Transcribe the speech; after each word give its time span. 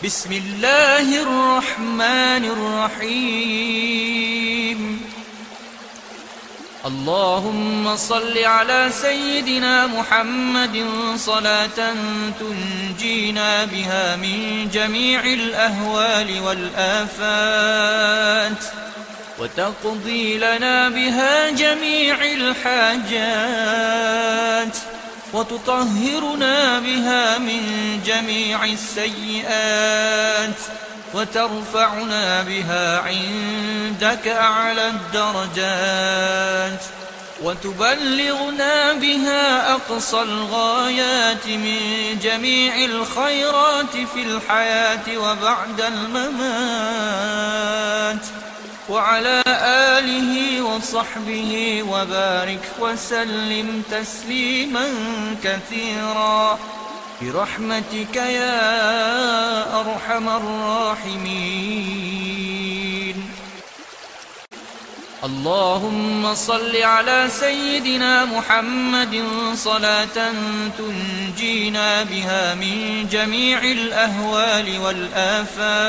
بسم 0.05 0.33
الله 0.33 1.23
الرحمن 1.23 2.45
الرحيم. 2.99 4.81
اللهم 6.87 7.97
صل 7.97 8.39
على 8.39 8.91
سيدنا 9.03 9.87
محمد 9.87 10.85
صلاة 11.17 11.95
تنجينا 12.41 13.65
بها 13.65 14.17
من 14.17 14.69
جميع 14.75 15.25
الأهوال 15.25 16.41
والآفات. 16.41 17.23
وتقضي 19.43 20.39
لنا 20.39 20.89
بها 20.89 21.51
جميع 21.51 22.17
الحاجات 22.25 23.17
وتطهرنا 25.33 26.79
بها 26.79 27.39
من 27.39 27.61
جميع 28.07 28.65
السيئات 28.65 30.59
وترفعنا 31.15 32.43
بها 32.43 32.99
عندك 32.99 34.29
أعلى 34.29 34.89
الدرجات 34.89 36.83
وتبلغنا 37.43 38.93
بها 38.93 39.73
أقصى 39.73 40.23
الغايات 40.23 41.47
من 41.47 41.79
جميع 42.23 42.85
الخيرات 42.85 43.97
في 44.15 44.23
الحياة 44.23 45.19
وبعد 45.19 45.81
الممات 45.81 47.23
وعلى 48.89 49.43
آله 49.99 50.63
وصحبه 50.63 51.83
وبارك 51.89 52.65
وسلم 52.81 53.83
تسليما 53.91 54.89
كثيرا. 55.45 56.59
برحمتك 57.23 58.17
يا 58.17 59.81
أرحم 59.81 60.29
الراحمين. 60.29 61.63
اللهم 65.25 66.35
صل 66.35 66.77
على 66.77 67.29
سيدنا 67.41 68.25
محمد 68.25 69.25
صلاة 69.55 70.33
تنجينا 70.79 72.03
بها 72.03 72.55
من 72.55 73.07
جميع 73.11 73.63
الأهوال 73.63 74.79
والآفات. 74.79 75.83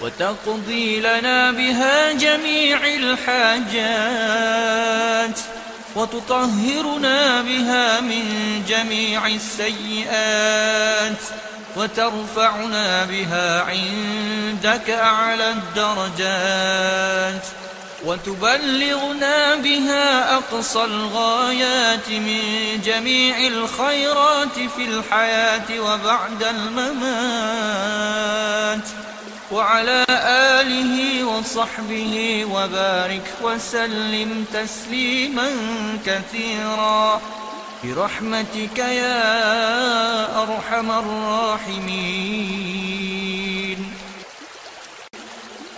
وتقضي 0.00 1.00
لنا 1.00 1.50
بها 1.50 2.12
جميع 2.12 2.78
الحاجات 2.84 4.26
وتطهرنا 5.96 7.42
بها 7.42 8.00
من 8.00 8.24
جميع 8.68 9.26
السيئات 9.26 11.22
وترفعنا 11.76 13.04
بها 13.04 13.62
عندك 13.62 14.90
أعلى 14.90 15.50
الدرجات 15.50 17.46
وتبلغنا 18.04 19.54
بها 19.54 20.34
أقصى 20.34 20.84
الغايات 20.84 22.08
من 22.08 22.40
جميع 22.84 23.38
الخيرات 23.38 24.54
في 24.76 24.84
الحياة 24.84 25.80
وبعد 25.80 26.42
الممات 26.42 27.86
وعلى 29.52 30.04
آله 30.60 31.24
وصحبه 31.24 32.44
وبارك 32.52 33.26
وسلم 33.42 34.44
تسليما 34.52 35.50
كثيرا. 36.06 37.20
برحمتك 37.84 38.78
يا 38.78 40.42
أرحم 40.42 40.90
الراحمين. 40.90 42.26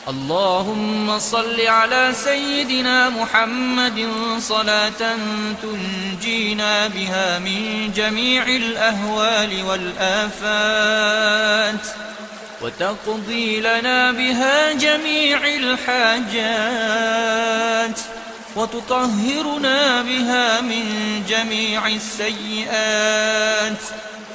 اللهم 0.09 1.19
صل 1.19 1.61
على 1.61 2.12
سيدنا 2.25 3.09
محمد 3.09 4.09
صلاة 4.41 5.17
تنجينا 5.62 6.89
بها 6.89 7.39
من 7.39 7.93
جميع 7.97 8.43
الأهوال 8.47 9.62
والآفات. 9.69 11.29
وتقضي 12.63 13.61
لنا 13.61 14.13
بها 14.13 14.73
جميع 14.73 15.41
الحاجات 15.47 16.69
وتطهرنا 18.57 20.03
بها 20.03 20.61
من 20.61 20.85
جميع 21.29 21.87
السيئات 21.87 23.83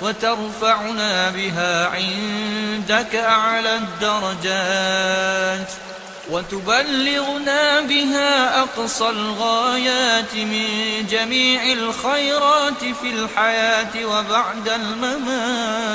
وترفعنا 0.02 1.30
بها 1.30 1.88
عندك 1.88 3.16
أعلى 3.16 3.76
الدرجات 3.76 5.72
وتبلغنا 6.30 7.82
بها 7.82 8.60
أقصى 8.60 9.10
الغايات 9.10 10.36
من 10.36 10.68
جميع 11.10 11.64
الخيرات 11.64 12.80
في 13.02 13.10
الحياة 13.10 14.06
وبعد 14.06 14.70
الممات. 14.70 15.94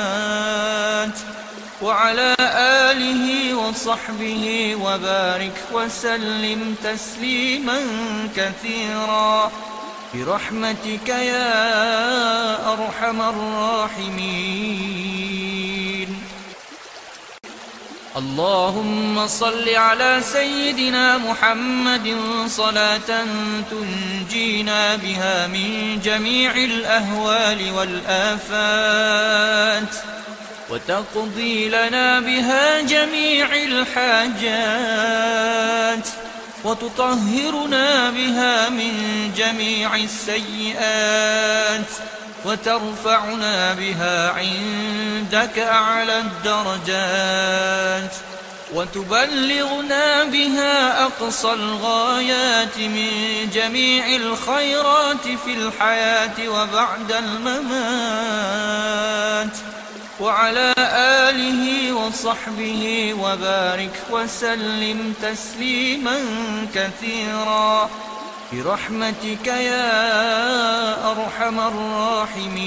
وعلى 1.82 2.36
آله 2.90 3.54
وصحبه 3.54 4.74
وبارك 4.82 5.58
وسلم 5.72 6.74
تسليما 6.84 7.80
كثيرا. 8.36 9.52
برحمتك 10.14 11.08
يا 11.08 12.72
أرحم 12.72 13.22
الراحمين. 13.22 14.58
اللهم 18.16 19.26
صل 19.26 19.68
على 19.68 20.20
سيدنا 20.32 21.18
محمد 21.18 22.16
صلاة 22.48 23.24
تنجينا 23.70 24.96
بها 24.96 25.46
من 25.46 26.00
جميع 26.04 26.50
الأهوال 26.50 27.70
والآفات. 27.76 29.38
وتقضي 30.70 31.68
لنا 31.68 32.20
بها 32.20 32.80
جميع 32.80 33.48
الحاجات 33.54 34.78
وتطهرنا 36.64 38.10
بها 38.10 38.68
من 38.68 38.92
جميع 39.36 39.96
السيئات 39.96 41.86
وترفعنا 42.44 43.74
بها 43.74 44.30
عندك 44.30 45.58
أعلى 45.58 46.18
الدرجات 46.18 48.14
وتبلغنا 48.74 50.24
بها 50.24 51.04
أقصى 51.04 51.52
الغايات 51.52 52.78
من 52.78 53.10
جميع 53.54 54.06
الخيرات 54.16 55.22
في 55.44 55.54
الحياة 55.54 56.48
وبعد 56.48 57.12
الممات 57.12 58.48
وعلى 60.20 60.74
آله 61.28 61.92
وصحبه 61.92 63.14
وبارك 63.14 64.02
وسلم 64.10 65.14
تسليما 65.22 66.18
كثيرا. 66.74 67.90
برحمتك 68.52 69.46
يا 69.46 71.10
أرحم 71.10 71.60
الراحمين. 71.60 72.58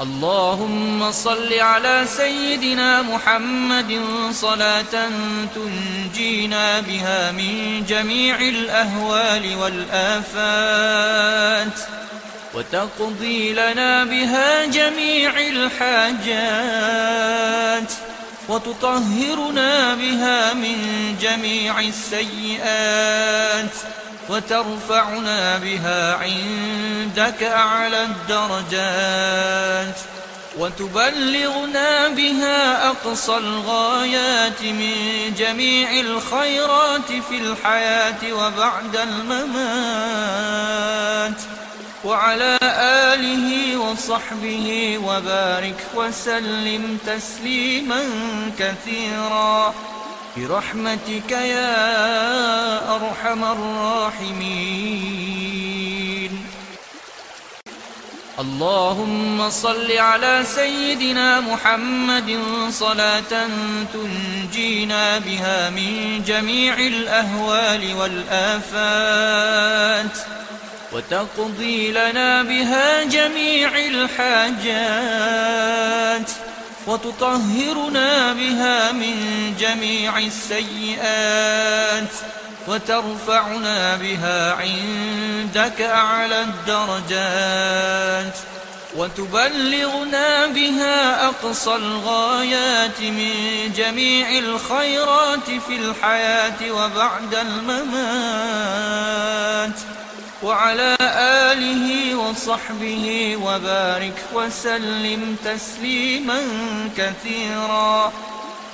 اللهم 0.00 1.12
صل 1.12 1.54
على 1.54 2.04
سيدنا 2.16 3.02
محمد 3.02 4.00
صلاة 4.32 5.08
تنجينا 5.54 6.80
بها 6.80 7.32
من 7.32 7.84
جميع 7.88 8.40
الأهوال 8.40 9.56
والآفات. 9.56 11.24
وتقضي 12.54 13.52
لنا 13.52 14.04
بها 14.04 14.64
جميع 14.64 15.32
الحاجات 15.40 16.34
وتطهرنا 18.48 19.94
بها 19.94 20.54
من 20.54 20.76
جميع 21.20 21.80
السيئات 21.80 23.74
وترفعنا 24.28 25.58
بها 25.58 26.14
عندك 26.14 27.42
أعلى 27.42 28.02
الدرجات 28.02 29.94
وتبلغنا 30.58 32.08
بها 32.08 32.88
أقصى 32.88 33.36
الغايات 33.36 34.62
من 34.62 34.94
جميع 35.38 36.00
الخيرات 36.00 37.12
في 37.28 37.38
الحياة 37.38 38.32
وبعد 38.32 38.96
الممات. 38.96 40.34
وعلى 42.04 42.58
آله 43.12 43.76
وصحبه 43.76 44.98
وبارك 44.98 45.86
وسلم 45.94 46.98
تسليما 47.06 48.02
كثيرا. 48.58 49.74
برحمتك 50.36 51.30
يا 51.30 52.96
أرحم 52.96 53.44
الراحمين. 53.44 55.34
اللهم 58.38 59.50
صل 59.50 59.92
على 59.92 60.44
سيدنا 60.44 61.40
محمد 61.40 62.38
صلاة 62.70 63.48
تنجينا 63.94 65.18
بها 65.18 65.70
من 65.70 66.22
جميع 66.26 66.78
الأهوال 66.78 67.94
والآفات. 67.94 69.54
وتقضي 70.94 71.90
لنا 71.90 72.42
بها 72.42 73.04
جميع 73.04 73.70
الحاجات 73.86 74.70
وتطهرنا 76.86 78.32
بها 78.32 78.92
من 78.92 79.16
جميع 79.60 80.18
السيئات 80.18 82.12
وترفعنا 82.68 83.96
بها 83.96 84.52
عندك 84.52 85.80
أعلى 85.80 86.42
الدرجات 86.42 88.34
وتبلغنا 88.96 90.46
بها 90.46 91.26
أقصى 91.26 91.74
الغايات 91.74 93.00
من 93.00 93.32
جميع 93.76 94.38
الخيرات 94.38 95.50
في 95.68 95.76
الحياة 95.76 96.70
وبعد 96.70 97.34
الممات. 97.34 98.74
وعلى 100.44 100.96
آله 101.50 102.14
وصحبه 102.14 103.36
وبارك 103.42 104.18
وسلم 104.34 105.36
تسليما 105.44 106.40
كثيرا. 106.96 108.12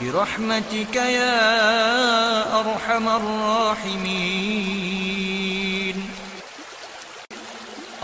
برحمتك 0.00 0.96
يا 0.96 2.60
أرحم 2.60 3.08
الراحمين. 3.08 4.50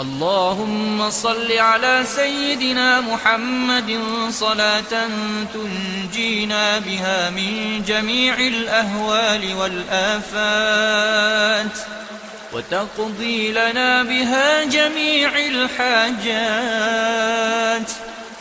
اللهم 0.00 1.10
صل 1.10 1.52
على 1.52 2.04
سيدنا 2.16 3.00
محمد 3.00 4.00
صلاة 4.30 5.08
تنجينا 5.54 6.78
بها 6.78 7.30
من 7.30 7.82
جميع 7.86 8.34
الأهوال 8.38 9.54
والآفات. 9.54 11.16
وتقضي 12.56 13.52
لنا 13.52 14.02
بها 14.02 14.64
جميع 14.64 15.30
الحاجات 15.38 16.30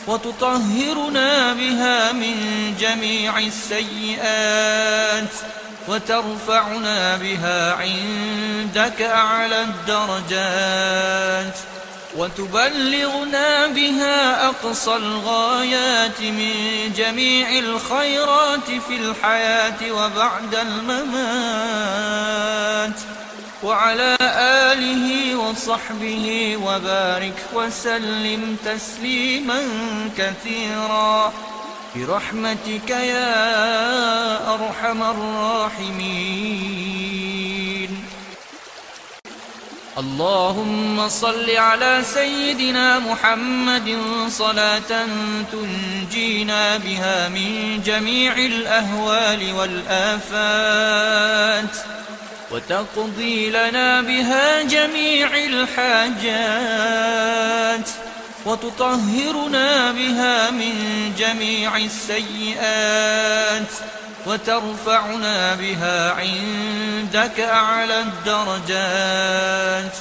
وتطهرنا 0.06 1.52
بها 1.52 2.12
من 2.12 2.34
جميع 2.80 3.38
السيئات 3.38 5.32
وترفعنا 5.88 7.16
بها 7.16 7.72
عندك 7.72 9.02
أعلى 9.02 9.62
الدرجات 9.62 11.58
وتبلغنا 12.16 13.66
بها 13.66 14.46
أقصى 14.46 14.96
الغايات 14.96 16.20
من 16.20 16.52
جميع 16.96 17.58
الخيرات 17.58 18.70
في 18.88 18.96
الحياة 18.96 19.92
وبعد 19.92 20.54
الممات. 20.54 21.96
وعلى 23.62 24.16
آله 24.72 25.36
وصحبه 25.36 26.56
وبارك 26.56 27.38
وسلم 27.54 28.56
تسليما 28.64 29.62
كثيرا. 30.18 31.32
برحمتك 31.96 32.90
يا 32.90 34.54
أرحم 34.54 35.02
الراحمين. 35.02 36.36
اللهم 39.98 41.08
صل 41.08 41.50
على 41.50 42.02
سيدنا 42.14 42.98
محمد 42.98 43.98
صلاة 44.28 45.06
تنجينا 45.52 46.76
بها 46.76 47.28
من 47.28 47.82
جميع 47.84 48.32
الأهوال 48.36 49.52
والآفات. 49.52 50.56
وتقضي 52.50 53.50
لنا 53.50 54.00
بها 54.00 54.62
جميع 54.62 55.28
الحاجات 55.34 56.76
وتطهرنا 58.46 59.92
بها 59.92 60.50
من 60.50 60.74
جميع 61.18 61.76
السيئات 61.76 63.72
وترفعنا 64.26 65.54
بها 65.54 66.12
عندك 66.12 67.40
أعلى 67.40 68.00
الدرجات 68.00 69.92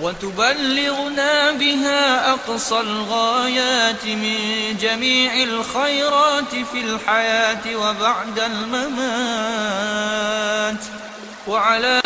وتبلغنا 0.00 1.50
بها 1.52 2.30
أقصى 2.30 2.80
الغايات 2.80 4.04
من 4.04 4.38
جميع 4.80 5.34
الخيرات 5.42 6.50
في 6.72 6.80
الحياة 6.80 7.76
وبعد 7.76 8.38
الممات 8.38 9.82
وعلى 11.46 12.00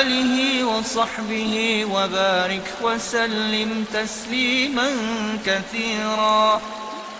آله 0.00 0.64
وصحبه 0.64 1.84
وبارك 1.84 2.72
وسلم 2.82 3.84
تسليما 3.92 4.90
كثيرا. 5.46 6.60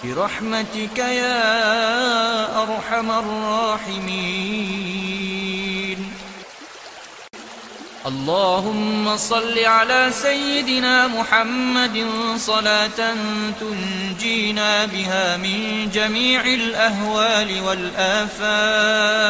برحمتك 0.04 0.98
يا 0.98 2.62
أرحم 2.62 3.10
الراحمين. 3.10 4.46
اللهم 8.06 9.16
صل 9.16 9.58
على 9.58 10.10
سيدنا 10.22 11.06
محمد 11.06 12.06
صلاة 12.38 13.14
تنجينا 13.60 14.86
بها 14.86 15.36
من 15.36 15.90
جميع 15.94 16.40
الأهوال 16.40 17.60
والآفات. 17.66 19.26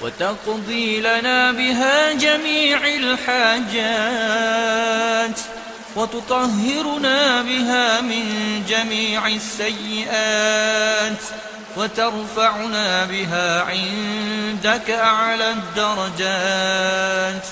وتقضي 0.00 1.00
لنا 1.00 1.52
بها 1.52 2.12
جميع 2.12 2.80
الحاجات 2.86 4.08
وتطهرنا 5.96 7.42
بها 7.42 8.00
من 8.00 8.24
جميع 8.68 9.26
السيئات 9.26 11.22
وترفعنا 11.76 13.04
بها 13.04 13.62
عندك 13.62 14.90
أعلى 14.90 15.50
الدرجات 15.50 17.46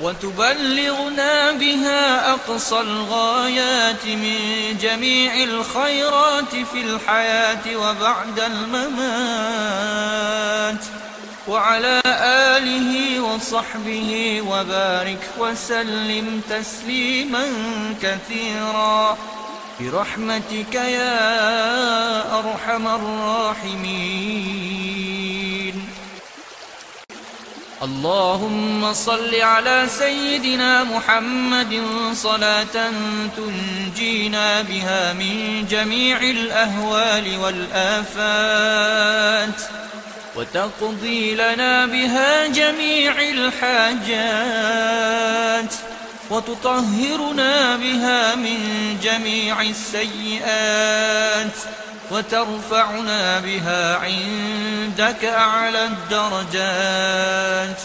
وتبلغنا 0.00 1.52
بها 1.52 2.32
أقصى 2.32 2.80
الغايات 2.80 4.06
من 4.06 4.38
جميع 4.82 5.34
الخيرات 5.34 6.50
في 6.72 6.80
الحياة 6.80 7.76
وبعد 7.76 8.40
الممات. 8.40 9.84
وعلى 11.48 12.02
آله 12.56 13.20
وصحبه 13.20 14.42
وبارك 14.48 15.30
وسلم 15.38 16.40
تسليما 16.50 17.46
كثيرا. 18.02 19.18
برحمتك 19.80 20.74
يا 20.74 22.38
أرحم 22.38 22.88
الراحمين. 22.88 24.04
اللهم 27.82 28.92
صل 28.92 29.34
على 29.34 29.86
سيدنا 29.88 30.84
محمد 30.84 31.82
صلاة 32.14 32.90
تنجينا 33.36 34.62
بها 34.62 35.12
من 35.12 35.66
جميع 35.70 36.20
الأهوال 36.20 37.36
والآفات. 37.38 39.04
وتقضي 40.36 41.34
لنا 41.34 41.86
بها 41.86 42.46
جميع 42.46 43.14
الحاجات 43.20 44.44
وتطهرنا 46.30 47.76
بها 47.76 48.34
من 48.34 48.58
جميع 49.02 49.62
السيئات 49.62 51.52
وترفعنا 52.10 53.40
بها 53.40 53.96
عندك 53.96 55.24
أعلى 55.24 55.84
الدرجات 55.84 57.80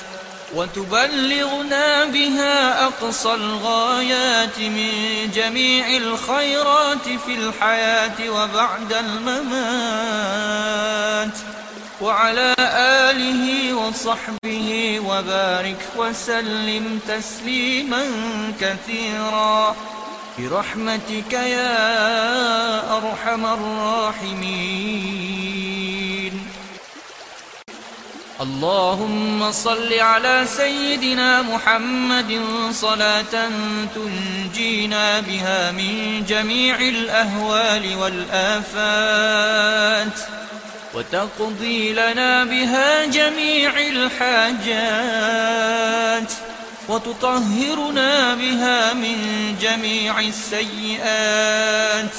وتبلغنا 0.55 2.05
بها 2.05 2.85
أقصى 2.85 3.33
الغايات 3.33 4.59
من 4.59 4.91
جميع 5.35 5.97
الخيرات 5.97 7.03
في 7.25 7.35
الحياة 7.35 8.29
وبعد 8.29 8.93
الممات 8.93 10.29
وعلى 12.01 12.55
آله 13.09 13.73
وصحبه 13.73 14.99
وبارك 15.05 15.81
وسلم 15.97 16.99
تسليما 17.07 18.03
كثيرا. 18.61 19.75
برحمتك 20.39 21.33
يا 21.33 21.77
أرحم 22.97 23.45
الراحمين. 23.45 24.79
اللهم 28.41 29.51
صل 29.51 29.93
على 29.93 30.45
سيدنا 30.47 31.41
محمد 31.41 32.41
صلاة 32.71 33.49
تنجينا 33.95 35.19
بها 35.19 35.71
من 35.71 36.23
جميع 36.27 36.75
الأهوال 36.79 37.95
والآفات. 37.95 38.99
وتقضي 40.93 41.93
لنا 41.93 42.43
بها 42.43 43.05
جميع 43.05 43.71
الحاجات 43.79 45.19
وتطهرنا 46.89 48.35
بها 48.35 48.93
من 48.93 49.17
جميع 49.61 50.19
السيئات 50.19 52.15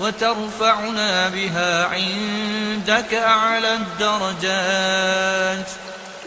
وترفعنا 0.00 1.28
بها 1.28 1.84
عندك 1.86 3.14
أعلى 3.14 3.74
الدرجات 3.74 5.68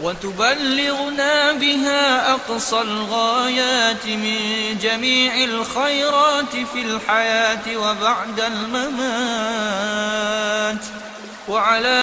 وتبلغنا 0.01 1.51
بها 1.51 2.31
أقصى 2.31 2.81
الغايات 2.81 4.05
من 4.05 4.37
جميع 4.81 5.43
الخيرات 5.43 6.51
في 6.73 6.81
الحياة 6.81 7.77
وبعد 7.77 8.39
الممات 8.39 9.83
وعلى 11.47 12.01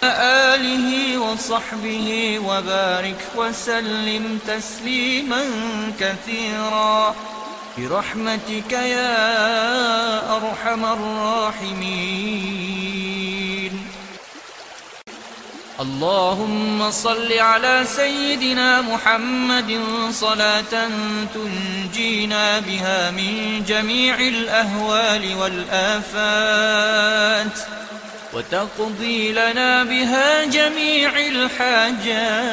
آله 0.55 1.19
وصحبه 1.19 2.39
وبارك 2.45 3.21
وسلم 3.37 4.39
تسليما 4.47 5.45
كثيرا. 6.01 7.15
برحمتك 7.79 8.73
يا 8.73 10.37
أرحم 10.37 10.85
الراحمين. 10.85 12.21
اللهم 15.81 16.91
صل 16.91 17.33
على 17.33 17.85
سيدنا 17.97 18.81
محمد 18.81 19.81
صلاة 20.13 20.89
تنجينا 21.35 22.61
بها 22.61 23.11
من 23.11 23.65
جميع 23.69 24.15
الأهوال 24.15 25.35
والآفات. 25.41 27.01
وتقضي 28.33 29.33
لنا 29.33 29.85
بها 29.85 30.45
جميع 30.45 31.13
الحاجات 31.19 32.51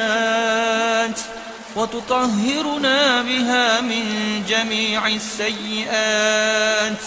وتطهرنا 1.76 3.22
بها 3.22 3.80
من 3.80 4.04
جميع 4.48 5.06
السيئات 5.06 6.98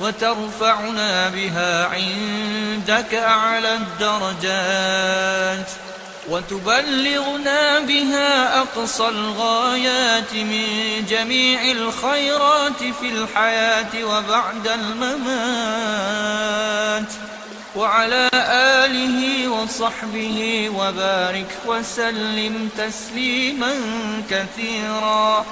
وترفعنا 0.00 1.28
بها 1.28 1.86
عندك 1.86 3.14
أعلى 3.14 3.74
الدرجات 3.74 5.70
وتبلغنا 6.28 7.80
بها 7.80 8.58
أقصى 8.60 9.08
الغايات 9.08 10.34
من 10.34 10.66
جميع 11.08 11.70
الخيرات 11.70 12.78
في 13.00 13.08
الحياة 13.08 14.04
وبعد 14.04 14.68
الممات 14.68 15.92
وعلى 17.76 18.30
آله 18.84 19.48
وصحبه 19.48 20.68
وبارك 20.76 21.58
وسلم 21.66 22.68
تسليما 22.78 23.74
كثيرا. 24.30 25.46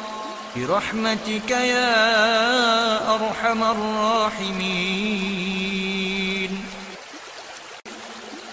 برحمتك 0.57 1.51
يا 1.51 3.15
أرحم 3.15 3.63
الراحمين. 3.63 5.01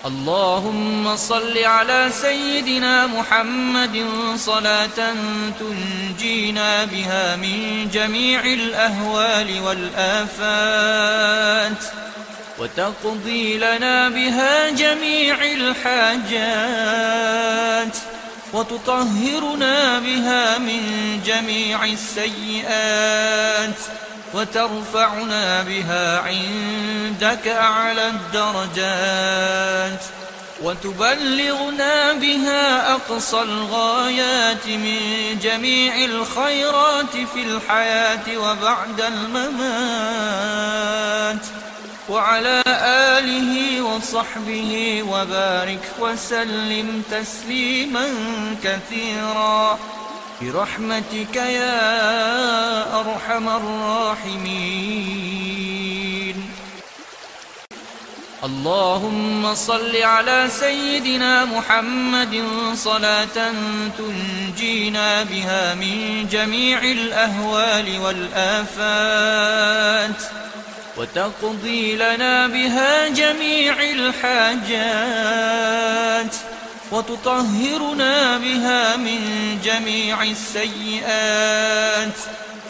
اللهم 0.06 1.16
صل 1.16 1.58
على 1.58 2.10
سيدنا 2.12 3.08
محمد 3.08 4.06
صلاة 4.36 5.14
تنجينا 5.60 6.86
بها 6.86 7.36
من 7.36 7.90
جميع 7.94 8.40
الأهوال 8.40 9.60
والآفات. 9.60 11.28
وتقضي 12.60 13.58
لنا 13.58 14.10
بها 14.10 14.70
جميع 14.70 15.38
الحاجات 15.44 16.68
وتطهرنا 18.54 20.00
بها 20.00 20.58
من 20.58 20.82
جميع 21.26 21.86
السيئات 21.86 23.76
وترفعنا 24.34 25.64
بها 25.64 26.20
عندك 26.20 27.48
أعلى 27.48 28.08
الدرجات 28.08 30.04
وتبلغنا 30.64 32.14
بها 32.14 32.94
أقصى 32.94 33.42
الغايات 33.42 34.68
من 34.68 35.00
جميع 35.42 36.06
الخيرات 36.06 37.12
في 37.34 37.42
الحياة 37.44 38.38
وبعد 38.38 39.02
الممات 39.02 40.38
وعلى 42.10 42.64
آله 43.18 43.82
وصحبه 43.82 45.04
وبارك 45.04 45.86
وسلم 46.00 47.04
تسليما 47.12 48.08
كثيرا. 48.64 49.80
برحمتك 50.42 51.36
يا 51.36 53.00
أرحم 53.00 53.50
الراحمين. 53.50 54.98
اللهم 58.44 59.56
صل 59.56 59.98
على 59.98 60.48
سيدنا 60.60 61.46
محمد 61.46 62.44
صلاة 62.76 63.52
تنجينا 63.98 65.24
بها 65.24 65.74
من 65.74 66.28
جميع 66.32 66.84
الأهوال 66.84 68.00
والآفات. 68.00 70.22
وتقضي 70.98 71.96
لنا 71.96 72.48
بها 72.48 73.08
جميع 73.08 73.76
الحاجات 73.82 74.78
وتطهرنا 76.92 78.38
بها 78.38 78.96
من 78.96 79.22
جميع 79.64 80.24
السيئات 80.24 82.18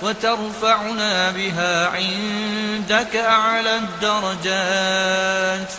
وترفعنا 0.01 1.31
بها 1.31 1.87
عندك 1.87 3.15
أعلى 3.15 3.75
الدرجات 3.75 5.71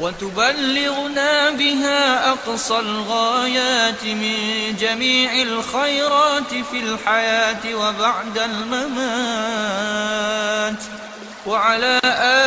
وتبلغنا 0.00 1.50
بها 1.50 2.30
أقصى 2.30 2.78
الغايات 2.78 4.04
من 4.04 4.36
جميع 4.80 5.42
الخيرات 5.42 6.54
في 6.70 6.80
الحياة 6.80 7.74
وبعد 7.74 8.38
الممات. 8.38 9.76
وعلى 11.46 12.00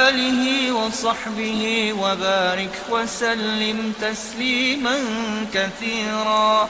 آله 0.07 0.71
وصحبه 0.71 1.93
وبارك 1.93 2.81
وسلم 2.89 3.93
تسليما 4.01 4.99
كثيرا. 5.53 6.69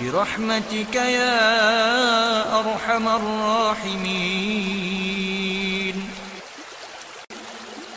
برحمتك 0.00 0.94
يا 0.94 2.60
أرحم 2.60 3.08
الراحمين. 3.08 4.98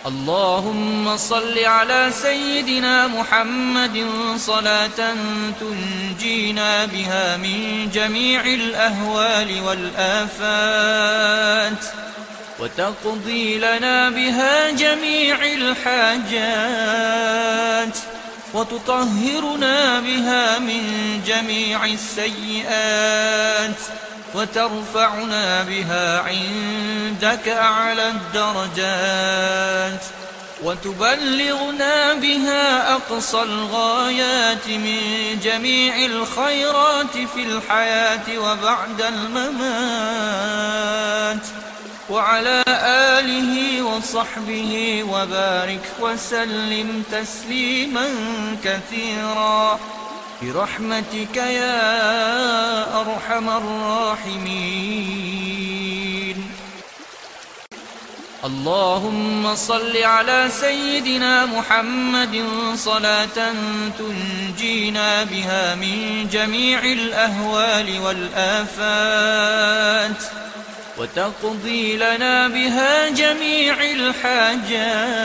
اللهم 0.06 1.18
صل 1.18 1.60
على 1.60 2.12
سيدنا 2.12 3.08
محمد 3.08 4.06
صلاة 4.38 5.16
تنجينا 5.60 6.86
بها 6.86 7.38
من 7.38 7.90
جميع 7.94 8.46
الأهوال 8.46 9.62
والآفات. 9.68 11.84
وتقضي 12.62 13.58
لنا 13.58 14.10
بها 14.10 14.72
جميع 14.72 15.38
الحاجات 15.54 16.38
وتطهرنا 18.54 20.00
بها 20.00 20.60
من 20.60 20.84
جميع 21.28 21.86
السيئات 21.86 23.80
وترفعنا 24.36 25.64
بها 25.64 26.20
عندك 26.20 27.48
أعلى 27.50 28.10
الدرجات 28.10 30.04
وتبلغنا 30.64 32.14
بها 32.14 32.94
أقصى 32.94 33.42
الغايات 33.42 34.68
من 34.68 35.00
جميع 35.44 36.06
الخيرات 36.06 37.18
في 37.36 37.44
الحياة 37.44 38.38
وبعد 38.38 39.02
الممات. 39.02 40.42
وعلى 42.12 42.64
آله 43.18 43.82
وصحبه 43.82 45.04
وبارك 45.04 45.86
وسلم 46.00 47.04
تسليما 47.12 48.08
كثيرا. 48.64 49.80
برحمتك 50.42 51.38
يا 51.38 53.02
أرحم 53.02 53.50
الراحمين. 53.50 54.92
اللهم 58.46 59.56
صل 59.56 59.98
على 59.98 60.50
سيدنا 60.62 61.46
محمد 61.46 62.44
صلاة 62.76 63.54
تنجينا 64.00 65.24
بها 65.24 65.76
من 65.76 66.28
جميع 66.32 66.84
الأهوال 66.84 68.00
والآفات. 68.00 69.02
وتقضي 70.98 71.98
لنا 71.98 72.48
بها 72.48 73.10
جميع 73.10 73.76
الحاجات 73.92 75.22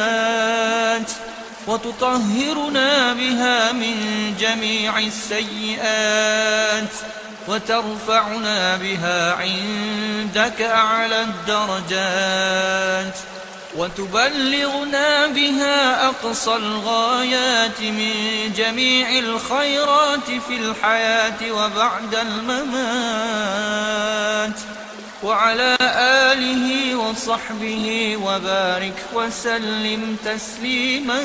وتطهرنا 1.67 3.13
بها 3.13 3.73
من 3.73 3.97
جميع 4.41 4.99
السيئات 4.99 6.93
وترفعنا 7.49 8.77
بها 8.77 9.33
عندك 9.35 10.63
أعلى 10.63 11.23
الدرجات 11.23 13.15
وتبلغنا 13.77 15.27
بها 15.27 16.07
أقصى 16.07 16.57
الغايات 16.57 17.81
من 17.81 18.13
جميع 18.57 19.19
الخيرات 19.19 20.27
في 20.49 20.57
الحياة 20.57 21.53
وبعد 21.53 22.15
الممات 22.15 23.47
وعلى 25.23 25.77
آله 26.33 26.97
وصحبه 26.97 28.17
وبارك 28.23 29.05
وسلم 29.15 30.17
تسليما 30.25 31.23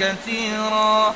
كثيرا. 0.00 1.14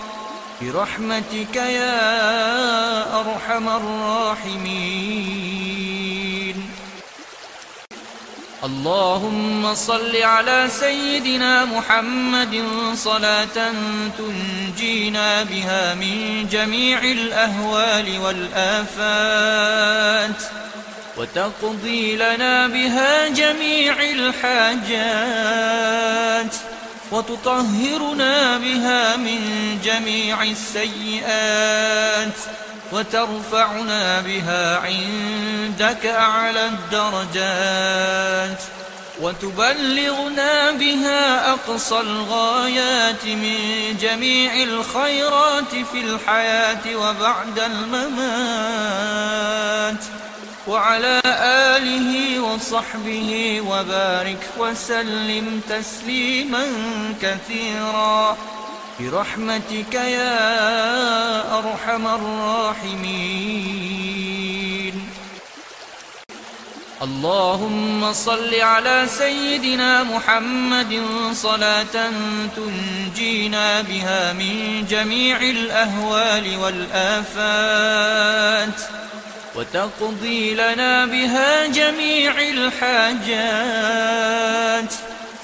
برحمتك 0.62 1.56
يا 1.56 3.20
أرحم 3.20 3.68
الراحمين. 3.68 5.02
اللهم 8.64 9.74
صل 9.74 10.16
على 10.16 10.68
سيدنا 10.70 11.64
محمد 11.64 12.64
صلاة 12.94 13.72
تنجينا 14.18 15.42
بها 15.42 15.94
من 15.94 16.46
جميع 16.50 16.98
الأهوال 17.02 18.18
والآفات. 18.18 19.22
وتقضي 21.16 22.16
لنا 22.16 22.66
بها 22.66 23.28
جميع 23.28 23.94
الحاجات 24.00 25.42
وتطهرنا 27.12 28.58
بها 28.58 29.16
من 29.16 29.40
جميع 29.84 30.42
السيئات 30.42 32.38
وترفعنا 32.92 34.20
بها 34.20 34.78
عندك 34.78 36.06
أعلى 36.06 36.66
الدرجات 36.66 38.62
وتبلغنا 39.20 40.70
بها 40.70 41.50
أقصى 41.50 42.00
الغايات 42.00 43.24
من 43.24 43.56
جميع 44.00 44.54
الخيرات 44.62 45.70
في 45.92 46.00
الحياة 46.00 46.96
وبعد 46.96 47.58
الممات 47.58 49.02
وعلى 50.66 51.20
آله 51.76 52.40
وصحبه 52.40 53.60
وبارك 53.68 54.48
وسلم 54.58 55.60
تسليما 55.68 56.66
كثيرا. 57.22 58.36
برحمتك 59.00 59.94
يا 59.94 61.58
أرحم 61.58 62.06
الراحمين. 62.06 63.42
اللهم 67.02 68.12
صل 68.12 68.54
على 68.54 69.06
سيدنا 69.18 70.02
محمد 70.02 71.02
صلاة 71.34 72.10
تنجينا 72.56 73.82
بها 73.82 74.32
من 74.32 74.86
جميع 74.90 75.36
الأهوال 75.36 76.56
والآفات. 76.56 78.22
وتقضي 79.54 80.54
لنا 80.54 81.06
بها 81.06 81.66
جميع 81.66 82.34
الحاجات 82.40 83.72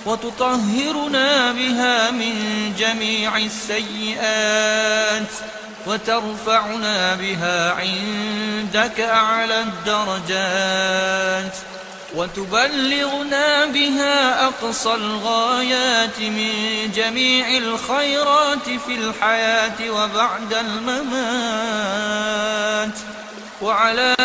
وتطهرنا 0.06 1.52
بها 1.52 2.10
من 2.10 2.34
جميع 2.78 3.36
السيئات 3.36 5.32
وترفعنا 5.86 7.14
بها 7.14 7.72
عندك 7.72 9.00
أعلى 9.00 9.60
الدرجات 9.60 11.56
وتبلغنا 12.14 13.66
بها 13.66 14.44
أقصى 14.46 14.94
الغايات 14.94 16.20
من 16.20 16.52
جميع 16.94 17.48
الخيرات 17.56 18.64
في 18.86 18.94
الحياة 18.94 19.90
وبعد 19.90 20.54
الممات 20.54 21.78
وعلى 23.62 24.16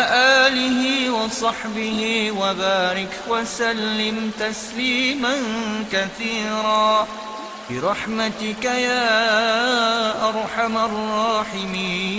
آله 0.46 1.10
وصحبه 1.10 2.30
وبارك 2.38 3.14
وسلم 3.28 4.30
تسليما 4.40 5.36
كثيرا. 5.92 7.08
برحمتك 7.70 8.64
يا 8.64 10.28
أرحم 10.28 10.76
الراحمين. 10.76 12.14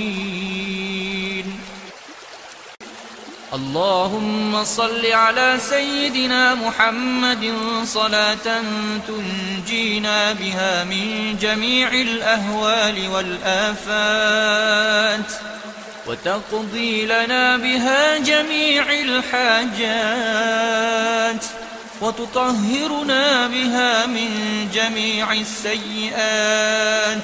اللهم 3.54 4.64
صل 4.64 5.06
على 5.06 5.58
سيدنا 5.60 6.56
محمد 6.56 7.54
صلاة 7.86 8.62
تنجينا 9.08 10.34
بها 10.34 10.84
من 10.84 11.38
جميع 11.42 11.88
الأهوال 11.88 13.08
والآفات. 13.08 14.76
وتقضي 16.08 17.06
لنا 17.06 17.58
بها 17.58 18.18
جميع 18.18 18.86
الحاجات 18.94 20.26
وتطهرنا 22.02 23.48
بها 23.48 24.06
من 24.06 24.30
جميع 24.74 25.34
السيئات 25.34 27.24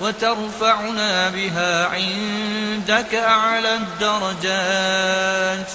وترفعنا 0.00 1.28
بها 1.30 1.86
عندك 1.86 3.14
أعلى 3.14 3.74
الدرجات 3.74 5.70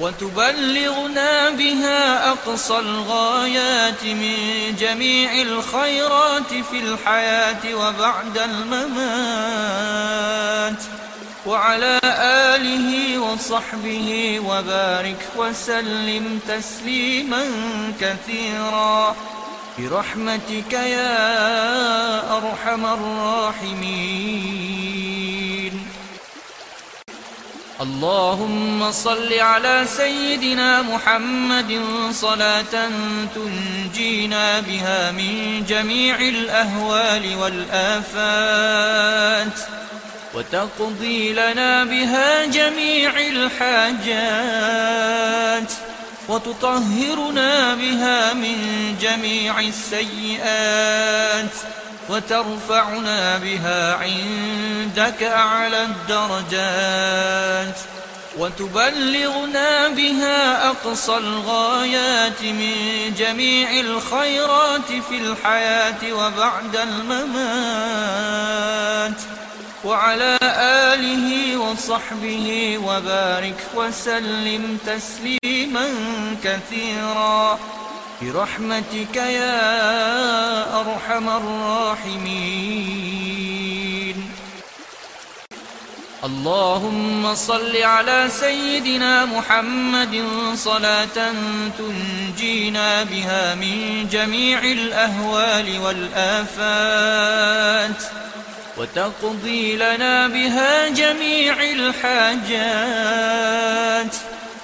وتبلغنا 0.00 1.50
بها 1.50 2.30
أقصى 2.30 2.78
الغايات 2.78 4.04
من 4.04 4.36
جميع 4.80 5.42
الخيرات 5.42 6.48
في 6.70 6.78
الحياة 6.78 7.74
وبعد 7.74 8.38
الممات 8.38 9.74
وعلى 11.46 12.00
آله 12.54 13.18
وصحبه 13.18 14.40
وبارك 14.40 15.28
وسلم 15.36 16.40
تسليما 16.48 17.44
كثيرا. 18.00 19.16
برحمتك 19.78 20.72
يا 20.72 22.36
أرحم 22.36 22.86
الراحمين. 22.86 24.34
اللهم 27.80 28.92
صل 28.92 29.34
على 29.34 29.84
سيدنا 29.96 30.82
محمد 30.82 31.80
صلاة 32.12 32.88
تنجينا 33.34 34.60
بها 34.60 35.10
من 35.10 35.64
جميع 35.68 36.20
الأهوال 36.20 37.36
والآفات. 37.36 39.04
وتقضي 40.34 41.32
لنا 41.32 41.84
بها 41.84 42.44
جميع 42.44 43.12
الحاجات 43.20 44.14
وتطهرنا 46.28 47.74
بها 47.74 48.32
من 48.34 48.56
جميع 49.00 49.60
السيئات 49.60 51.50
وترفعنا 52.08 53.38
بها 53.38 53.94
عندك 53.94 55.22
أعلى 55.22 55.82
الدرجات 55.82 57.78
وتبلغنا 58.38 59.88
بها 59.88 60.68
أقصى 60.70 61.16
الغايات 61.16 62.42
من 62.42 62.74
جميع 63.18 63.80
الخيرات 63.80 64.86
في 65.08 65.18
الحياة 65.18 66.12
وبعد 66.12 66.76
الممات. 66.76 68.14
وعلى 69.84 70.38
آله 70.92 71.56
وصحبه 71.56 72.78
وبارك 72.78 73.60
وسلم 73.74 74.78
تسليما 74.86 75.88
كثيرا. 76.44 77.58
برحمتك 78.22 79.16
يا 79.16 80.80
أرحم 80.80 81.28
الراحمين. 81.28 82.64
اللهم 86.24 87.34
صل 87.34 87.76
على 87.76 88.28
سيدنا 88.28 89.24
محمد 89.24 90.24
صلاة 90.54 91.32
تنجينا 91.78 93.02
بها 93.04 93.54
من 93.54 94.08
جميع 94.08 94.58
الأهوال 94.58 95.78
والآفات. 95.84 97.44
وتقضي 98.76 99.76
لنا 99.76 100.28
بها 100.28 100.88
جميع 100.88 101.56
الحاجات 101.62 102.84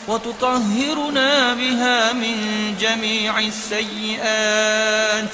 وتطهرنا 0.09 1.55
بها 1.55 2.13
من 2.13 2.37
جميع 2.81 3.39
السيئات 3.39 5.31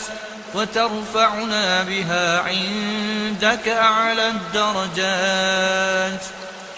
وترفعنا 0.54 1.82
بها 1.82 2.40
عندك 2.40 3.68
أعلى 3.68 4.28
الدرجات 4.28 6.24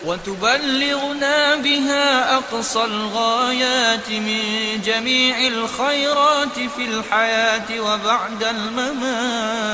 وتبلغنا 0.05 1.57
بها 1.57 2.35
أقصى 2.35 2.85
الغايات 2.85 4.11
من 4.11 4.43
جميع 4.85 5.47
الخيرات 5.47 6.55
في 6.77 6.85
الحياة 6.85 7.81
وبعد 7.81 8.45
الممات 8.45 9.69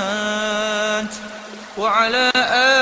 وعلى 1.78 2.30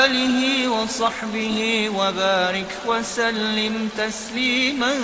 آله 0.05 0.69
وصحبه 0.69 1.89
وبارك 1.97 2.73
وسلم 2.87 3.89
تسليما 3.99 4.95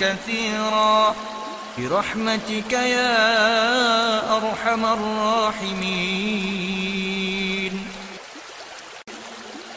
كثيرا. 0.00 1.14
برحمتك 1.78 2.72
يا 2.72 4.36
أرحم 4.36 4.84
الراحمين. 4.84 6.22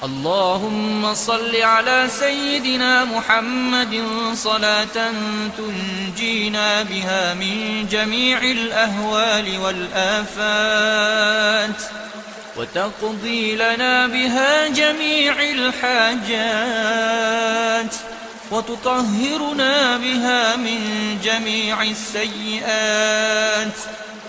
اللهم 0.04 1.14
صل 1.14 1.56
على 1.56 2.08
سيدنا 2.20 3.06
محمد 3.06 4.04
صلاة 4.34 5.12
تنجينا 5.58 6.84
بها 6.84 7.34
من 7.34 7.88
جميع 7.92 8.38
الأهوال 8.38 9.58
والآفات. 9.58 11.26
وتقضي 12.58 13.56
لنا 13.56 14.08
بها 14.08 14.68
جميع 14.68 15.36
الحاجات 15.42 16.76
وتطهرنا 18.52 19.98
بها 19.98 20.56
من 20.56 20.80
جميع 21.24 21.84
السيئات 21.84 23.74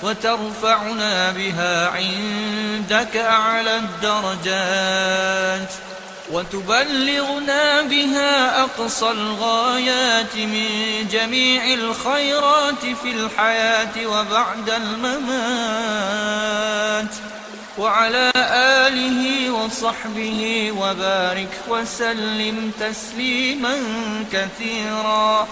وترفعنا 0.03 1.31
بها 1.31 1.89
عندك 1.89 3.17
أعلى 3.17 3.77
الدرجات 3.77 5.73
وتبلغنا 6.33 7.83
بها 7.83 8.63
أقصى 8.63 9.11
الغايات 9.11 10.37
من 10.37 10.69
جميع 11.11 11.75
الخيرات 11.75 12.81
في 13.03 13.11
الحياة 13.11 14.07
وبعد 14.07 14.71
الممات 14.71 16.17
وعلى 17.79 18.33
آله 18.87 19.51
وصحبه 19.51 20.73
وبارك 20.73 21.55
وسلم 21.69 22.73
تسليما 22.81 23.77
كثيرا. 24.33 25.49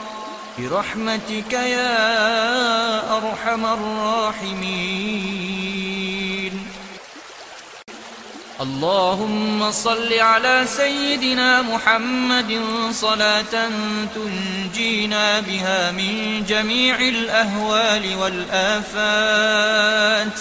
برحمتك 0.59 1.53
يا 1.53 3.17
أرحم 3.17 3.67
الراحمين. 3.67 5.15
اللهم 8.61 9.71
صل 9.71 10.15
على 10.15 10.65
سيدنا 10.67 11.63
محمد 11.63 12.61
صلاة 12.93 13.69
تنجينا 14.15 15.41
بها 15.41 15.91
من 15.91 16.45
جميع 16.49 17.01
الأهوال 17.01 18.17
والآفات. 18.21 20.39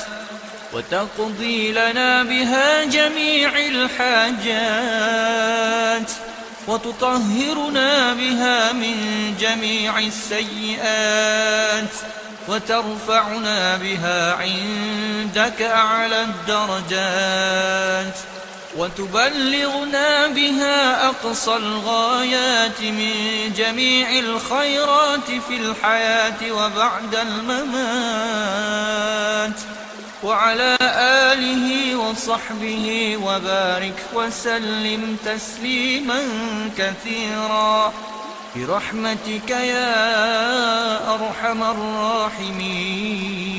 وتقضي 0.73 1.71
لنا 1.71 2.23
بها 2.23 2.83
جميع 2.83 3.51
الحاجات 3.57 4.53
وتطهرنا 6.67 8.13
بها 8.13 8.71
من 8.71 8.95
جميع 9.39 9.99
السيئات 9.99 11.93
وترفعنا 12.47 13.77
بها 13.77 14.33
عندك 14.33 15.61
أعلى 15.61 16.21
الدرجات 16.21 18.17
وتبلغنا 18.77 20.27
بها 20.27 21.07
أقصى 21.07 21.55
الغايات 21.55 22.81
من 22.81 23.13
جميع 23.57 24.19
الخيرات 24.19 25.25
في 25.47 25.55
الحياة 25.55 26.51
وبعد 26.51 27.15
الممات. 27.15 28.53
وعلى 30.23 30.77
آله 31.31 31.95
وصحبه 31.95 33.17
وبارك 33.23 33.99
وسلم 34.13 35.17
تسليما 35.25 36.21
كثيرا. 36.77 37.93
برحمتك 38.55 39.49
يا 39.49 41.13
أرحم 41.13 41.63
الراحمين. 41.63 43.53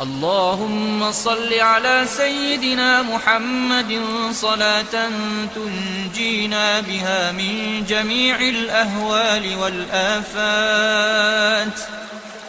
اللهم 0.00 1.12
صل 1.12 1.54
على 1.54 2.04
سيدنا 2.06 3.02
محمد 3.02 4.00
صلاة 4.32 5.10
تنجينا 5.54 6.80
بها 6.80 7.32
من 7.32 7.84
جميع 7.88 8.40
الأهوال 8.40 9.56
والآفات. 9.62 11.78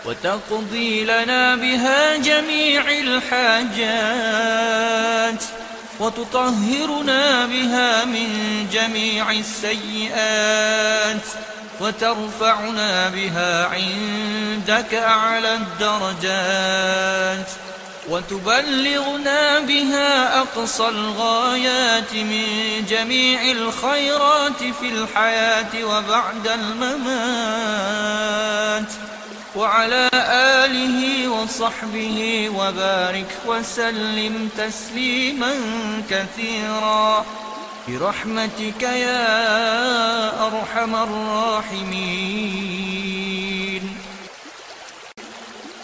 وتقضي 0.08 1.04
لنا 1.04 1.56
بها 1.56 2.18
جميع 2.18 2.84
الحاجات 3.00 3.84
وتطهرنا 6.00 7.46
بها 7.46 8.06
من 8.06 8.30
جميع 8.74 9.32
السيئات 9.32 11.22
وترفعنا 11.82 13.10
بها 13.10 13.66
عندك 13.66 14.94
أعلى 14.94 15.54
الدرجات 15.56 17.48
وتبلغنا 18.10 19.60
بها 19.60 20.40
أقصى 20.40 20.88
الغايات 20.88 22.14
من 22.14 22.46
جميع 22.90 23.52
الخيرات 23.52 24.58
في 24.80 24.90
الحياة 24.90 25.84
وبعد 25.84 26.48
الممات. 26.48 27.88
وعلى 29.56 30.10
آله 30.64 31.28
وصحبه 31.28 32.50
وبارك 32.56 33.32
وسلم 33.46 34.50
تسليما 34.58 35.54
كثيرا. 36.10 37.26
برحمتك 37.88 38.82
يا 38.84 39.28
أرحم 40.48 40.96
الراحمين. 40.96 42.28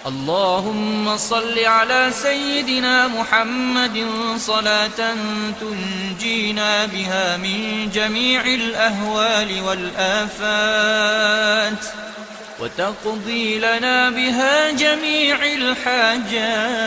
اللهم 0.08 1.18
صل 1.18 1.60
على 1.60 2.12
سيدنا 2.12 3.08
محمد 3.08 4.06
صلاة 4.38 5.16
تنجينا 5.62 6.86
بها 6.86 7.38
من 7.38 7.90
جميع 7.94 8.46
الأهوال 8.46 9.62
والآفات. 9.62 10.64
وتقضي 12.60 13.60
لنا 13.60 14.10
بها 14.10 14.72
جميع 14.72 15.38
الحاجات 15.46 16.84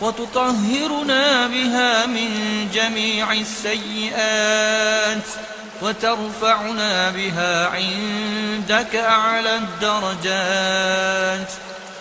وتطهرنا 0.00 1.46
بها 1.46 2.06
من 2.06 2.30
جميع 2.74 3.32
السيئات 3.32 5.26
وترفعنا 5.82 7.10
بها 7.10 7.66
عندك 7.66 8.96
أعلى 8.96 9.56
الدرجات 9.56 11.52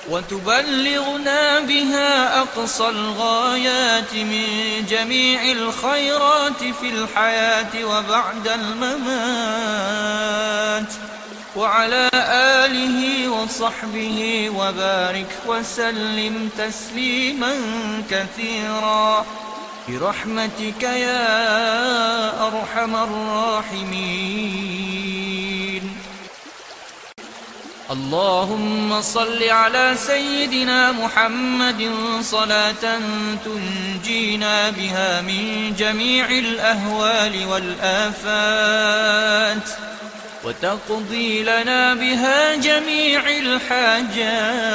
وتبلغنا 0.09 1.59
بها 1.59 2.39
أقصى 2.39 2.89
الغايات 2.89 4.13
من 4.13 4.45
جميع 4.89 5.51
الخيرات 5.51 6.59
في 6.81 6.89
الحياة 6.89 7.85
وبعد 7.85 8.47
الممات. 8.47 9.79
وعلى 11.59 12.09
آله 12.63 13.29
وصحبه 13.29 14.49
وبارك 14.55 15.31
وسلم 15.47 16.49
تسليما 16.57 17.53
كثيرا. 18.11 19.25
برحمتك 19.87 20.83
يا 20.83 22.47
أرحم 22.47 22.95
الراحمين. 22.95 24.29
اللهم 27.91 29.01
صل 29.01 29.43
على 29.43 29.95
سيدنا 29.97 30.91
محمد 30.91 31.91
صلاة 32.21 32.99
تنجينا 33.45 34.69
بها 34.69 35.21
من 35.21 35.73
جميع 35.77 36.25
الأهوال 36.29 37.45
والآفات. 37.45 38.49
وتقضي 40.43 41.43
لنا 41.43 41.93
بها 41.93 42.55
جميع 42.55 43.21
الحاجات 43.27 44.69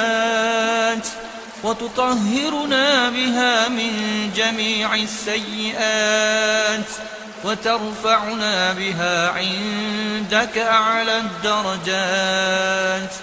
وتطهرنا 1.63 3.11
بها 3.11 3.69
من 3.69 3.93
جميع 4.37 4.95
السيئات 4.95 6.89
وترفعنا 7.45 8.73
بها 8.73 9.29
عندك 9.31 10.59
أعلى 10.59 11.19
الدرجات 11.19 13.15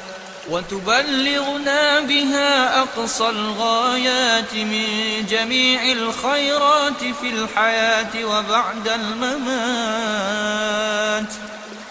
وتبلغنا 0.50 2.00
بها 2.00 2.80
أقصى 2.80 3.30
الغايات 3.30 4.54
من 4.54 4.86
جميع 5.30 5.84
الخيرات 5.92 7.00
في 7.22 7.30
الحياة 7.30 8.26
وبعد 8.26 8.88
الممات 8.88 10.32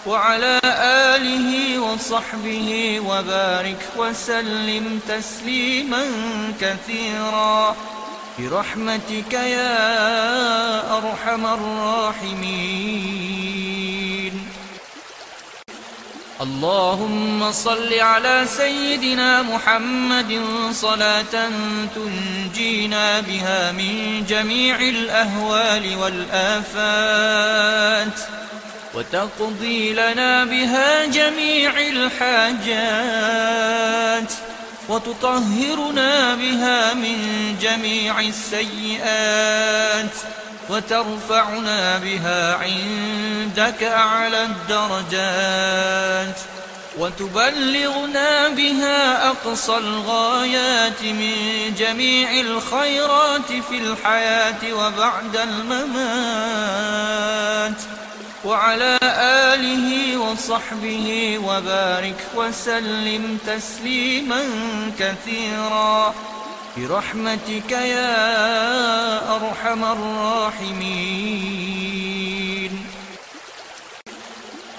وعلى 0.05 0.59
آله 1.15 1.79
وصحبه 1.79 2.99
وبارك 2.99 3.81
وسلم 3.97 4.99
تسليما 5.07 6.05
كثيرا. 6.61 7.75
برحمتك 8.39 9.33
يا 9.33 10.97
أرحم 10.97 11.45
الراحمين. 11.45 12.81
اللهم 16.41 17.51
صل 17.51 17.93
على 17.93 18.45
سيدنا 18.57 19.41
محمد 19.41 20.41
صلاة 20.71 21.49
تنجينا 21.95 23.19
بها 23.19 23.71
من 23.71 24.25
جميع 24.29 24.75
الأهوال 24.75 25.95
والآفات. 25.95 27.61
وتقضي 28.93 29.93
لنا 29.93 30.45
بها 30.45 31.05
جميع 31.05 31.73
الحاجات 31.79 33.01
وتطهرنا 34.89 36.35
بها 36.35 36.93
من 36.93 37.17
جميع 37.61 38.19
السيئات 38.19 40.15
وترفعنا 40.69 41.97
بها 41.97 42.55
عندك 42.55 43.83
أعلى 43.83 44.43
الدرجات 44.43 46.39
وتبلغنا 46.97 48.49
بها 48.49 49.27
أقصى 49.27 49.77
الغايات 49.77 51.03
من 51.03 51.35
جميع 51.77 52.31
الخيرات 52.39 53.47
في 53.69 53.77
الحياة 53.77 54.73
وبعد 54.73 55.37
الممات 55.37 56.61
وعلى 58.45 58.99
آله 59.53 60.17
وصحبه 60.17 61.37
وبارك 61.45 62.21
وسلم 62.35 63.37
تسليما 63.47 64.43
كثيرا. 64.99 66.13
برحمتك 66.77 67.71
يا 67.71 69.35
أرحم 69.35 69.83
الراحمين. 69.83 71.21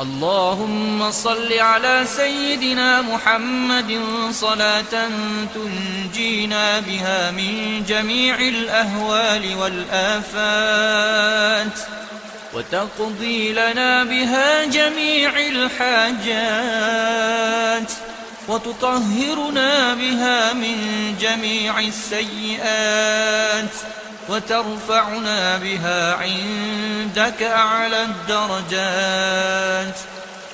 اللهم 0.01 1.11
صل 1.11 1.53
على 1.53 2.05
سيدنا 2.17 3.03
محمد 3.03 4.01
صلاة 4.33 5.09
تنجينا 5.55 6.81
بها 6.81 7.31
من 7.31 7.85
جميع 7.89 8.35
الأهوال 8.35 9.55
والآفات. 9.55 11.23
وتقضي 12.55 13.53
لنا 13.53 14.05
بها 14.05 14.65
جميع 14.65 15.33
الحاجات 15.39 16.73
وتطهرنا 18.49 19.95
بها 19.95 20.53
من 20.53 20.77
جميع 21.21 21.81
السيئات 21.81 23.71
وترفعنا 24.29 25.57
بها 25.57 26.15
عندك 26.15 27.43
أعلى 27.43 28.03
الدرجات 28.03 29.99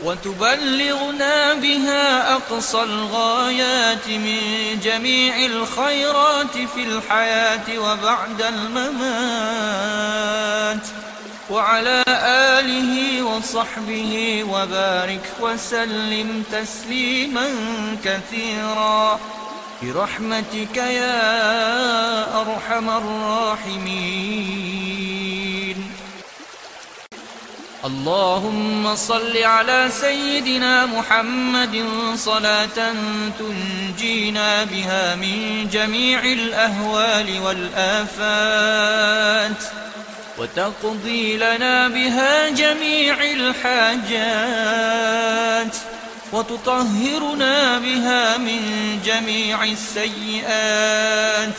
وتبلغنا 0.05 1.55
بها 1.55 2.35
أقصى 2.35 2.83
الغايات 2.83 4.09
من 4.09 4.41
جميع 4.83 5.37
الخيرات 5.47 6.53
في 6.75 6.83
الحياة 6.83 7.79
وبعد 7.79 8.43
الممات 8.43 9.89
وعلى 11.51 12.05
آله 12.59 13.23
وصحبه 13.23 14.45
وبارك 14.45 15.27
وسلم 15.41 16.45
تسليما 16.53 17.49
كثيرا. 18.05 19.21
برحمتك 19.83 20.77
يا 20.77 22.41
أرحم 22.41 22.91
الراحمين. 22.91 24.29
اللهم 27.85 28.97
صل 28.97 29.39
على 29.39 29.89
سيدنا 30.01 30.87
محمد 30.87 31.85
صلاة 32.17 32.93
تنجينا 33.39 34.65
بها 34.65 35.15
من 35.15 35.69
جميع 35.73 36.21
الأهوال 36.25 37.41
والآفات. 37.45 39.09
وتقضي 40.39 41.37
لنا 41.37 41.89
بها 41.89 42.49
جميع 42.49 43.17
الحاجات 43.23 44.69
وتطهرنا 46.33 47.79
بها 47.79 48.37
من 48.37 48.61
جميع 49.05 49.65
السيئات 49.65 51.59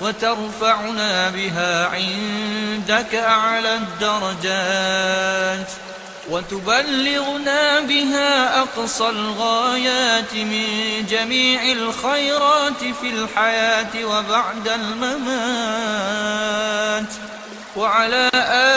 وترفعنا 0.00 1.30
بها 1.30 1.86
عندك 1.86 3.14
أعلى 3.14 3.74
الدرجات 3.74 5.70
وتبلغنا 6.30 7.80
بها 7.80 8.60
أقصى 8.60 9.08
الغايات 9.08 10.34
من 10.34 10.66
جميع 11.10 11.62
الخيرات 11.72 12.78
في 13.00 13.08
الحياة 13.10 14.04
وبعد 14.04 14.68
الممات. 14.68 16.06
وعلى 17.76 18.30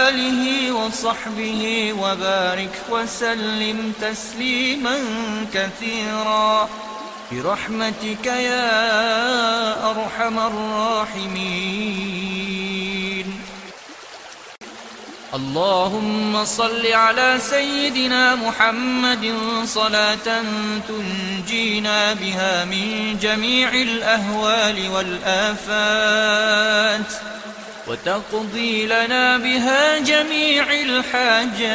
آله 0.07 0.71
وصحبه 0.71 1.93
وبارك 1.93 2.81
وسلم 2.89 3.93
تسليما 4.01 4.97
كثيرا. 5.53 6.69
برحمتك 7.31 8.25
يا 8.25 9.89
أرحم 9.91 10.39
الراحمين. 10.39 11.79
اللهم 15.33 16.45
صل 16.45 16.87
على 16.87 17.37
سيدنا 17.39 18.35
محمد 18.35 19.33
صلاة 19.65 20.43
تنجينا 20.87 22.13
بها 22.13 22.65
من 22.65 23.17
جميع 23.21 23.69
الأهوال 23.73 24.89
والآفات. 24.89 26.59
وتقضي 27.89 28.85
لنا 28.85 29.37
بها 29.37 29.99
جميع 29.99 30.65
الحاجات 30.71 31.65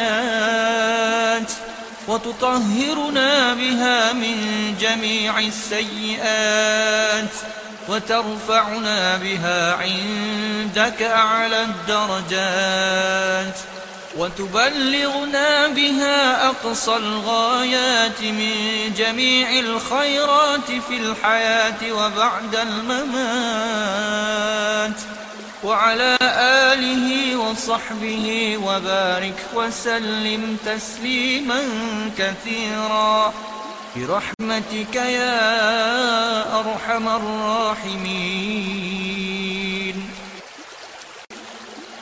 وتطهرنا 2.07 3.53
بها 3.53 4.13
من 4.13 4.37
جميع 4.79 5.39
السيئات 5.39 7.29
وترفعنا 7.89 9.17
بها 9.17 9.73
عندك 9.73 11.01
أعلى 11.01 11.63
الدرجات 11.63 13.57
وتبلغنا 14.17 15.67
بها 15.67 16.47
أقصى 16.47 16.95
الغايات 16.95 18.21
من 18.21 18.93
جميع 18.97 19.59
الخيرات 19.59 20.71
في 20.87 20.97
الحياة 20.97 21.91
وبعد 21.91 22.55
الممات. 22.55 23.95
وعلى 25.65 26.17
آله 26.71 27.35
وصحبه 27.35 28.57
وبارك 28.65 29.39
وسلم 29.55 30.57
تسليما 30.65 31.61
كثيرا. 32.17 33.33
برحمتك 33.95 34.95
يا 34.95 36.59
أرحم 36.59 37.07
الراحمين. 37.07 38.45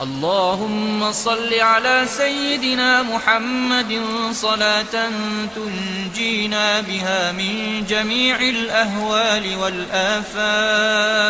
اللهم 0.02 1.12
صل 1.12 1.54
على 1.54 2.06
سيدنا 2.08 3.04
محمد 3.04 4.02
صلاة 4.34 5.10
تنجينا 5.56 6.82
بها 6.82 7.32
من 7.32 7.86
جميع 7.90 8.36
الأهوال 8.36 9.56
والآفات. 9.56 11.24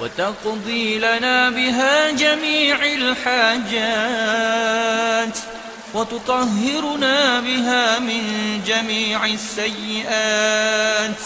وتقضي 0.00 0.98
لنا 0.98 1.50
بها 1.50 2.10
جميع 2.10 2.78
الحاجات 2.84 4.18
وتطهرنا 5.94 7.40
بها 7.40 7.98
من 7.98 8.22
جميع 8.66 9.26
السيئات 9.26 11.16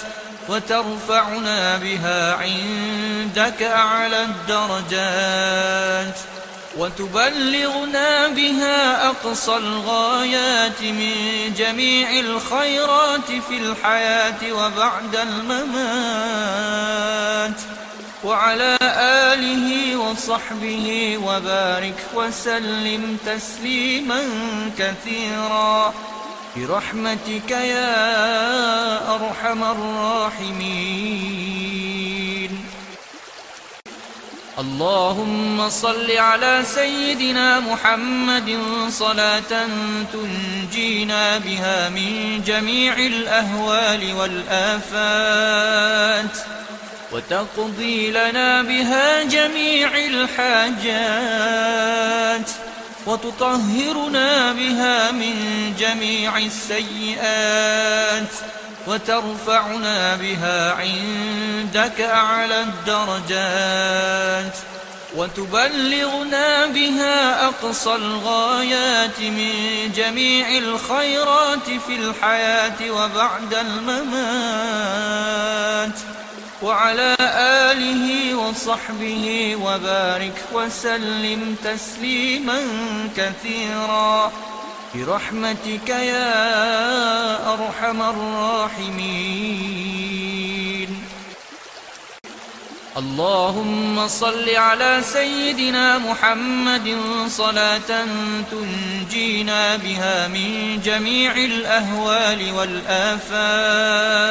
وترفعنا 0.49 1.77
بها 1.77 2.35
عندك 2.35 3.63
أعلى 3.63 4.23
الدرجات 4.23 6.19
وتبلغنا 6.79 8.29
بها 8.29 9.09
أقصى 9.09 9.57
الغايات 9.57 10.83
من 10.83 11.15
جميع 11.57 12.11
الخيرات 12.21 13.27
في 13.49 13.57
الحياة 13.57 14.53
وبعد 14.53 15.17
الممات 15.17 16.53
وعلى 18.25 18.79
آله 19.33 19.97
وصحبه 19.97 21.19
وبارك 21.19 22.01
وسلم 22.15 23.19
تسليما 23.27 24.23
كثيرا. 24.79 25.95
برحمتك 26.57 27.51
يا 27.51 29.15
أرحم 29.15 29.65
الراحمين. 29.65 31.13
اللهم 34.59 35.69
صل 35.69 36.11
على 36.11 36.63
سيدنا 36.65 37.61
محمد 37.61 38.59
صلاة 38.89 39.67
تنجينا 40.13 41.39
بها 41.39 41.89
من 41.89 42.43
جميع 42.47 42.97
الأهوال 42.97 44.15
والآفات. 44.15 45.83
وتقضي 47.13 48.11
لنا 48.11 48.63
بها 48.63 49.23
جميع 49.23 49.91
الحاجات 49.97 50.93
وتطهرنا 53.07 54.53
بها 54.53 55.11
من 55.11 55.35
جميع 55.79 56.39
السيئات 56.39 58.33
وترفعنا 58.87 60.17
بها 60.17 60.73
عندك 60.73 62.01
أعلى 62.01 62.61
الدرجات 62.61 64.57
وتبلغنا 65.17 66.67
بها 66.67 67.47
أقصى 67.47 67.95
الغايات 67.95 69.21
من 69.21 69.53
جميع 69.97 70.59
الخيرات 70.59 71.65
في 71.87 71.95
الحياة 71.97 72.91
وبعد 72.91 73.55
الممات. 73.55 74.93
وعلى 76.63 77.17
آله 77.71 78.35
وصحبه 78.35 79.57
وبارك 79.57 80.39
وسلم 80.53 81.57
تسليما 81.65 82.61
كثيرا. 83.17 84.33
برحمتك 84.95 85.89
يا 85.89 87.53
أرحم 87.53 88.03
الراحمين. 88.03 89.43
اللهم 92.97 94.09
صل 94.09 94.51
على 94.51 95.01
سيدنا 95.03 95.99
محمد 95.99 96.97
صلاة 97.29 98.07
تنجينا 98.51 99.77
بها 99.77 100.29
من 100.29 100.81
جميع 100.85 101.33
الأهوال 101.37 102.53
والآفات. 102.53 104.23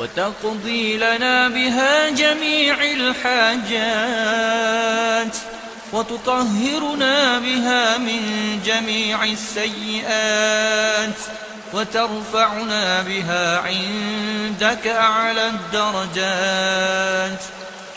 وتقضي 0.00 0.96
لنا 0.96 1.48
بها 1.48 2.10
جميع 2.10 2.76
الحاجات 2.82 3.76
وتطهرنا 5.92 7.38
بها 7.38 7.98
من 7.98 8.22
جميع 8.64 9.24
السيئات 9.24 11.18
وترفعنا 11.72 13.02
بها 13.02 13.58
عندك 13.58 14.86
أعلى 14.86 15.46
الدرجات 15.48 17.40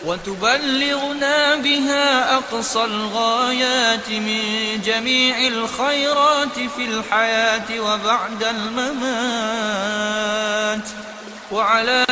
وتبلغنا 0.06 1.56
بها 1.56 2.36
أقصى 2.36 2.84
الغايات 2.84 4.10
من 4.10 4.42
جميع 4.86 5.48
الخيرات 5.48 6.60
في 6.76 6.86
الحياة 6.86 7.80
وبعد 7.80 8.44
الممات. 8.44 9.84
وعلى 11.54 12.06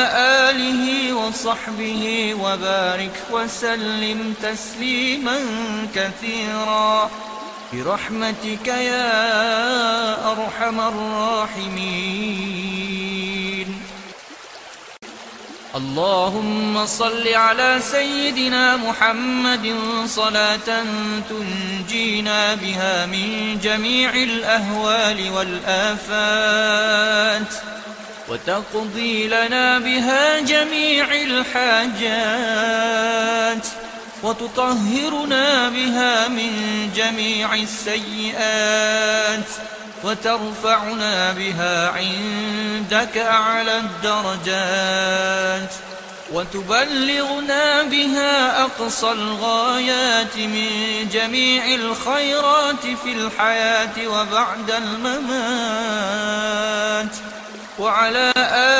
آله 0.48 1.12
وصحبه 1.12 2.34
وبارك 2.40 3.16
وسلم 3.30 4.34
تسليما 4.42 5.38
كثيرا. 5.94 7.10
برحمتك 7.72 8.66
يا 8.66 9.12
أرحم 10.32 10.80
الراحمين. 10.80 12.22
اللهم 15.74 16.86
صل 16.86 17.28
على 17.28 17.80
سيدنا 17.80 18.76
محمد 18.76 19.74
صلاة 20.06 20.84
تنجينا 21.30 22.54
بها 22.54 23.06
من 23.06 23.58
جميع 23.62 24.14
الأهوال 24.14 25.30
والآفات. 25.36 26.72
وتقضي 28.32 29.28
لنا 29.28 29.78
بها 29.78 30.40
جميع 30.40 31.06
الحاجات 31.22 32.06
وتطهرنا 34.22 35.68
بها 35.68 36.28
من 36.28 36.50
جميع 36.96 37.54
السيئات 37.54 39.48
وترفعنا 40.04 41.32
بها 41.32 41.88
عندك 41.88 43.18
أعلى 43.18 43.78
الدرجات 43.78 45.72
وتبلغنا 46.32 47.82
بها 47.82 48.62
أقصى 48.62 49.12
الغايات 49.12 50.36
من 50.36 50.68
جميع 51.12 51.74
الخيرات 51.74 52.86
في 53.04 53.12
الحياة 53.12 54.08
وبعد 54.08 54.70
الممات 54.70 56.22
وعلى 57.82 58.32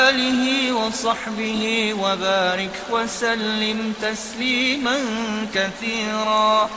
آله 0.07 0.71
وصحبه 0.71 1.93
وبارك 1.99 2.75
وسلم 2.91 3.93
تسليما 4.01 4.97
كثيرا. 5.55 6.69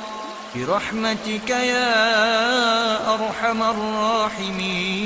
برحمتك 0.55 1.51
يا 1.51 3.15
أرحم 3.15 3.62
الراحمين. 3.62 4.97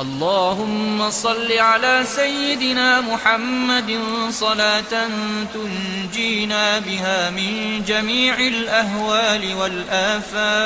اللهم 0.00 1.10
صل 1.10 1.52
على 1.52 2.04
سيدنا 2.16 3.00
محمد 3.00 4.00
صلاة 4.30 5.08
تنجينا 5.54 6.78
بها 6.78 7.30
من 7.30 7.84
جميع 7.86 8.34
الأهوال 8.38 9.54
والآفات. 9.54 10.58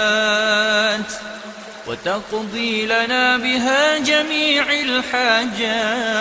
وتقضي 1.87 2.87
لنا 2.87 3.37
بها 3.37 3.99
جميع 3.99 4.65
الحاجات 4.73 6.13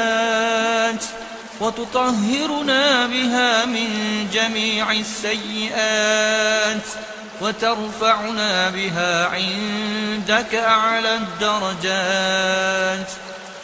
وتطهرنا 1.60 3.08
بها 3.08 3.66
من 3.66 3.90
جميع 4.34 4.92
السيئات 4.92 6.88
وترفعنا 7.42 8.70
بها 8.70 9.26
عندك 9.28 10.56
أعلى 10.56 11.16
الدرجات 11.16 13.12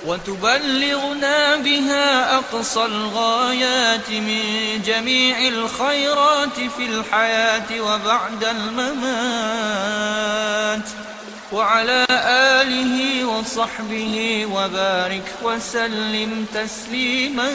وتبلغنا 0.05 1.55
بها 1.55 2.36
أقصى 2.36 2.86
الغايات 2.86 4.10
من 4.10 4.41
جميع 4.86 5.47
الخيرات 5.47 6.60
في 6.77 6.86
الحياة 6.86 7.81
وبعد 7.81 8.43
الممات 8.43 9.88
وعلى 11.51 12.05
آله 12.62 13.25
وصحبه 13.25 14.45
وبارك 14.51 15.28
وسلم 15.43 16.45
تسليما 16.53 17.51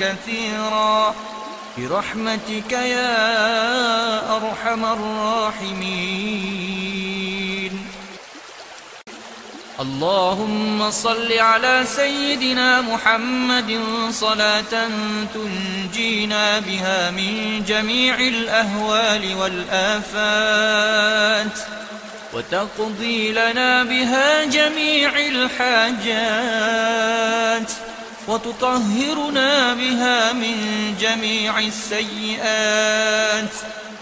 كثيرا. 0.00 1.14
برحمتك 1.78 2.72
يا 2.72 4.36
أرحم 4.36 4.84
الراحمين. 4.84 6.20
اللهم 9.80 10.90
صل 10.90 11.32
على 11.32 11.84
سيدنا 11.96 12.80
محمد 12.80 13.80
صلاة 14.10 14.88
تنجينا 15.34 16.58
بها 16.58 17.10
من 17.10 17.64
جميع 17.64 18.14
الأهوال 18.14 19.34
والآفات. 19.40 21.00
وتقضي 22.32 23.32
لنا 23.32 23.82
بها 23.82 24.44
جميع 24.44 25.12
الحاجات 25.16 26.50
وتطهرنا 28.28 29.74
بها 29.74 30.32
من 30.32 30.56
جميع 31.00 31.58
السيئات 31.58 33.54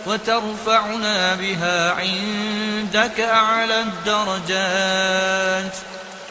وترفعنا 0.07 1.35
بها 1.35 1.93
عندك 1.93 3.21
أعلى 3.21 3.81
الدرجات 3.81 5.77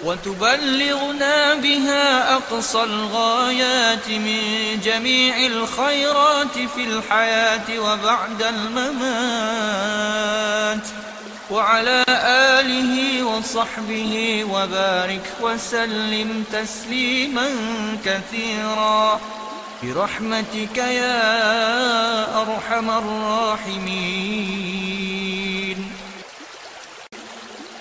وتبلغنا 0.03 1.53
بها 1.55 2.33
أقصى 2.33 2.83
الغايات 2.83 4.09
من 4.09 4.41
جميع 4.83 5.45
الخيرات 5.45 6.53
في 6.75 6.83
الحياة 6.83 7.79
وبعد 7.79 8.41
الممات 8.41 9.67
وعلى 11.51 12.05
آله 12.59 13.23
وصحبه 13.23 14.43
وبارك 14.51 15.27
وسلم 15.41 16.43
تسليما 16.51 17.49
كثيرا. 18.05 19.19
برحمتك 19.83 20.77
يا 20.77 22.41
أرحم 22.41 22.89
الراحمين. 22.89 24.07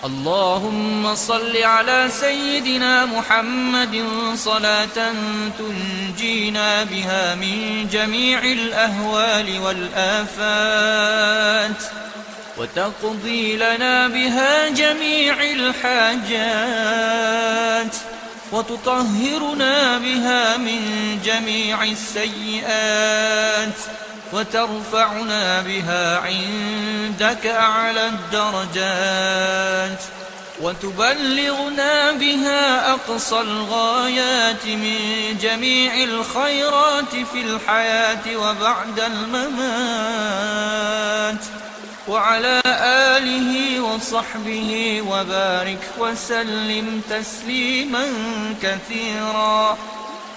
اللهم 0.04 1.14
صل 1.14 1.56
على 1.56 2.08
سيدنا 2.20 3.06
محمد 3.06 4.04
صلاة 4.36 5.12
تنجينا 5.58 6.84
بها 6.84 7.34
من 7.34 7.88
جميع 7.92 8.38
الأهوال 8.38 9.58
والآفات. 9.58 11.26
وتقضي 12.58 13.56
لنا 13.56 14.08
بها 14.08 14.68
جميع 14.68 15.42
الحاجات 15.42 16.76
وتطهرنا 18.52 19.98
بها 19.98 20.56
من 20.56 20.80
جميع 21.24 21.82
السيئات 21.82 23.74
وترفعنا 24.32 25.60
بها 25.60 26.18
عندك 26.18 27.46
أعلى 27.46 28.06
الدرجات 28.06 30.02
وتبلغنا 30.60 32.12
بها 32.12 32.92
أقصى 32.92 33.40
الغايات 33.40 34.66
من 34.66 34.98
جميع 35.40 35.94
الخيرات 36.04 37.10
في 37.32 37.40
الحياة 37.40 38.36
وبعد 38.36 39.00
الممات 39.00 40.36
وعلى 42.08 42.62
آله 43.16 43.80
وصحبه 43.80 45.02
وبارك 45.08 45.84
وسلم 45.98 47.02
تسليما 47.10 48.06
كثيرا. 48.62 49.78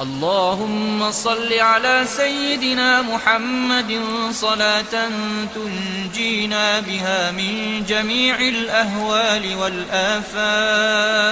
اللهم 0.00 1.10
صل 1.10 1.52
على 1.52 2.04
سيدنا 2.16 3.02
محمد 3.02 4.00
صلاة 4.32 5.08
تنجينا 5.54 6.80
بها 6.80 7.30
من 7.30 7.84
جميع 7.88 8.40
الأهوال 8.40 9.56
والآفات. 9.56 11.24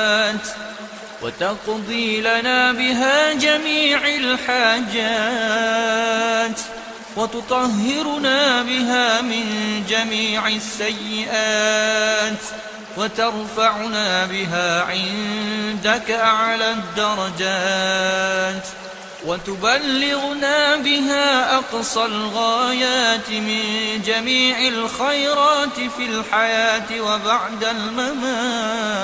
وتقضي 1.22 2.20
لنا 2.20 2.72
بها 2.72 3.32
جميع 3.32 4.00
الحاجات 4.08 5.02
وتطهرنا 7.16 8.62
بها 8.62 9.20
من 9.20 9.44
جميع 9.88 10.48
السيئات 10.48 12.42
وترفعنا 12.96 14.26
بها 14.26 14.82
عندك 14.82 16.10
أعلى 16.10 16.70
الدرجات 16.70 18.66
وتبلغنا 19.26 20.76
بها 20.76 21.56
أقصى 21.56 22.04
الغايات 22.04 23.30
من 23.30 23.62
جميع 24.06 24.68
الخيرات 24.68 25.74
في 25.96 26.04
الحياة 26.04 27.00
وبعد 27.00 27.64
الممات. 27.64 29.02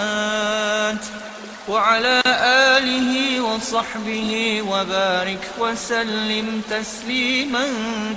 وعلى 1.68 2.22
آله 2.76 3.40
وصحبه 3.40 4.62
وبارك 4.62 5.50
وسلم 5.58 6.62
تسليما 6.70 7.66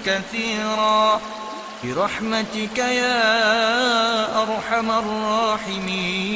كثيرا. 0.06 1.22
برحمتك 1.84 2.78
يا 2.78 4.42
أرحم 4.42 4.92
الراحمين. 4.92 6.32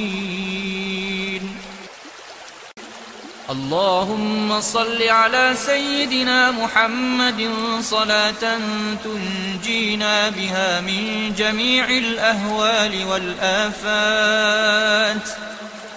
اللهم 3.50 4.62
صل 4.62 5.04
على 5.04 5.54
سيدنا 5.56 6.52
محمد 6.52 7.50
صلاة 7.82 8.60
تنجينا 9.04 10.30
بها 10.30 10.82
من 10.82 11.34
جميع 11.38 11.90
الأهوال 11.90 13.06
والآفات. 13.12 14.76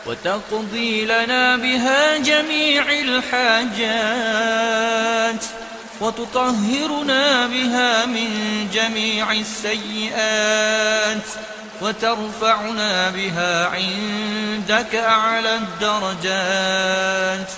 وتقضي 0.09 1.05
لنا 1.05 1.57
بها 1.57 2.17
جميع 2.17 2.85
الحاجات 3.01 3.85
وتطهرنا 6.01 7.47
بها 7.47 8.07
من 8.07 8.31
جميع 8.73 9.33
السيئات 9.33 11.27
وترفعنا 11.83 13.11
بها 13.11 13.67
عندك 13.67 14.95
أعلى 14.95 15.55
الدرجات 15.55 17.51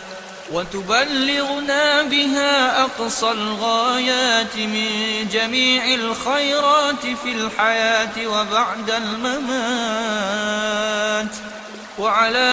وتبلغنا 0.53 2.03
بها 2.03 2.83
أقصى 2.83 3.31
الغايات 3.31 4.57
من 4.57 4.89
جميع 5.33 5.95
الخيرات 5.95 7.07
في 7.23 7.33
الحياة 7.33 8.27
وبعد 8.27 8.91
الممات. 8.91 10.31
وعلى 12.01 12.53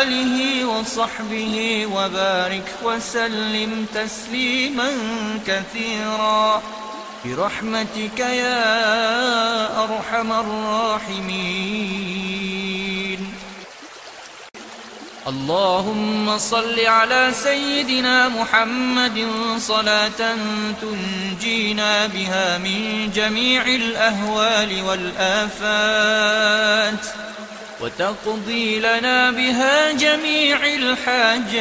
آله 0.00 0.64
وصحبه 0.64 1.86
وبارك 1.94 2.68
وسلم 2.82 3.86
تسليما 3.94 4.90
كثيرا. 5.46 6.62
برحمتك 7.24 8.18
يا 8.18 9.84
أرحم 9.84 10.32
الراحمين. 10.32 11.74
اللهم 15.26 16.38
صل 16.38 16.80
على 16.80 17.32
سيدنا 17.32 18.28
محمد 18.28 19.26
صلاة 19.58 20.36
تنجينا 20.82 22.06
بها 22.06 22.58
من 22.58 23.10
جميع 23.14 23.66
الأهوال 23.66 24.82
والآفات. 24.82 26.24
وتقضي 27.84 28.78
لنا 28.78 29.30
بها 29.30 29.92
جميع 29.92 30.58
الحاجات 30.74 31.58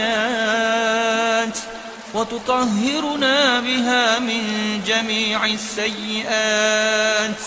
وتطهرنا 2.14 3.60
بها 3.60 4.20
من 4.20 4.42
جميع 4.88 5.46
السيئات 5.46 7.40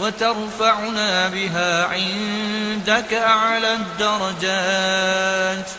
وترفعنا 0.00 1.28
بها 1.28 1.84
عندك 1.84 3.14
أعلى 3.14 3.74
الدرجات 3.74 5.70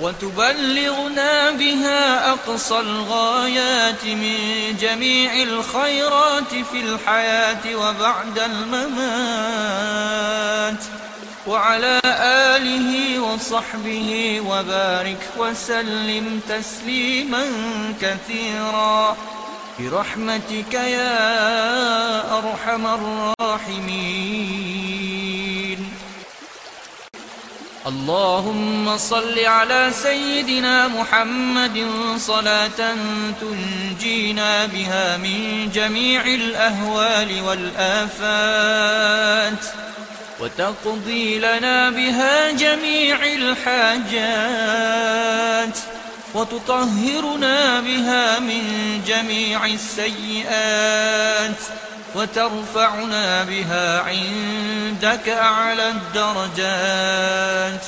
وتبلغنا 0.00 1.50
بها 1.50 2.30
أقصى 2.30 2.78
الغايات 2.78 4.04
من 4.04 4.36
جميع 4.80 5.42
الخيرات 5.42 6.50
في 6.72 6.80
الحياة 6.80 7.76
وبعد 7.76 8.38
الممات. 8.38 9.80
وعلى 11.50 12.00
آله 12.54 13.20
وصحبه 13.20 14.40
وبارك 14.46 15.22
وسلم 15.38 16.40
تسليما 16.48 17.44
كثيرا. 18.02 19.16
برحمتك 19.78 20.74
يا 20.74 22.38
أرحم 22.38 22.86
الراحمين. 22.86 24.10
اللهم 27.86 28.96
صل 28.96 29.38
على 29.38 29.90
سيدنا 30.02 30.88
محمد 30.88 31.86
صلاة 32.18 32.94
تنجينا 33.40 34.66
بها 34.66 35.16
من 35.16 35.70
جميع 35.74 36.22
الأهوال 36.26 37.42
والآفات. 37.46 39.10
وتقضي 40.40 41.38
لنا 41.38 41.90
بها 41.90 42.50
جميع 42.50 43.18
الحاجات 43.26 44.70
وتطهرنا 46.34 47.80
بها 47.80 48.38
من 48.38 48.62
جميع 49.06 49.66
السيئات 49.66 51.60
وترفعنا 52.14 53.44
بها 53.44 54.00
عندك 54.00 55.28
أعلى 55.28 55.88
الدرجات 55.88 57.80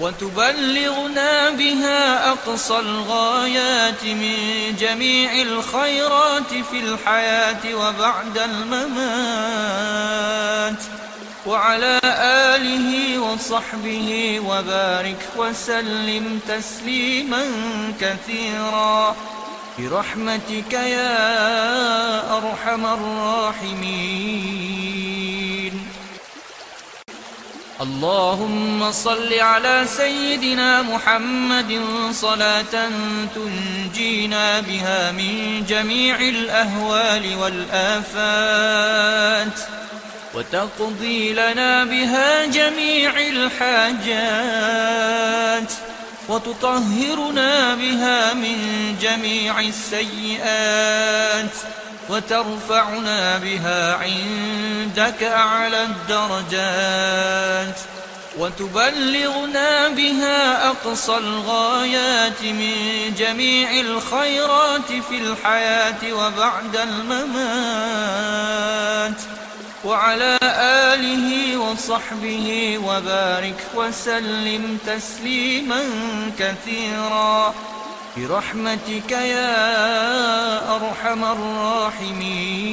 وتبلغنا 0.00 1.50
بها 1.50 2.30
أقصى 2.30 2.78
الغايات 2.78 4.04
من 4.04 4.36
جميع 4.80 5.42
الخيرات 5.42 6.48
في 6.70 6.78
الحياة 6.80 7.74
وبعد 7.74 8.38
الممات. 8.38 9.76
وعلى 11.46 12.00
آله 12.54 13.18
وصحبه 13.18 14.40
وبارك 14.40 15.22
وسلم 15.36 16.40
تسليما 16.48 17.44
كثيرا. 18.00 19.16
برحمتك 19.78 20.72
يا 20.72 22.36
أرحم 22.36 22.86
الراحمين. 22.86 24.26
اللهم 27.80 28.92
صل 28.92 29.34
على 29.34 29.84
سيدنا 29.86 30.82
محمد 30.82 31.80
صلاة 32.12 32.90
تنجينا 33.34 34.60
بها 34.60 35.12
من 35.12 35.64
جميع 35.68 36.20
الأهوال 36.20 37.36
والآفات. 37.36 38.76
وتقضي 40.36 41.32
لنا 41.32 41.84
بها 41.84 42.46
جميع 42.46 43.12
الحاجات 43.20 44.12
وتطهرنا 46.28 47.74
بها 47.74 48.34
من 48.34 48.58
جميع 49.00 49.60
السيئات 49.60 51.50
وترفعنا 52.08 53.38
بها 53.38 53.94
عندك 53.94 55.22
أعلى 55.22 55.82
الدرجات 55.82 57.78
وتبلغنا 58.38 59.88
بها 59.88 60.68
أقصى 60.68 61.16
الغايات 61.16 62.42
من 62.42 63.14
جميع 63.18 63.80
الخيرات 63.80 64.92
في 65.08 65.18
الحياة 65.18 66.12
وبعد 66.12 66.76
الممات. 66.76 68.16
وعلى 69.86 70.38
آله 70.92 71.56
وصحبه 71.56 72.78
وبارك 72.86 73.60
وسلم 73.74 74.78
تسليما 74.86 75.82
كثيرا. 76.38 77.54
برحمتك 78.16 79.10
يا 79.10 79.56
أرحم 80.76 81.24
الراحمين. 81.24 82.66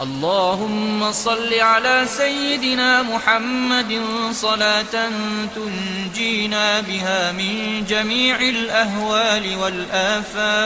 اللهم 0.00 1.12
صل 1.12 1.54
على 1.54 2.06
سيدنا 2.06 3.02
محمد 3.02 4.00
صلاة 4.32 5.10
تنجينا 5.56 6.80
بها 6.80 7.32
من 7.32 7.84
جميع 7.88 8.40
الأهوال 8.40 9.56
والآفات. 9.56 10.58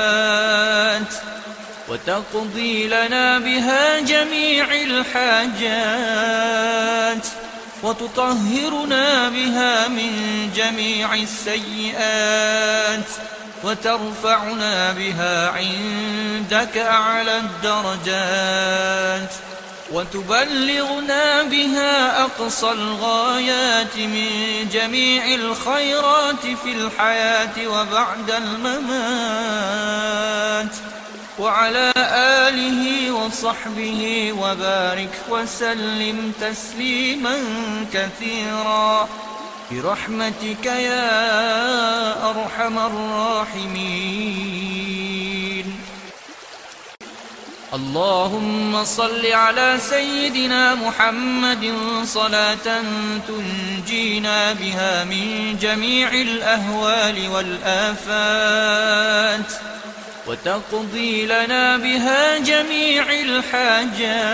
وتقضي 1.93 2.89
لنا 2.89 3.39
بها 3.39 4.01
جميع 4.01 4.67
الحاجات 4.83 5.67
وتطهرنا 7.83 9.29
بها 9.29 9.89
من 9.89 10.11
جميع 10.57 11.15
السيئات 11.15 13.09
وترفعنا 13.65 14.93
بها 14.93 15.49
عندك 15.51 16.79
أعلى 16.79 17.39
الدرجات 17.39 19.33
وتبلغنا 19.93 21.43
بها 21.43 22.23
أقصى 22.23 22.71
الغايات 22.71 23.97
من 23.97 24.29
جميع 24.73 25.35
الخيرات 25.35 26.47
في 26.65 26.73
الحياة 26.73 27.69
وبعد 27.69 28.31
الممات. 28.31 29.63
وعلى 31.43 31.93
آله 32.47 33.11
وصحبه 33.11 34.33
وبارك 34.33 35.15
وسلم 35.31 36.33
تسليما 36.41 37.37
كثيرا. 37.93 39.09
برحمتك 39.71 40.67
يا 40.67 42.31
أرحم 42.31 42.79
الراحمين. 42.79 44.23
اللهم 47.75 48.85
صل 48.85 49.27
على 49.27 49.79
سيدنا 49.91 50.75
محمد 50.75 51.75
صلاة 52.05 52.83
تنجينا 53.29 54.53
بها 54.53 55.05
من 55.05 55.57
جميع 55.61 56.09
الأهوال 56.13 57.29
والآفات. 57.29 58.33
وتقضي 60.27 61.27
لنا 61.27 61.77
بها 61.77 62.39
جميع 62.39 63.05
الحاجات 63.11 64.33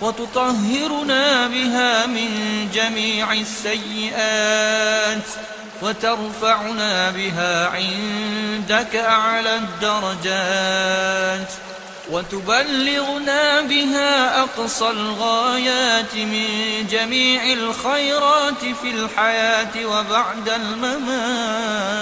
وتطهرنا 0.00 1.46
بها 1.46 2.06
من 2.06 2.30
جميع 2.74 3.32
السيئات 3.32 5.22
وترفعنا 5.82 7.10
بها 7.10 7.68
عندك 7.68 8.96
أعلى 8.96 9.56
الدرجات 9.56 11.52
وتبلغنا 12.10 13.60
بها 13.60 14.40
أقصى 14.40 14.90
الغايات 14.90 16.14
من 16.14 16.46
جميع 16.90 17.52
الخيرات 17.52 18.64
في 18.82 18.90
الحياة 18.90 19.86
وبعد 19.86 20.48
الممات. 20.48 21.92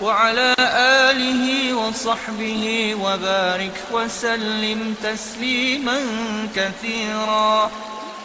وعلى 0.00 0.54
آله 1.08 1.74
وصحبه 1.74 2.94
وبارك 3.00 3.82
وسلم 3.92 4.94
تسليما 5.02 6.00
كثيرا. 6.56 7.70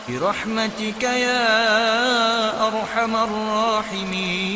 برحمتك 0.09 1.03
يا 1.03 2.67
أرحم 2.67 3.15
الراحمين. 3.15 4.51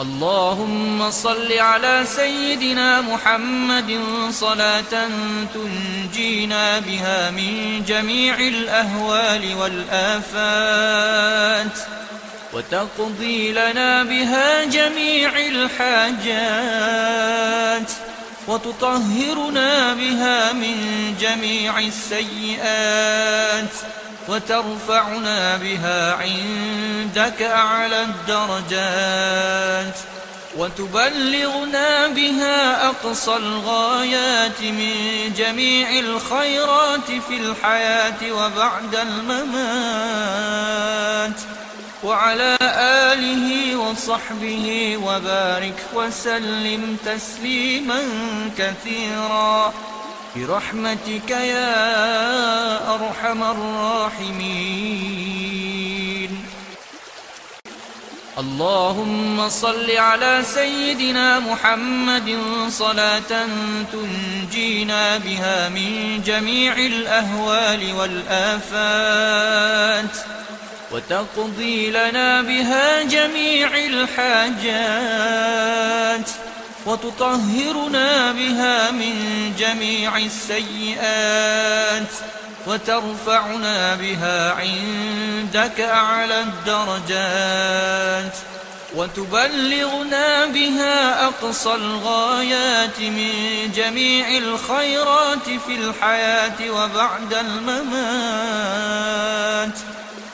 اللهم 0.00 1.10
صل 1.10 1.52
على 1.52 2.04
سيدنا 2.16 3.00
محمد 3.00 4.00
صلاة 4.30 5.08
تنجينا 5.54 6.78
بها 6.78 7.30
من 7.30 7.84
جميع 7.84 8.34
الأهوال 8.34 9.54
والآفات. 9.54 11.20
وتقضي 12.52 13.52
لنا 13.52 14.02
بها 14.02 14.64
جميع 14.64 15.32
الحاجات 15.38 16.70
وتطهرنا 18.48 19.94
بها 19.94 20.52
من 20.52 20.76
جميع 21.20 21.78
السيئات 21.78 23.74
وترفعنا 24.28 25.56
بها 25.56 26.14
عندك 26.14 27.42
أعلى 27.42 28.02
الدرجات 28.02 29.98
وتبلغنا 30.56 32.06
بها 32.06 32.86
أقصى 32.86 33.36
الغايات 33.36 34.60
من 34.60 34.94
جميع 35.36 35.98
الخيرات 35.98 37.06
في 37.28 37.36
الحياة 37.36 38.32
وبعد 38.32 38.94
الممات 38.94 40.20
وعلى 42.04 42.56
آله 43.12 43.76
وصحبه 43.76 44.96
وبارك 44.96 45.80
وسلم 45.94 46.96
تسليما 47.04 48.02
كثيرا. 48.58 49.72
برحمتك 50.36 51.30
يا 51.30 52.94
أرحم 52.94 53.42
الراحمين. 53.42 54.80
اللهم 58.38 59.48
صل 59.48 59.90
على 59.90 60.42
سيدنا 60.54 61.38
محمد 61.38 62.38
صلاة 62.68 63.46
تنجينا 63.92 65.18
بها 65.18 65.68
من 65.68 66.22
جميع 66.26 66.72
الأهوال 66.72 67.92
والآفات. 67.92 69.60
وتقضي 70.92 71.90
لنا 71.90 72.42
بها 72.42 73.02
جميع 73.02 73.70
الحاجات 73.76 75.10
وتطهرنا 76.86 78.32
بها 78.32 78.90
من 78.90 79.14
جميع 79.58 80.16
السيئات 80.16 82.08
وترفعنا 82.66 83.94
بها 83.94 84.52
عندك 84.52 85.80
أعلى 85.80 86.40
الدرجات 86.40 88.36
وتبلغنا 88.96 90.46
بها 90.46 91.26
أقصى 91.26 91.74
الغايات 91.74 93.00
من 93.00 93.32
جميع 93.74 94.28
الخيرات 94.38 95.44
في 95.66 95.74
الحياة 95.74 96.70
وبعد 96.70 97.34
الممات 97.34 98.70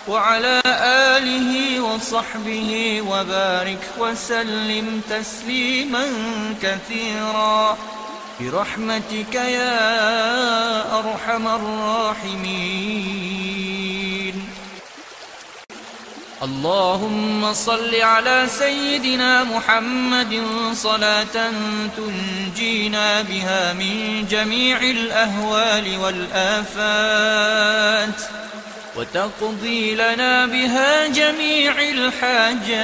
وعلى 0.09 0.63
آله 1.17 1.81
وصحبه 1.81 3.03
وبارك 3.09 3.85
وسلم 3.99 5.01
تسليما 5.11 6.07
كثيرا. 6.63 7.79
برحمتك 8.41 9.35
يا 9.35 10.99
أرحم 10.99 11.49
الراحمين. 11.49 12.97
اللهم 16.43 17.53
صل 17.53 17.95
على 17.95 18.47
سيدنا 18.59 19.45
محمد 19.45 20.43
صلاة 20.75 21.51
تنجينا 21.97 23.23
بها 23.23 23.73
من 23.73 24.27
جميع 24.31 24.81
الأهوال 24.81 25.99
والآفات. 25.99 27.67
وتقضي 28.97 29.95
لنا 29.95 30.47
بها 30.47 31.07
جميع 31.07 31.73
الحاجات 31.79 32.77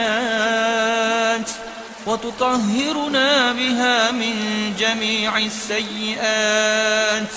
وتطهرنا 2.07 3.53
بها 3.53 4.11
من 4.11 4.35
جميع 4.79 5.39
السيئات 5.39 7.33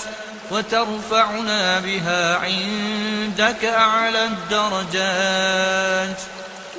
وترفعنا 0.50 1.80
بها 1.80 2.36
عندك 2.36 3.64
أعلى 3.64 4.24
الدرجات 4.24 6.20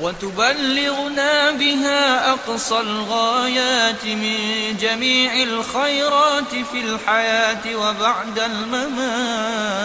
وتبلغنا 0.02 1.52
بها 1.52 2.32
أقصى 2.32 2.80
الغايات 2.80 4.06
من 4.06 4.38
جميع 4.82 5.43
الخيرات 5.43 6.50
في 6.72 6.80
الحياة 6.80 7.76
وبعد 7.76 8.39
الممات. 8.39 9.78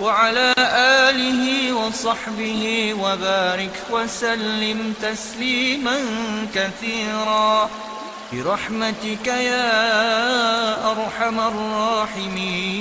وعلى 0.00 0.54
آله 1.08 1.72
وصحبه 1.72 2.94
وبارك 3.00 3.76
وسلم 3.90 4.94
تسليما 5.02 5.98
كثيرا. 6.54 7.70
برحمتك 8.32 9.26
يا 9.26 10.90
أرحم 10.90 11.40
الراحمين. 11.40 12.80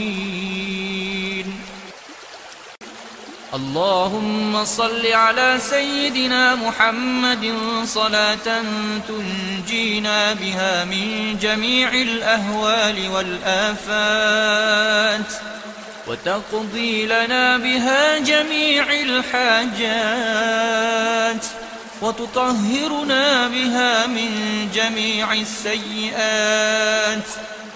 اللهم 3.53 4.65
صل 4.65 5.05
على 5.07 5.57
سيدنا 5.59 6.55
محمد 6.55 7.53
صلاة 7.85 8.63
تنجينا 9.07 10.33
بها 10.33 10.85
من 10.85 11.37
جميع 11.41 11.89
الأهوال 11.93 13.09
والآفات. 13.09 14.69
وتقضي 16.09 17.05
لنا 17.05 17.57
بها 17.57 18.17
جميع 18.17 18.85
الحاجات 18.91 19.85
وتطهرنا 22.01 23.47
بها 23.47 24.07
من 24.07 24.31
جميع 24.73 25.33
السيئات 25.33 27.27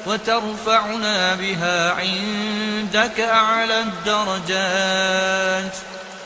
وترفعنا 0.08 1.36
بها 1.36 1.92
عندك 1.92 3.20
أعلى 3.20 3.80
الدرجات 3.80 5.76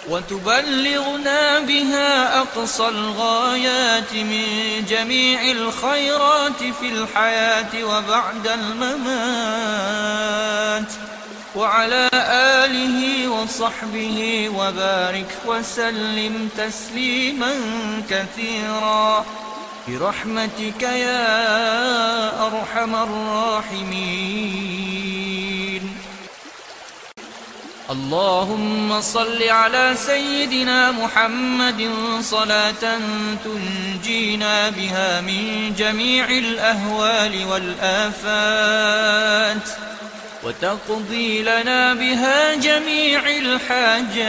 وتبلغنا 0.09 1.59
بها 1.59 2.39
أقصى 2.39 2.87
الغايات 2.87 4.13
من 4.13 4.45
جميع 4.89 5.51
الخيرات 5.51 6.59
في 6.79 6.89
الحياة 6.89 7.83
وبعد 7.83 8.47
الممات. 8.47 9.87
وعلى 11.57 12.09
آله 12.63 13.27
وصحبه 13.27 14.49
وبارك 14.57 15.31
وسلم 15.45 16.49
تسليما 16.57 17.53
كثيرا. 18.09 19.25
برحمتك 19.87 20.81
يا 20.81 22.47
أرحم 22.47 22.95
الراحمين. 22.95 24.37
اللهم 27.89 29.01
صل 29.01 29.43
على 29.43 29.95
سيدنا 30.05 30.91
محمد 30.91 31.89
صلاة 32.21 32.99
تنجينا 33.45 34.69
بها 34.69 35.21
من 35.21 35.73
جميع 35.77 36.29
الأهوال 36.29 37.45
والآفات. 37.51 38.47
وتقضي 40.47 41.43
لنا 41.43 41.93
بها 41.93 42.55
جميع 42.55 43.21
الحاجات 43.37 44.21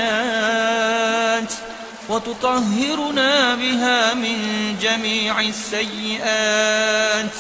وتطهرنا 2.08 3.54
بها 3.54 4.14
من 4.14 4.36
جميع 4.82 5.40
السيئات 5.40 7.34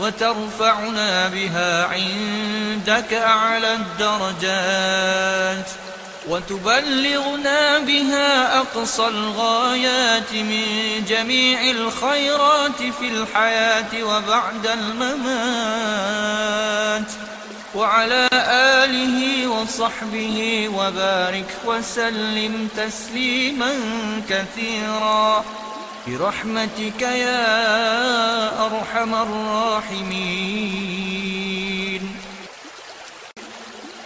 وترفعنا 0.00 1.28
بها 1.28 1.84
عندك 1.86 3.14
أعلى 3.14 3.74
الدرجات 3.74 5.70
وتبلغنا 6.28 7.78
بها 7.78 8.58
أقصى 8.58 9.06
الغايات 9.06 10.32
من 10.32 10.64
جميع 11.08 11.70
الخيرات 11.70 12.78
في 13.00 13.08
الحياة 13.08 14.02
وبعد 14.02 14.66
الممات. 14.66 16.18
وعلى 17.78 18.28
آله 18.82 19.46
وصحبه 19.46 20.68
وبارك 20.74 21.50
وسلم 21.66 22.68
تسليما 22.76 23.72
كثيرا. 24.30 25.44
برحمتك 26.06 27.02
يا 27.02 28.66
أرحم 28.66 29.14
الراحمين. 29.14 30.58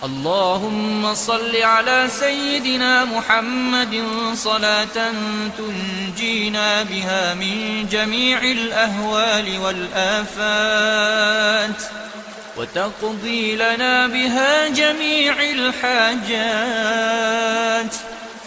اللهم 0.04 1.14
صل 1.14 1.56
على 1.56 2.08
سيدنا 2.20 3.04
محمد 3.04 4.04
صلاة 4.34 5.12
تنجينا 5.58 6.82
بها 6.82 7.34
من 7.34 7.86
جميع 7.90 8.38
الأهوال 8.42 9.58
والآفات. 9.64 10.62
وتقضي 12.56 13.56
لنا 13.56 14.06
بها 14.06 14.68
جميع 14.68 15.34
الحاجات 15.50 16.72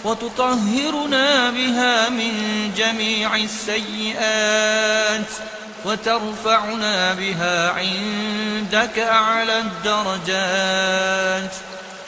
وتطهرنا 0.04 1.50
بها 1.50 2.10
من 2.10 2.34
جميع 2.78 3.36
السيئات 3.36 5.30
وترفعنا 5.86 7.14
بها 7.14 7.70
عندك 7.72 9.00
أعلى 9.00 9.60
الدرجات 9.60 11.54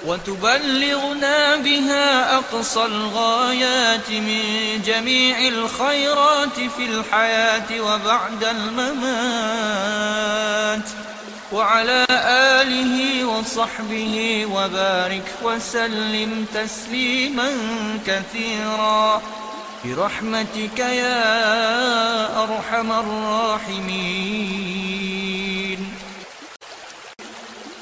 وتبلغنا 0.06 1.56
بها 1.56 2.36
أقصى 2.36 2.86
الغايات 2.86 4.10
من 4.10 4.42
جميع 4.86 5.48
الخيرات 5.48 6.56
في 6.78 6.86
الحياة 6.86 7.82
وبعد 7.82 8.44
الممات 8.44 9.88
وعلى 11.52 12.06
آله 12.60 13.26
وصحبه 13.26 14.46
وبارك 14.52 15.32
وسلم 15.44 16.46
تسليما 16.54 17.50
كثيرا. 18.08 19.22
برحمتك 19.86 20.80
يا 20.80 22.44
أرحم 22.44 22.92
الراحمين. 22.92 24.28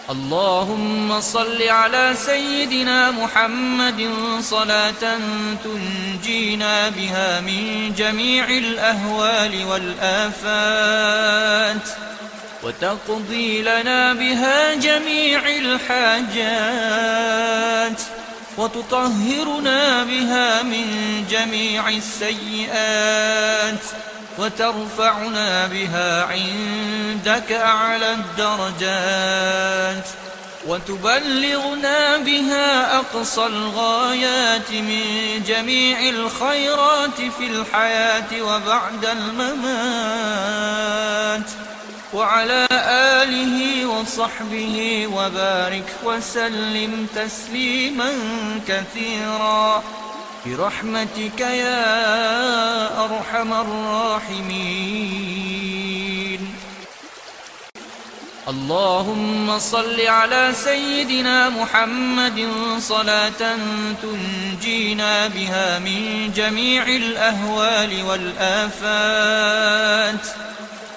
اللهم 0.09 1.21
صل 1.21 1.61
على 1.61 2.13
سيدنا 2.25 3.11
محمد 3.11 4.09
صلاة 4.41 5.19
تنجينا 5.63 6.89
بها 6.89 7.41
من 7.41 7.93
جميع 7.97 8.45
الأهوال 8.49 9.65
والآفات. 9.65 11.25
وتقضي 12.65 13.61
لنا 13.61 14.13
بها 14.13 14.73
جميع 14.73 15.41
الحاجات 15.47 16.41
وتطهرنا 18.57 20.03
بها 20.03 20.63
من 20.63 20.87
جميع 21.29 21.89
السيئات 21.89 23.83
وترفعنا 24.37 25.67
بها 25.67 26.23
عندك 26.23 27.51
أعلى 27.51 28.13
الدرجات 28.13 30.07
وتبلغنا 30.67 32.17
بها 32.17 32.97
أقصى 32.97 33.45
الغايات 33.45 34.71
من 34.71 35.43
جميع 35.47 36.09
الخيرات 36.09 37.17
في 37.37 37.47
الحياة 37.47 38.41
وبعد 38.41 39.05
الممات. 39.05 40.45
وعلى 42.15 42.67
آله 43.21 43.85
وصحبه 43.85 45.07
وبارك 45.13 45.89
وسلم 46.03 47.07
تسليما 47.15 48.11
كثيرا. 48.67 49.83
برحمتك 50.45 51.39
يا 51.39 51.85
أرحم 53.05 53.53
الراحمين. 53.53 54.95
اللهم 58.47 59.59
صل 59.59 60.01
على 60.01 60.53
سيدنا 60.63 61.49
محمد 61.49 62.47
صلاة 62.79 63.57
تنجينا 64.01 65.27
بها 65.27 65.79
من 65.79 66.31
جميع 66.35 66.87
الأهوال 66.87 68.03
والآفات. 68.09 69.05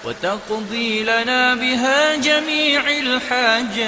وتقضي 0.09 1.03
لنا 1.03 1.55
بها 1.55 2.17
جميع 2.17 2.83
الحاجات 2.99 3.83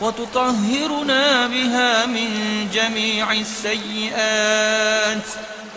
وتطهرنا 0.00 1.46
بها 1.46 2.06
من 2.06 2.28
جميع 2.74 3.32
السيئات 3.32 5.26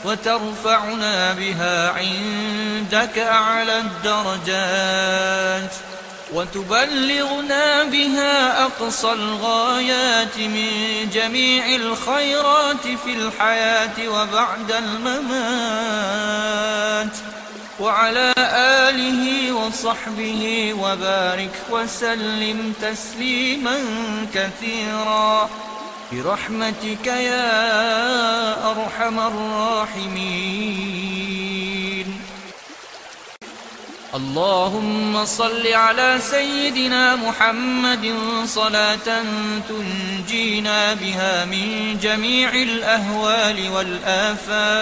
وترفعنا 0.05 1.33
بها 1.33 1.89
عندك 1.89 3.19
أعلى 3.19 3.79
الدرجات 3.79 5.73
وتبلغنا 6.33 7.83
بها 7.83 8.63
أقصى 8.63 9.11
الغايات 9.11 10.37
من 10.37 10.69
جميع 11.13 11.75
الخيرات 11.75 12.87
في 13.05 13.13
الحياة 13.13 14.07
وبعد 14.07 14.71
الممات. 14.71 16.23
وعلى 17.83 18.33
آله 18.87 19.51
وصحبه 19.51 20.73
وبارك 20.79 21.55
وسلم 21.69 22.73
تسليما 22.81 23.77
كثيرا. 24.33 25.49
برحمتك 26.11 27.07
يا 27.07 28.71
أرحم 28.71 29.19
الراحمين. 29.19 30.53
اللهم 34.15 35.25
صل 35.25 35.67
على 35.67 36.19
سيدنا 36.31 37.15
محمد 37.15 38.15
صلاة 38.45 39.23
تنجينا 39.69 40.93
بها 40.93 41.45
من 41.45 41.97
جميع 42.01 42.49
الأهوال 42.53 43.69
والآفات. 43.75 44.73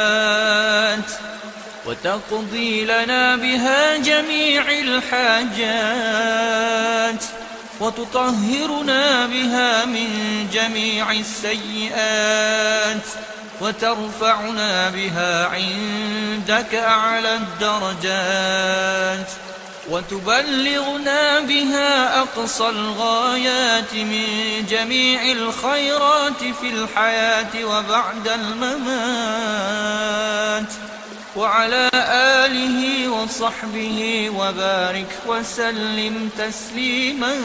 وتقضي 1.85 2.85
لنا 2.85 3.35
بها 3.35 3.97
جميع 3.97 4.63
الحاجات 4.79 5.91
وتطهرنا 7.79 9.25
بها 9.25 9.85
من 9.85 10.09
جميع 10.53 11.11
السيئات 11.11 13.05
وترفعنا 13.61 14.89
بها 14.89 15.45
عندك 15.45 16.75
أعلى 16.75 17.35
الدرجات 17.35 19.29
وتبلغنا 19.89 21.39
بها 21.39 22.19
أقصى 22.19 22.69
الغايات 22.69 23.93
من 23.93 24.25
جميع 24.69 25.31
الخيرات 25.31 26.43
في 26.61 26.69
الحياة 26.69 27.65
وبعد 27.65 28.27
الممات. 28.27 29.51
وعلى 31.35 31.89
آله 32.43 33.09
وصحبه 33.09 34.29
وبارك 34.29 35.11
وسلم 35.27 36.29
تسليما 36.37 37.35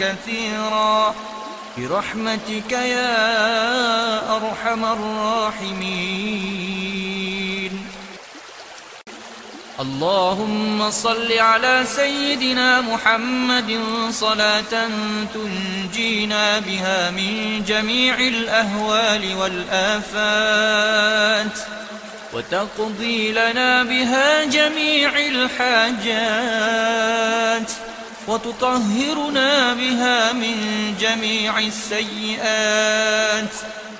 كثيرا. 0.00 1.14
برحمتك 1.78 2.72
يا 2.72 4.36
أرحم 4.36 4.84
الراحمين. 4.84 6.20
اللهم 9.80 10.90
صل 10.90 11.32
على 11.32 11.84
سيدنا 11.96 12.80
محمد 12.80 13.80
صلاة 14.10 14.88
تنجينا 15.34 16.58
بها 16.58 17.10
من 17.10 17.64
جميع 17.64 18.14
الأهوال 18.18 19.34
والآفات. 19.36 21.00
وتقضي 22.32 23.32
لنا 23.32 23.82
بها 23.82 24.44
جميع 24.44 25.12
الحاجات 25.18 26.50
وتطهرنا 28.28 29.74
بها 29.74 30.32
من 30.32 30.56
جميع 31.00 31.58
السيئات 31.58 33.54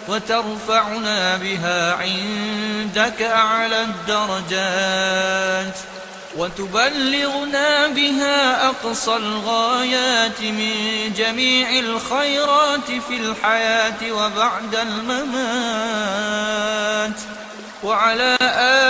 وترفعنا 0.09 1.37
بها 1.37 1.95
عندك 1.95 3.23
أعلى 3.23 3.83
الدرجات 3.83 5.79
وتبلغنا 6.37 7.87
بها 7.87 8.67
أقصى 8.69 9.17
الغايات 9.17 10.41
من 10.41 10.75
جميع 11.17 11.79
الخيرات 11.79 12.91
في 13.09 13.17
الحياة 13.17 14.13
وبعد 14.13 14.75
الممات. 14.75 16.01
وعلى 17.85 18.37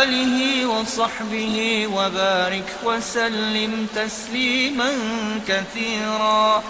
آله 0.02 0.66
وصحبه 0.66 1.86
وبارك 1.86 2.70
وسلم 2.84 3.86
تسليما 3.94 4.92
كثيرا. 5.48 6.62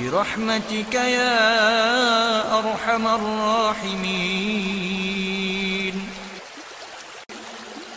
برحمتك 0.00 0.94
يا 0.94 2.58
أرحم 2.58 3.06
الراحمين. 3.06 4.44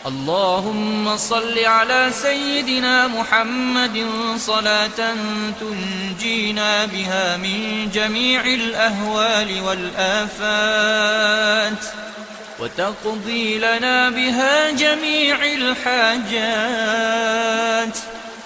اللهم 0.06 1.16
صل 1.16 1.58
على 1.58 2.10
سيدنا 2.12 3.06
محمد 3.06 4.06
صلاة 4.38 5.14
تنجينا 5.60 6.86
بها 6.86 7.36
من 7.36 7.90
جميع 7.94 8.40
الأهوال 8.40 9.60
والآفات. 9.60 11.28
وتقضي 12.60 13.58
لنا 13.58 14.10
بها 14.10 14.70
جميع 14.70 15.38
الحاجات 15.44 16.78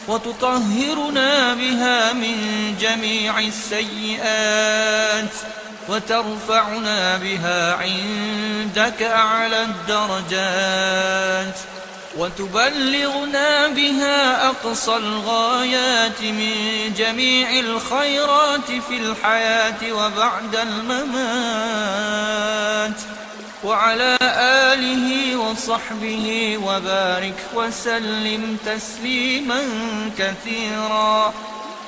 وتطهرنا 0.08 1.54
بها 1.54 2.12
من 2.12 2.36
جميع 2.80 3.38
السيئات 3.38 5.30
وترفعنا 5.88 7.16
بها 7.16 7.74
عندك 7.74 9.02
أعلى 9.02 9.62
الدرجات 9.62 11.58
وتبلغنا 12.18 13.68
بها 13.68 14.48
أقصى 14.48 14.96
الغايات 14.96 16.22
من 16.22 16.54
جميع 16.96 17.50
الخيرات 17.50 18.66
في 18.88 18.96
الحياة 18.96 19.92
وبعد 19.92 20.56
الممات 20.56 21.92
وعلى 23.64 24.18
آله 24.72 25.36
وصحبه 25.36 26.58
وبارك 26.64 27.40
وسلم 27.54 28.56
تسليما 28.66 29.60
كثيرا. 30.18 31.34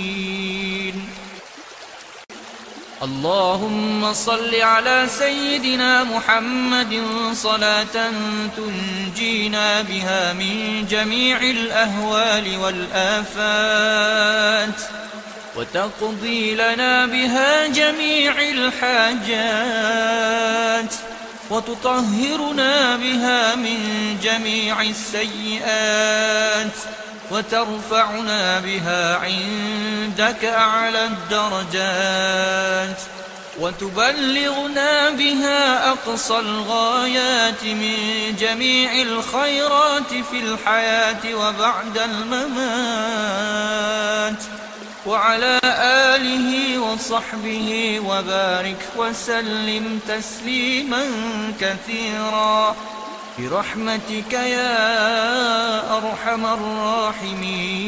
اللهم 3.02 4.12
صل 4.12 4.54
على 4.54 5.06
سيدنا 5.18 6.04
محمد 6.04 7.02
صلاة 7.32 8.10
تنجينا 8.56 9.82
بها 9.82 10.32
من 10.32 10.86
جميع 10.90 11.40
الأهوال 11.40 12.58
والآفات. 12.62 14.80
وتقضي 15.56 16.54
لنا 16.54 17.06
بها 17.06 17.66
جميع 17.66 18.34
الحاجات 18.38 19.36
وتطهرنا 21.50 22.96
بها 22.96 23.54
من 23.54 23.78
جميع 24.22 24.82
السيئات 24.82 26.76
وترفعنا 27.30 28.60
بها 28.60 29.16
عندك 29.16 30.44
أعلى 30.44 31.04
الدرجات 31.04 33.00
وتبلغنا 33.60 35.10
بها 35.10 35.90
أقصى 35.90 36.38
الغايات 36.38 37.64
من 37.64 37.96
جميع 38.40 39.02
الخيرات 39.02 40.08
في 40.30 40.40
الحياة 40.40 41.34
وبعد 41.34 41.98
الممات. 41.98 43.36
وعلى 45.06 45.60
آله 46.14 46.78
وصحبه 46.78 48.00
وبارك 48.06 48.82
وسلم 48.96 50.00
تسليما 50.08 51.04
كثيرا. 51.60 52.76
برحمتك 53.38 54.32
يا 54.32 55.96
أرحم 55.96 56.46
الراحمين. 56.46 57.86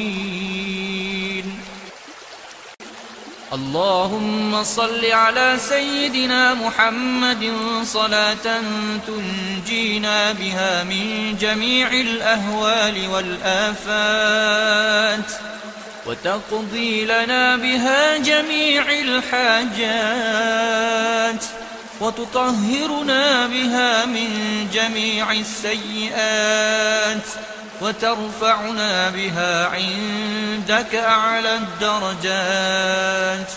اللهم 3.53 4.65
صل 4.65 5.05
على 5.05 5.57
سيدنا 5.59 6.55
محمد 6.55 7.53
صلاة 7.85 8.63
تنجينا 9.07 10.33
بها 10.33 10.85
من 10.85 11.37
جميع 11.41 11.89
الأهوال 11.93 13.09
والآفات. 13.09 14.09
وتقضي 16.09 17.05
لنا 17.05 17.57
بها 17.57 18.17
جميع 18.17 18.85
الحاجات 18.91 19.85
وتطهرنا 22.01 23.47
بها 23.47 24.07
من 24.07 24.31
جميع 24.73 25.33
السيئات 25.33 27.27
وترفعنا 27.81 29.11
بها 29.11 29.67
عندك 29.67 30.95
أعلى 30.95 31.55
الدرجات 31.55 33.51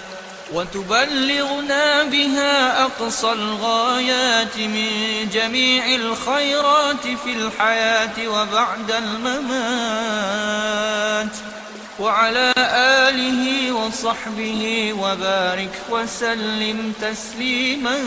وتبلغنا 0.54 2.04
بها 2.04 2.84
أقصى 2.84 3.32
الغايات 3.32 4.58
من 4.58 4.90
جميع 5.34 5.96
الخيرات 5.96 7.04
في 7.24 7.34
الحياة 7.34 8.28
وبعد 8.28 8.92
الممات. 8.92 10.32
وعلى 12.02 12.54
آله 13.08 13.72
وصحبه 13.72 14.94
وبارك 15.00 15.76
وسلم 15.90 16.94
تسليما 17.02 17.98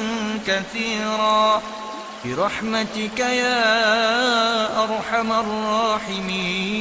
كثيرا. 0.47 1.62
برحمتك 2.24 3.18
يا 3.18 3.64
أرحم 4.84 5.32
الراحمين. 5.32 6.74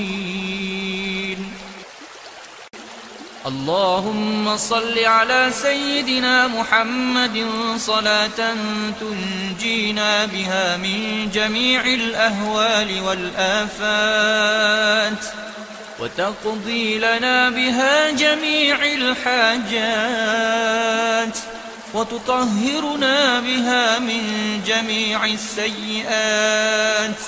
اللهم 3.45 4.57
صل 4.57 4.99
على 4.99 5.51
سيدنا 5.51 6.47
محمد 6.47 7.45
صلاة 7.78 8.55
تنجينا 8.99 10.26
بها 10.26 10.78
من 10.78 11.30
جميع 11.34 11.82
الأهوال 11.86 13.01
والآفات. 13.05 14.03
وتقضي 16.04 16.97
لنا 16.97 17.49
بها 17.49 18.12
جميع 18.12 18.78
الحاجات 18.86 19.78
وتطهرنا 21.93 23.39
بها 23.39 23.99
من 23.99 24.22
جميع 24.68 25.26
السيئات 25.26 27.20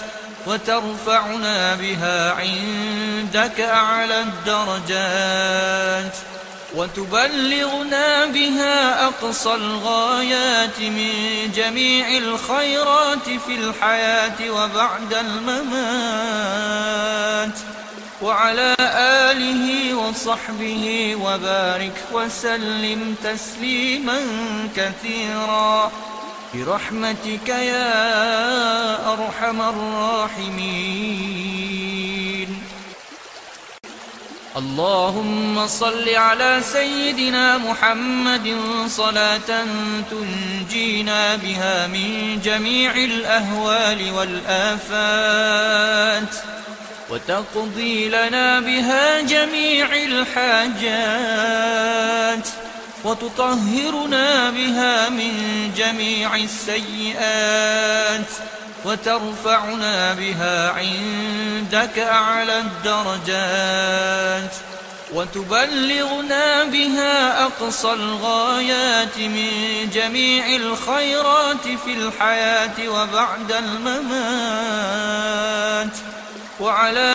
وترفعنا 0.48 1.76
بها 1.76 2.32
عندك 2.32 3.62
أعلى 3.62 4.22
الدرجات 4.22 6.16
وتبلغنا 6.76 8.26
بها 8.26 9.06
أقصى 9.06 9.54
الغايات 9.54 10.80
من 10.80 11.12
جميع 11.56 12.18
الخيرات 12.18 13.26
في 13.48 13.56
الحياة 13.56 14.50
وبعد 14.50 15.14
الممات. 15.14 16.56
وعلى 18.22 18.76
آله 19.30 19.94
وصحبه 19.96 21.16
وبارك 21.22 21.98
وسلم 22.14 23.16
تسليما 23.24 24.20
كثيرا. 24.76 25.92
برحمتك 26.54 27.50
يا 27.50 29.14
أرحم 29.14 29.62
الراحمين. 29.62 30.96
اللهم 34.58 35.68
صل 35.68 36.10
على 36.10 36.62
سيدنا 36.64 37.58
محمد 37.58 38.56
صلاة 38.88 39.66
تنجينا 40.12 41.36
بها 41.36 41.88
من 41.88 42.40
جميع 42.44 42.96
الأهوال 42.96 44.12
والآفات. 44.12 45.16
وتقضي 47.10 48.10
لنا 48.10 48.60
بها 48.60 49.22
جميع 49.22 49.88
الحاجات 49.94 51.36
وتطهرنا 53.04 54.50
بها 54.50 55.10
من 55.10 55.34
جميع 55.78 56.36
السيئات 56.36 58.30
وترفعنا 58.86 60.14
بها 60.14 60.72
عندك 60.72 62.00
أعلى 62.00 62.60
الدرجات 62.60 64.56
وتبلغنا 65.14 66.64
بها 66.64 67.44
أقصى 67.44 67.94
الغايات 67.94 69.18
من 69.18 69.50
جميع 69.94 70.56
الخيرات 70.56 71.68
في 71.86 71.94
الحياة 71.94 72.90
وبعد 72.90 73.52
الممات 73.52 74.96
وعلى 76.60 77.14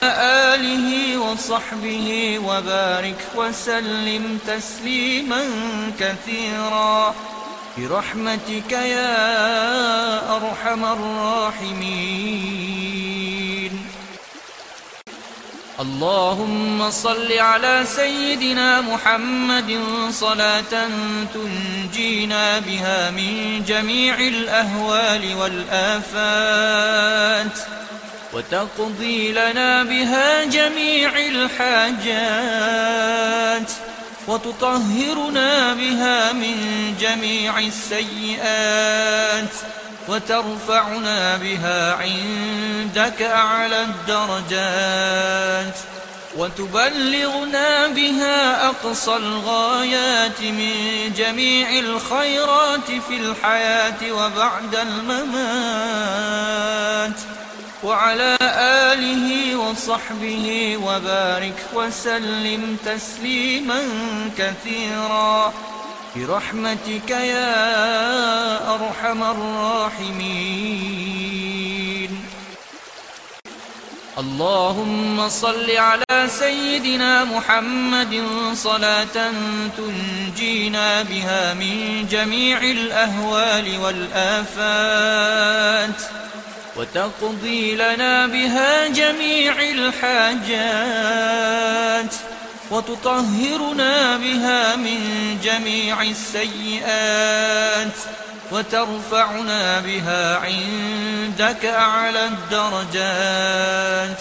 آله 0.53 1.18
وصحبه 1.18 2.38
وبارك 2.45 3.20
وسلم 3.36 4.38
تسليما 4.47 5.45
كثيرا. 6.01 7.14
برحمتك 7.78 8.72
يا 8.72 10.36
أرحم 10.36 10.84
الراحمين. 10.84 12.20
اللهم 15.80 16.91
صل 16.91 17.32
على 17.32 17.84
سيدنا 17.97 18.80
محمد 18.80 19.80
صلاة 20.11 20.88
تنجينا 21.34 22.59
بها 22.59 23.11
من 23.11 23.64
جميع 23.64 24.14
الأهوال 24.14 25.34
والآفات. 25.34 27.01
وتقضي 28.33 29.33
لنا 29.33 29.83
بها 29.83 30.45
جميع 30.45 31.12
الحاجات 31.16 32.51
وتطهرنا 34.28 35.74
بها 35.74 36.33
من 36.33 36.57
جميع 37.01 37.59
السيئات 37.59 39.55
وترفعنا 40.09 41.37
بها 41.37 41.95
عندك 41.95 43.22
أعلى 43.22 43.83
الدرجات 43.83 45.74
وتبلغنا 46.37 47.87
بها 47.87 48.66
أقصى 48.66 49.16
الغايات 49.16 50.41
من 50.41 50.74
جميع 51.16 51.78
الخيرات 51.78 52.87
في 53.09 53.16
الحياة 53.16 54.12
وبعد 54.12 54.74
الممات 54.74 56.01
وعلى 57.85 58.37
آله 58.93 59.57
وصحبه 59.57 60.76
وبارك 60.76 61.61
وسلم 61.74 62.76
تسليما 62.85 63.83
كثيرا. 64.39 65.53
برحمتك 66.16 67.11
يا 67.11 68.74
أرحم 68.74 69.22
الراحمين. 69.22 70.61
اللهم 74.18 75.28
صل 75.28 75.70
على 75.70 76.28
سيدنا 76.28 77.24
محمد 77.24 78.22
صلاة 78.55 79.33
تنجينا 79.76 81.03
بها 81.03 81.55
من 81.55 82.07
جميع 82.11 82.62
الأهوال 82.62 83.78
والآفات. 83.85 84.81
وتقضي 86.81 87.74
لنا 87.74 88.26
بها 88.26 88.89
جميع 88.89 89.55
الحاجات 89.70 90.55
وتطهرنا 92.70 94.16
بها 94.16 94.76
من 94.76 94.99
جميع 95.45 96.03
السيئات 96.03 97.93
وترفعنا 98.53 99.81
بها 99.81 100.37
عندك 100.37 101.64
أعلى 101.64 102.26
الدرجات 102.26 104.20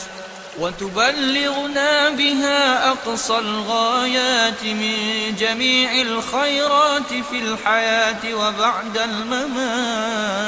وتبلغنا 0.59 2.09
بها 2.09 2.89
أقصى 2.89 3.37
الغايات 3.37 4.63
من 4.63 5.35
جميع 5.39 6.01
الخيرات 6.01 7.13
في 7.31 7.39
الحياة 7.39 8.33
وبعد 8.33 8.97
الممات. 8.97 10.39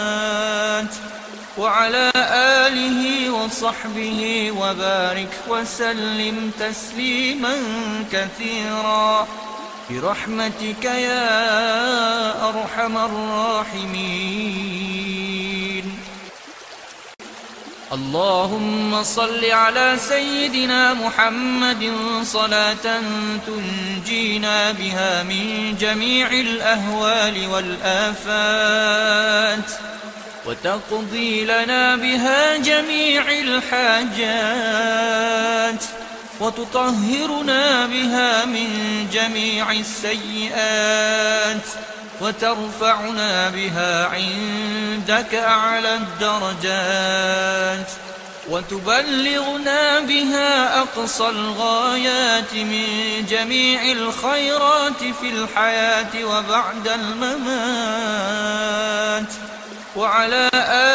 وعلى 1.58 2.12
آله 2.66 3.30
وصحبه 3.30 4.52
وبارك 4.58 5.34
وسلم 5.48 6.52
تسليما 6.60 7.56
كثيرا. 8.12 9.28
برحمتك 9.90 10.86
يا 10.86 12.50
أرحم 12.50 12.98
الراحمين. 12.98 14.32
اللهم 17.92 19.04
صل 19.04 19.46
على 19.46 19.98
سيدنا 20.00 20.94
محمد 20.94 21.92
صلاة 22.24 23.02
تنجينا 23.48 24.72
بها 24.72 25.24
من 25.24 25.76
جميع 25.80 26.28
الأهوال 26.32 27.48
والآفات. 27.48 28.52
وتقضي 30.46 31.46
لنا 31.46 31.96
بها 31.96 32.58
جميع 32.58 33.24
الحاجات 33.32 34.52
وتطهرنا 36.40 37.86
بها 37.86 38.46
من 38.46 38.68
جميع 39.14 39.72
السيئات 39.72 41.66
وترفعنا 42.22 43.50
بها 43.50 44.06
عندك 44.06 45.36
أعلى 45.36 45.96
الدرجات 45.96 47.92
وتبلغنا 48.50 50.00
بها 50.00 50.80
أقصى 50.80 51.30
الغايات 51.30 52.54
من 52.54 52.86
جميع 53.30 53.92
الخيرات 53.92 55.04
في 55.22 55.30
الحياة 55.30 56.26
وبعد 56.26 56.88
الممات 56.88 58.32
وعلى 59.96 60.50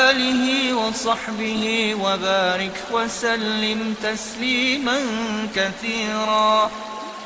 آله 0.09 0.75
وصحبه 0.75 1.95
وبارك 2.01 2.77
وسلم 2.93 3.95
تسليما 4.03 5.01
كثيرا. 5.57 6.71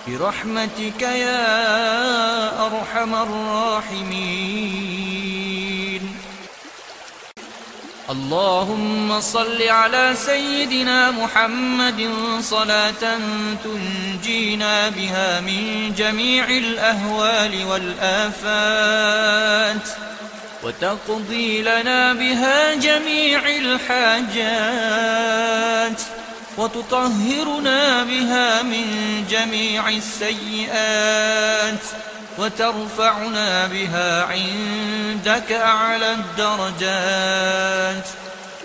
برحمتك 0.09 1.03
يا 1.03 2.67
أرحم 2.67 3.15
الراحمين. 3.15 4.51
اللهم 8.11 9.21
صل 9.21 9.63
على 9.63 10.15
سيدنا 10.15 11.11
محمد 11.11 12.11
صلاة 12.43 13.19
تنجينا 13.65 14.89
بها 14.89 15.41
من 15.41 15.95
جميع 15.95 16.45
الأهوال 16.45 17.65
والآفات. 17.65 19.31
وتقضي 20.63 21.63
لنا 21.63 22.13
بها 22.13 22.75
جميع 22.75 23.41
الحاجات 23.49 24.81
وتطهرنا 26.59 28.05
بها 28.05 28.63
من 28.63 28.87
جميع 29.31 29.89
السيئات 29.89 31.81
وترفعنا 32.39 33.67
بها 33.67 34.25
عندك 34.25 35.53
أعلى 35.53 36.13
الدرجات 36.13 38.09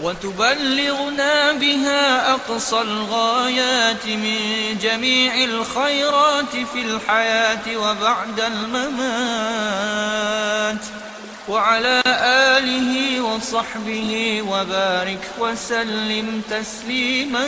وتبلغنا 0.02 1.52
بها 1.52 2.32
أقصى 2.32 2.82
الغايات 2.82 4.06
من 4.06 4.40
جميع 4.82 5.44
الخيرات 5.44 6.56
في 6.74 6.82
الحياة 6.82 7.78
وبعد 7.78 8.40
الممات 8.40 9.66
وعلى 11.48 12.02
آله 12.58 13.22
وصحبه 13.22 14.42
وبارك 14.42 15.26
وسلم 15.40 16.42
تسليما 16.50 17.48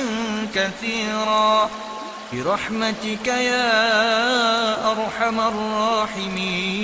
كثيرا. 0.55 1.69
برحمتك 2.33 3.27
يا 3.27 4.91
أرحم 4.91 5.39
الراحمين. 5.39 6.77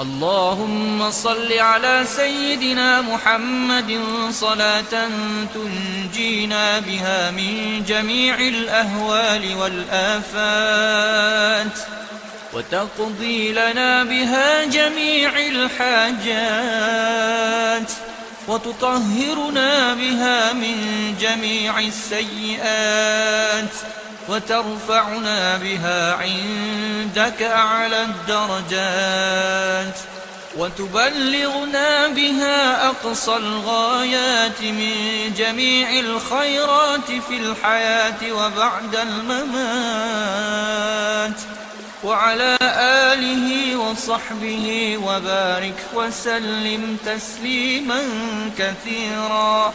اللهم 0.00 1.10
صل 1.10 1.52
على 1.52 2.04
سيدنا 2.16 3.00
محمد 3.00 4.00
صلاة 4.30 5.08
تنجينا 5.54 6.78
بها 6.80 7.30
من 7.30 7.84
جميع 7.86 8.34
الأهوال 8.34 9.54
والآفات. 9.54 11.22
وتقضي 12.52 13.52
لنا 13.52 14.04
بها 14.04 14.64
جميع 14.64 15.32
الحاجات 15.38 16.72
وتطهرنا 18.48 19.94
بها 19.94 20.52
من 20.52 20.76
جميع 21.20 21.78
السيئات 21.78 23.74
وترفعنا 24.28 25.56
بها 25.56 26.14
عندك 26.14 27.42
أعلى 27.42 28.02
الدرجات 28.02 29.98
وتبلغنا 30.56 32.08
بها 32.08 32.86
أقصى 32.88 33.36
الغايات 33.36 34.62
من 34.62 34.94
جميع 35.36 35.90
الخيرات 36.00 37.06
في 37.28 37.36
الحياة 37.36 38.32
وبعد 38.32 38.96
الممات 38.96 40.32
وعلى 42.04 42.58
آله 43.12 43.76
وصحبه 43.76 44.98
وبارك 45.06 45.80
وسلم 45.94 46.96
تسليما 47.06 48.02
كثيرا. 48.58 49.72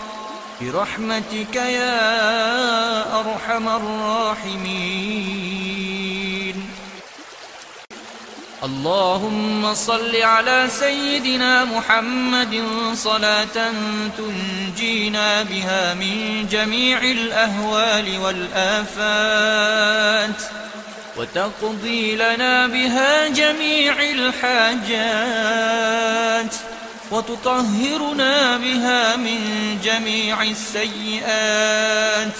برحمتك 0.62 1.56
يا 1.56 3.20
أرحم 3.20 3.70
الراحمين. 3.70 5.58
اللهم 8.64 9.74
صل 9.74 10.16
على 10.16 10.68
سيدنا 10.80 11.66
محمد 11.66 12.64
صلاة 12.94 13.72
تنجينا 14.18 15.44
بها 15.44 15.94
من 15.94 16.48
جميع 16.52 17.02
الأهوال 17.02 18.20
والآفات. 18.20 20.42
وتقضي 21.18 22.16
لنا 22.16 22.68
بها 22.68 23.28
جميع 23.28 23.94
الحاجات 24.00 25.48
وتطهرنا 27.12 28.58
بها 28.58 29.16
من 29.16 29.40
جميع 29.84 30.44
السيئات 30.44 32.38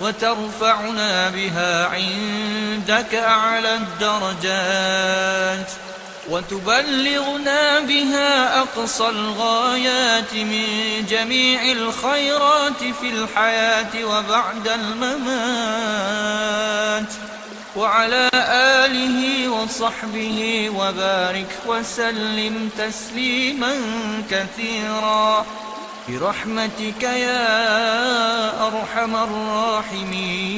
وترفعنا 0.00 1.30
بها 1.30 1.86
عندك 1.86 3.14
أعلى 3.14 3.74
الدرجات 3.74 5.70
وتبلغنا 6.30 7.80
بها 7.80 8.60
أقصى 8.60 9.08
الغايات 9.08 10.34
من 10.34 10.66
جميع 11.10 11.72
الخيرات 11.72 12.78
في 13.00 13.08
الحياة 13.08 14.04
وبعد 14.04 14.68
الممات. 14.68 16.06
وعلى 17.76 18.30
آله 18.84 19.48
وصحبه 19.48 20.70
وبارك 20.76 21.52
وسلم 21.66 22.70
تسليما 22.78 23.76
كثيرا. 24.30 25.46
برحمتك 26.08 27.02
يا 27.02 28.66
أرحم 28.66 29.16
الراحمين. 29.16 30.56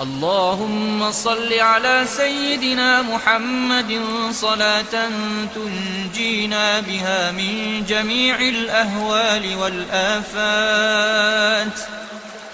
اللهم 0.00 1.12
صل 1.12 1.52
على 1.52 2.04
سيدنا 2.06 3.02
محمد 3.02 4.00
صلاة 4.30 5.10
تنجينا 5.54 6.80
بها 6.80 7.30
من 7.30 7.84
جميع 7.88 8.36
الأهوال 8.40 9.56
والآفات. 9.56 10.56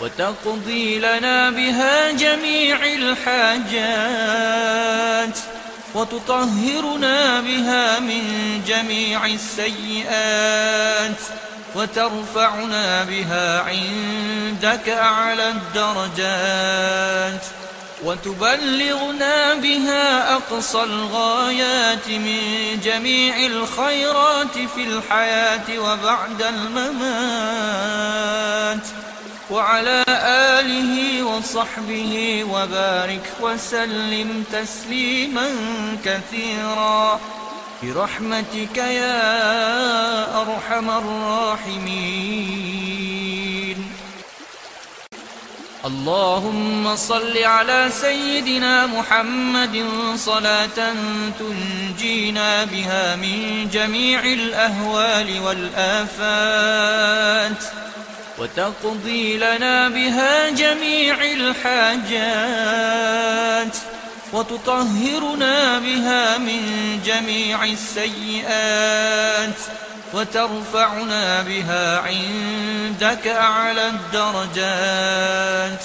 وتقضي 0.02 0.98
لنا 0.98 1.50
بها 1.50 2.10
جميع 2.10 2.78
الحاجات 2.84 3.78
وتطهرنا 5.94 7.40
بها 7.40 8.00
من 8.00 8.22
جميع 8.66 9.26
السيئات 9.26 11.20
وترفعنا 11.74 13.04
بها 13.04 13.60
عندك 13.60 14.88
أعلى 14.88 15.48
الدرجات 15.48 17.44
وتبلغنا 18.04 19.54
بها 19.54 20.34
أقصى 20.34 20.82
الغايات 20.82 22.08
من 22.08 22.80
جميع 22.84 23.46
الخيرات 23.46 24.58
في 24.74 24.84
الحياة 24.84 25.78
وبعد 25.78 26.42
الممات. 26.42 27.72
وعلى 29.52 30.04
آله 30.58 31.22
وصحبه 31.22 32.44
وبارك 32.50 33.26
وسلم 33.40 34.44
تسليما 34.52 35.48
كثيرا. 36.04 37.20
برحمتك 37.82 38.76
يا 38.76 40.40
أرحم 40.42 40.90
الراحمين. 40.90 42.32
اللهم 45.84 46.96
صل 46.96 47.38
على 47.38 47.90
سيدنا 48.00 48.86
محمد 48.86 49.84
صلاة 50.16 50.94
تنجينا 51.38 52.64
بها 52.64 53.16
من 53.16 53.68
جميع 53.72 54.20
الأهوال 54.24 55.40
والآفات. 55.44 56.82
وتقضي 58.42 59.38
لنا 59.38 59.88
بها 59.88 60.50
جميع 60.50 61.16
الحاجات 61.32 62.16
وتطهرنا 64.32 65.78
بها 65.78 66.38
من 66.38 66.60
جميع 67.06 67.64
السيئات 67.64 69.58
وترفعنا 70.14 71.42
بها 71.42 71.98
عندك 71.98 73.26
أعلى 73.26 73.88
الدرجات 73.88 75.82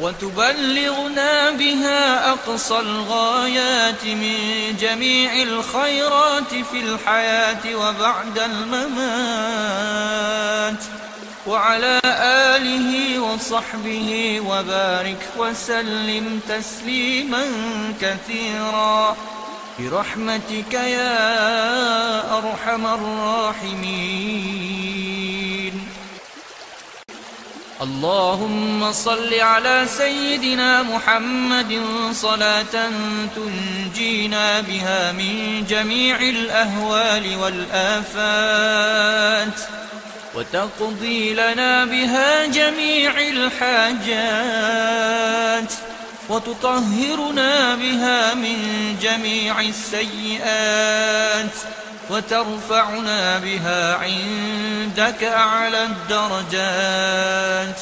وتبلغنا 0.00 1.50
بها 1.50 2.30
أقصى 2.30 2.78
الغايات 2.78 4.04
من 4.04 4.36
جميع 4.80 5.42
الخيرات 5.42 6.50
في 6.72 6.80
الحياة 6.80 7.74
وبعد 7.74 8.38
الممات. 8.38 9.80
وعلى 11.46 12.00
آله 12.54 13.18
وصحبه 13.18 14.40
وبارك 14.46 15.28
وسلم 15.38 16.40
تسليما 16.48 17.44
كثيرا. 18.00 19.16
برحمتك 19.78 20.74
يا 20.74 22.38
أرحم 22.38 22.86
الراحمين. 22.86 24.20
اللهم 27.82 28.92
صل 28.92 29.34
على 29.34 29.86
سيدنا 29.88 30.82
محمد 30.82 31.80
صلاة 32.12 32.90
تنجينا 33.36 34.60
بها 34.60 35.12
من 35.12 35.64
جميع 35.68 36.16
الأهوال 36.20 37.36
والآفات. 37.36 38.40
وتقضي 40.34 41.34
لنا 41.34 41.84
بها 41.84 42.46
جميع 42.46 43.12
الحاجات 43.28 44.60
وتطهرنا 46.28 47.74
بها 47.74 48.34
من 48.34 48.56
جميع 49.02 49.60
السيئات 49.60 51.54
وترفعنا 52.10 53.38
بها 53.38 53.94
عندك 53.94 55.24
أعلى 55.24 55.84
الدرجات 55.84 57.80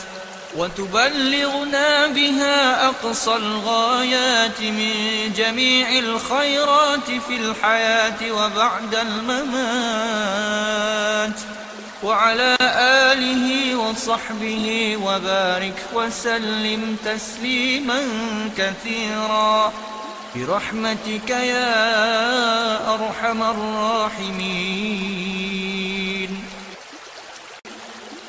وتبلغنا 0.57 2.07
بها 2.07 2.87
أقصى 2.87 3.37
الغايات 3.37 4.61
من 4.61 4.93
جميع 5.37 5.99
الخيرات 5.99 7.11
في 7.29 7.37
الحياة 7.37 8.33
وبعد 8.33 8.95
الممات 8.95 10.39
وعلى 12.03 12.57
آله 13.11 13.77
وصحبه 13.77 14.97
وبارك 15.03 15.79
وسلم 15.95 16.97
تسليما 17.05 18.01
كثيرا. 18.59 19.73
برحمتك 20.37 21.31
يا 21.31 22.95
أرحم 22.95 23.43
الراحمين. 23.43 24.79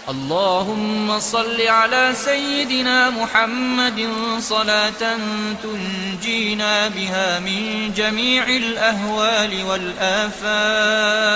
اللهم 0.09 1.19
صل 1.19 1.61
على 1.61 2.13
سيدنا 2.25 3.09
محمد 3.09 4.09
صلاة 4.39 5.17
تنجينا 5.63 6.87
بها 6.87 7.39
من 7.39 7.93
جميع 7.93 8.43
الأهوال 8.47 9.63
والآفات. 9.63 11.29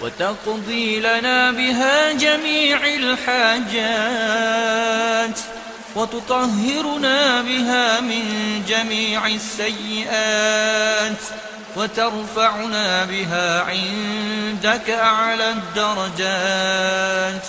وتقضي 0.00 1.00
لنا 1.00 1.50
بها 1.50 2.12
جميع 2.12 2.80
الحاجات 2.86 4.18
وتطهرنا 5.96 7.42
بها 7.42 8.00
من 8.00 8.24
جميع 8.68 9.26
السيئات 9.26 11.18
وترفعنا 11.76 13.04
بها 13.04 13.62
عندك 13.62 14.90
أعلى 14.90 15.50
الدرجات 15.50 17.42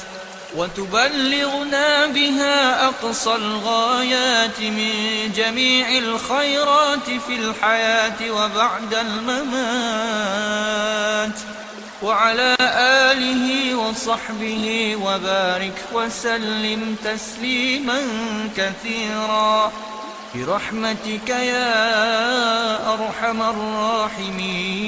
وتبلغنا 0.55 2.05
بها 2.05 2.85
أقصى 2.85 3.35
الغايات 3.35 4.59
من 4.59 4.93
جميع 5.35 5.97
الخيرات 5.97 7.09
في 7.27 7.35
الحياة 7.35 8.31
وبعد 8.31 8.93
الممات 8.93 10.19
وعلى 12.01 12.55
آله 13.11 13.75
وصحبه 13.75 14.95
وبارك 14.95 15.79
وسلم 15.93 16.95
تسليما 17.03 18.01
كثيرا. 18.57 19.71
برحمتك 20.35 21.29
يا 21.29 22.93
أرحم 22.93 23.41
الراحمين. 23.41 24.79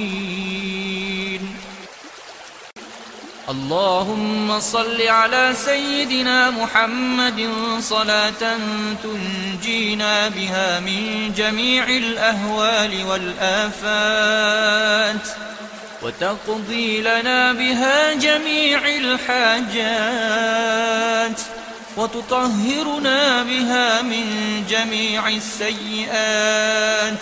اللهم 3.49 4.59
صل 4.59 5.01
على 5.01 5.53
سيدنا 5.65 6.49
محمد 6.49 7.49
صلاة 7.79 8.57
تنجينا 9.03 10.29
بها 10.29 10.79
من 10.79 11.33
جميع 11.37 11.83
الأهوال 11.83 13.03
والآفات. 13.09 14.71
وتقضي 16.01 17.01
لنا 17.01 17.53
بها 17.53 18.13
جميع 18.13 18.81
الحاجات 18.87 20.21
وتطهرنا 21.97 23.43
بها 23.43 24.01
من 24.01 24.25
جميع 24.69 25.27
السيئات 25.27 27.19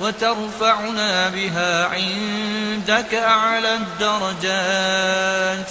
وترفعنا 0.00 1.28
بها 1.28 1.86
عندك 1.86 3.14
أعلى 3.14 3.74
الدرجات 3.74 5.70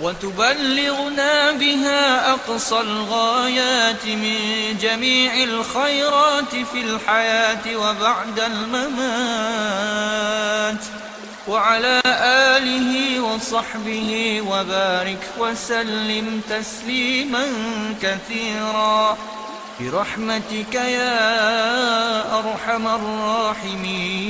وتبلغنا 0.00 1.52
بها 1.52 2.32
أقصى 2.32 2.80
الغايات 2.80 4.06
من 4.06 4.38
جميع 4.80 5.34
الخيرات 5.34 6.50
في 6.72 6.80
الحياة 6.80 7.76
وبعد 7.76 8.40
الممات 8.40 9.76
وعلى 11.48 12.02
آله 12.56 13.20
وصحبه 13.20 14.40
وبارك 14.50 15.24
وسلم 15.38 16.40
تسليما 16.50 17.46
كثيرا. 18.02 19.16
برحمتك 19.80 20.74
يا 20.74 22.38
أرحم 22.38 22.86
الراحمين. 22.86 24.26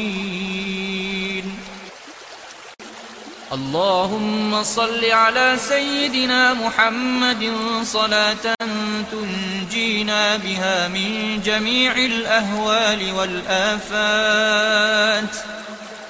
اللهم 3.52 4.62
صل 4.62 5.04
على 5.04 5.56
سيدنا 5.68 6.54
محمد 6.54 7.52
صلاة 7.82 8.54
تنجينا 9.12 10.36
بها 10.36 10.88
من 10.88 11.40
جميع 11.44 11.92
الأهوال 11.96 13.12
والآفات. 13.12 14.56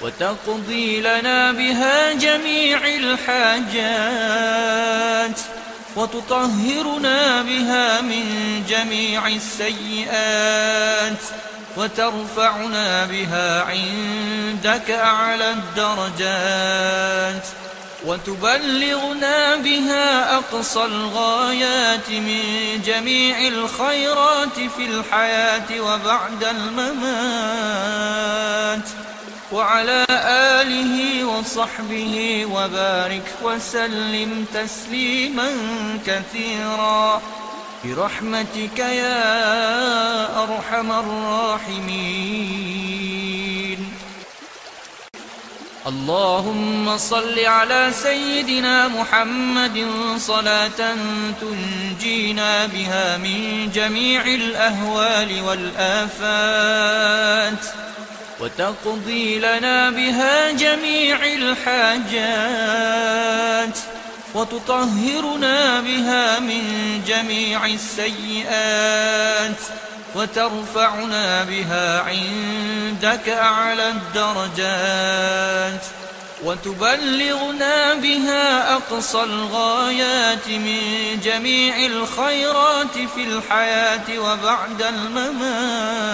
وتقضي 0.01 1.01
لنا 1.01 1.51
بها 1.51 2.13
جميع 2.13 2.79
الحاجات 2.87 4.17
وتطهرنا 5.95 7.41
بها 7.41 8.01
من 8.01 8.23
جميع 8.69 9.27
السيئات 9.27 11.21
وترفعنا 11.77 13.05
بها 13.05 13.61
عندك 13.63 14.91
أعلى 14.91 15.51
الدرجات 15.51 17.47
وتبلغنا 18.05 19.55
بها 19.55 20.35
أقصى 20.35 20.85
الغايات 20.85 22.09
من 22.09 22.41
جميع 22.85 23.47
الخيرات 23.47 24.59
في 24.77 24.85
الحياة 24.85 25.81
وبعد 25.81 26.43
الممات 26.43 27.87
وعلى 29.51 30.05
آله 30.59 31.23
وصحبه 31.25 32.45
وبارك 32.51 33.27
وسلم 33.43 34.45
تسليما 34.53 35.49
كثيرا. 36.07 37.21
برحمتك 37.83 38.79
يا 38.79 40.43
أرحم 40.43 40.91
الراحمين. 40.91 42.27
اللهم 45.87 46.97
صل 46.97 47.39
على 47.39 47.91
سيدنا 48.03 48.87
محمد 48.87 49.87
صلاة 50.17 50.95
تنجينا 51.41 52.65
بها 52.65 53.17
من 53.17 53.71
جميع 53.73 54.21
الأهوال 54.21 55.41
والآفات. 55.41 57.07
وتقضي 58.39 59.39
لنا 59.39 59.89
بها 59.89 60.51
جميع 60.51 61.17
الحاجات 61.23 62.57
وتطهرنا 64.33 65.81
بها 65.81 66.39
من 66.39 66.63
جميع 67.07 67.65
السيئات 67.65 69.57
وترفعنا 70.15 71.43
بها 71.43 72.01
عندك 72.01 73.29
أعلى 73.29 73.89
الدرجات 73.89 75.85
وتبلغنا 76.43 77.93
بها 77.93 78.73
أقصى 78.73 79.23
الغايات 79.23 80.47
من 80.47 80.81
جميع 81.23 81.85
الخيرات 81.85 82.97
في 83.15 83.23
الحياة 83.23 84.19
وبعد 84.19 84.81
الممات 84.81 86.07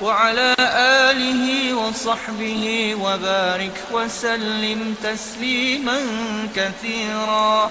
وعلى 0.00 0.54
آله 1.10 1.74
وصحبه 1.74 2.94
وبارك 2.94 3.78
وسلم 3.92 4.94
تسليما 5.02 6.00
كثيرا. 6.56 7.70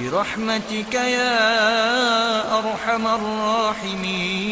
برحمتك 0.00 0.94
يا 0.94 2.58
أرحم 2.58 3.06
الراحمين. 3.06 4.44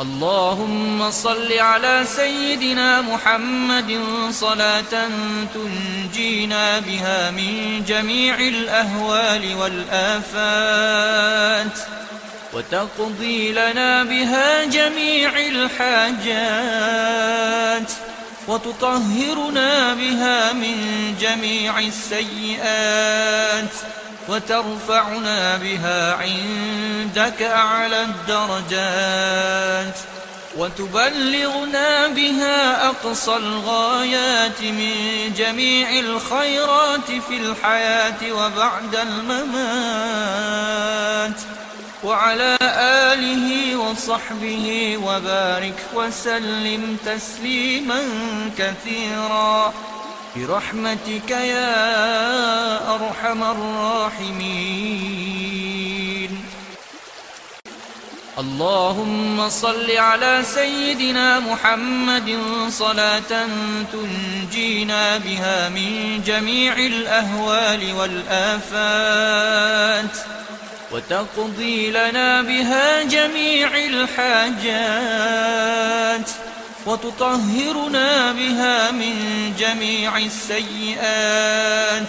اللهم 0.00 1.10
صل 1.10 1.52
على 1.52 2.04
سيدنا 2.16 3.00
محمد 3.00 4.00
صلاة 4.30 5.08
تنجينا 5.54 6.78
بها 6.78 7.30
من 7.30 7.84
جميع 7.86 8.34
الأهوال 8.34 9.54
والآفات. 9.54 11.22
وتقضي 12.52 13.52
لنا 13.52 14.04
بها 14.04 14.64
جميع 14.64 15.32
الحاجات 15.38 16.72
وتطهرنا 18.48 19.94
بها 19.94 20.52
من 20.52 20.76
جميع 21.20 21.78
السيئات 21.78 23.70
وترفعنا 24.28 25.56
بها 25.56 26.14
عندك 26.14 27.42
أعلى 27.42 28.02
الدرجات 28.02 29.98
وتبلغنا 30.56 32.08
بها 32.08 32.86
أقصى 32.88 33.36
الغايات 33.36 34.62
من 34.62 34.94
جميع 35.36 35.90
الخيرات 35.98 37.06
في 37.28 37.36
الحياة 37.36 38.32
وبعد 38.32 38.96
الممات 38.96 40.32
وعلى 42.04 42.58
آله 43.12 43.76
وصحبه 43.76 44.96
وبارك 45.04 45.80
وسلم 45.94 46.96
تسليما 47.06 48.02
كثيرا. 48.58 49.72
برحمتك 50.36 51.30
يا 51.30 52.94
أرحم 52.94 53.42
الراحمين. 53.42 54.82
اللهم 58.38 59.48
صل 59.48 59.90
على 59.90 60.42
سيدنا 60.54 61.40
محمد 61.40 62.38
صلاة 62.68 63.46
تنجينا 63.92 65.18
بها 65.18 65.68
من 65.68 66.22
جميع 66.26 66.76
الأهوال 66.76 67.92
والآفات. 67.98 69.62
وتقضي 70.92 71.90
لنا 71.90 72.42
بها 72.42 73.02
جميع 73.02 73.68
الحاجات 73.76 74.72
وتطهرنا 76.86 78.32
بها 78.32 78.90
من 78.90 79.14
جميع 79.58 80.18
السيئات 80.18 82.08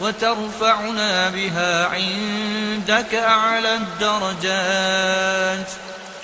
وترفعنا 0.00 1.30
بها 1.30 1.86
عندك 1.86 3.14
أعلى 3.14 3.74
الدرجات 3.74 5.70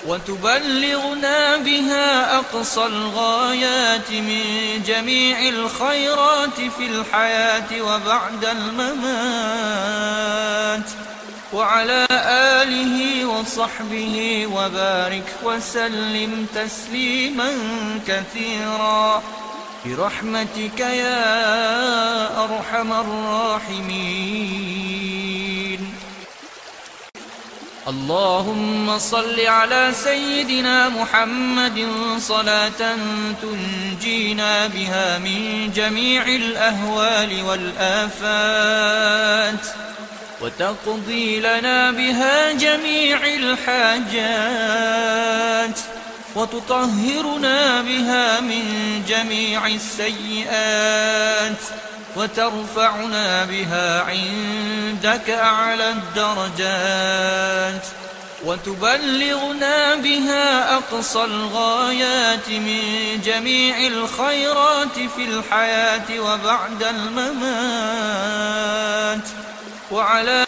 وتبلغنا 0.07 1.57
بها 1.57 2.37
أقصى 2.37 2.85
الغايات 2.85 4.11
من 4.11 4.43
جميع 4.87 5.49
الخيرات 5.49 6.55
في 6.77 6.85
الحياة 6.85 7.81
وبعد 7.81 8.45
الممات. 8.45 9.83
وعلى 11.53 12.07
آله 12.61 13.25
وصحبه 13.25 14.47
وبارك 14.53 15.29
وسلم 15.43 16.47
تسليما 16.55 17.51
كثيرا. 18.07 19.23
برحمتك 19.85 20.79
يا 20.79 22.43
أرحم 22.43 22.93
الراحمين. 22.93 24.33
اللهم 27.87 28.99
صل 28.99 29.39
على 29.39 29.91
سيدنا 29.93 30.89
محمد 30.89 31.87
صلاة 32.17 32.97
تنجينا 33.41 34.67
بها 34.67 35.17
من 35.17 35.71
جميع 35.75 36.25
الأهوال 36.25 37.43
والآفات. 37.43 38.43
وتقضي 40.43 41.39
لنا 41.39 41.91
بها 41.91 42.51
جميع 42.51 43.19
الحاجات 43.25 44.19
وتطهرنا 46.35 47.81
بها 47.81 48.39
من 48.39 48.63
جميع 49.07 49.67
السيئات 49.67 51.57
وترفعنا 52.15 53.45
بها 53.45 54.01
عندك 54.01 55.29
أعلى 55.29 55.89
الدرجات 55.89 57.85
وتبلغنا 58.45 59.95
بها 59.95 60.75
أقصى 60.75 61.23
الغايات 61.23 62.49
من 62.49 62.81
جميع 63.25 63.87
الخيرات 63.87 64.99
في 65.15 65.25
الحياة 65.25 66.19
وبعد 66.19 66.83
الممات. 66.83 68.23
وعلى 69.93 70.45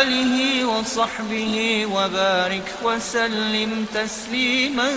آله 0.00 0.64
وصحبه 0.64 1.86
وبارك 1.86 2.68
وسلم 2.82 3.86
تسليما 3.94 4.90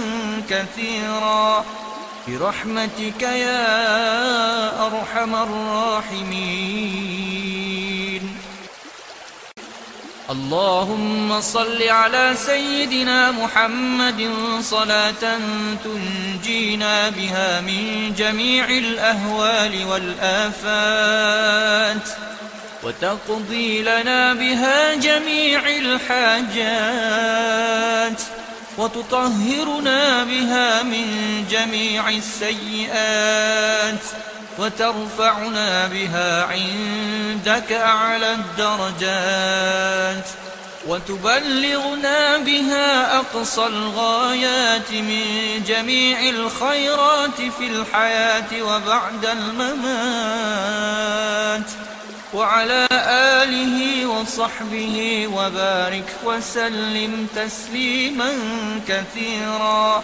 كثيرا. 0.49 1.65
برحمتك 2.27 3.21
يا 3.21 4.85
أرحم 4.85 5.35
الراحمين. 5.35 6.77
اللهم 10.29 11.41
صل 11.41 11.83
على 11.83 12.35
سيدنا 12.45 13.31
محمد 13.31 14.29
صلاة 14.61 15.39
تنجينا 15.83 17.09
بها 17.09 17.61
من 17.61 18.13
جميع 18.17 18.69
الأهوال 18.69 19.85
والآفات. 19.89 21.47
وتقضي 22.87 23.81
لنا 23.81 24.33
بها 24.33 24.95
جميع 24.95 25.61
الحاجات 25.77 26.61
وتطهرنا 28.77 30.23
بها 30.23 30.83
من 30.83 31.05
جميع 31.51 32.09
السيئات 32.09 34.03
وترفعنا 34.59 35.87
بها 35.87 36.43
عندك 36.43 37.71
أعلى 37.71 38.33
الدرجات 38.33 40.27
وتبلغنا 40.87 42.37
بها 42.37 43.17
أقصى 43.17 43.65
الغايات 43.65 44.91
من 44.91 45.23
جميع 45.67 46.29
الخيرات 46.29 47.41
في 47.59 47.67
الحياة 47.67 48.61
وبعد 48.61 49.25
الممات. 49.25 50.57
وعلى 52.33 52.87
آله 53.41 54.05
وصحبه 54.05 55.27
وبارك 55.33 56.15
وسلم 56.25 57.27
تسليما 57.35 58.33
كثيرا. 58.87 60.03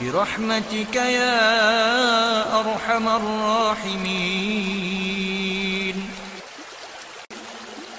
برحمتك 0.00 0.96
يا 0.96 2.60
أرحم 2.60 3.08
الراحمين. 3.08 4.42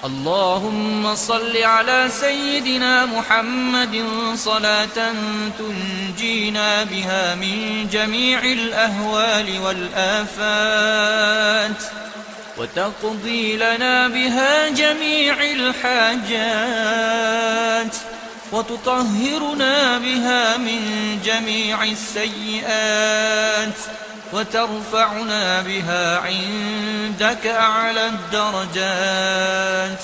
اللهم 0.04 1.16
صل 1.16 1.58
على 1.58 2.10
سيدنا 2.10 3.06
محمد 3.06 4.04
صلاة 4.36 5.14
تنجينا 5.60 6.84
بها 6.84 7.36
من 7.36 7.88
جميع 7.92 8.40
الأهوال 8.44 9.60
والآفات. 9.66 10.64
وتقضي 12.58 13.58
لنا 13.58 14.08
بها 14.08 14.70
جميع 14.70 15.36
الحاجات 15.52 16.74
وتطهرنا 18.52 19.98
بها 19.98 20.58
من 20.58 21.20
جميع 21.26 21.84
السيئات 21.84 23.78
وترفعنا 24.34 25.62
بها 25.62 26.18
عندك 26.20 27.48
أعلى 27.48 28.08
الدرجات 28.08 30.00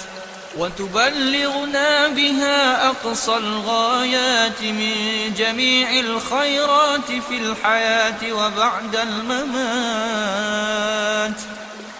وتبلغنا 0.58 2.08
بها 2.08 2.88
أقصى 2.88 3.38
الغايات 3.38 4.62
من 4.62 4.94
جميع 5.38 6.00
الخيرات 6.00 7.12
في 7.30 7.38
الحياة 7.38 8.34
وبعد 8.34 8.96
الممات 8.96 10.40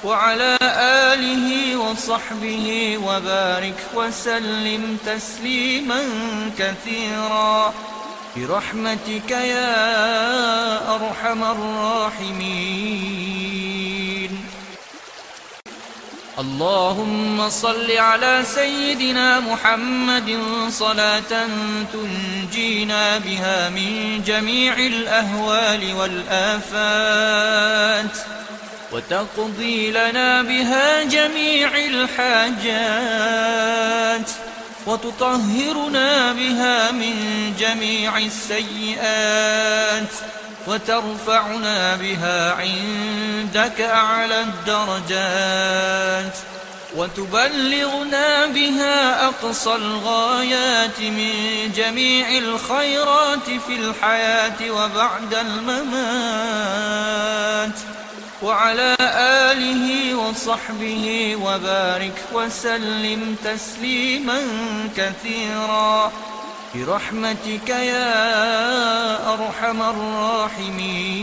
وعلى 0.04 0.58
آله 1.12 1.76
وصحبه 1.78 2.98
وبارك 3.04 3.80
وسلم 3.96 4.98
تسليما 5.06 6.02
كثيرا. 6.60 7.74
برحمتك 8.36 9.32
يا 9.32 10.96
أرحم 10.96 11.44
الراحمين. 11.44 12.80
اللهم 16.40 17.50
صل 17.50 17.92
على 17.92 18.44
سيدنا 18.56 19.40
محمد 19.40 20.40
صلاة 20.70 21.48
تنجينا 21.94 23.18
بها 23.18 23.70
من 23.70 24.24
جميع 24.26 24.74
الأهوال 24.74 25.94
والآفات. 25.94 27.60
وتقضي 28.92 29.92
لنا 29.92 30.42
بها 30.42 31.04
جميع 31.04 31.70
الحاجات 31.76 33.10
وتطهرنا 34.86 36.34
بها 36.34 36.92
من 36.92 37.16
جميع 37.60 38.18
السيئات 38.18 40.14
وترفعنا 40.68 41.96
بها 41.96 42.54
عندك 42.54 43.82
أعلى 43.82 44.42
الدرجات 44.42 46.38
وتبلغنا 46.96 48.46
بها 48.46 49.26
أقصى 49.26 49.76
الغايات 49.76 51.00
من 51.00 51.34
جميع 51.76 52.38
الخيرات 52.38 53.46
في 53.68 53.76
الحياة 53.76 54.72
وبعد 54.72 55.34
الممات 55.34 56.60
وعلى 58.42 58.96
آله 59.52 60.16
وصحبه 60.16 61.36
وبارك 61.36 62.18
وسلم 62.34 63.36
تسليما 63.44 64.42
كثيرا. 64.98 66.12
برحمتك 66.76 67.70
يا 67.70 69.34
أرحم 69.34 69.82
الراحمين. 69.82 71.20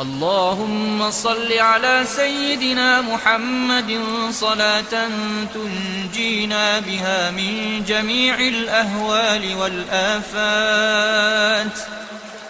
اللهم 0.00 1.10
صل 1.10 1.52
على 1.52 2.04
سيدنا 2.16 3.00
محمد 3.00 4.00
صلاة 4.30 5.08
تنجينا 5.54 6.80
بها 6.80 7.30
من 7.30 7.84
جميع 7.86 8.34
الأهوال 8.34 9.54
والآفات. 9.54 11.22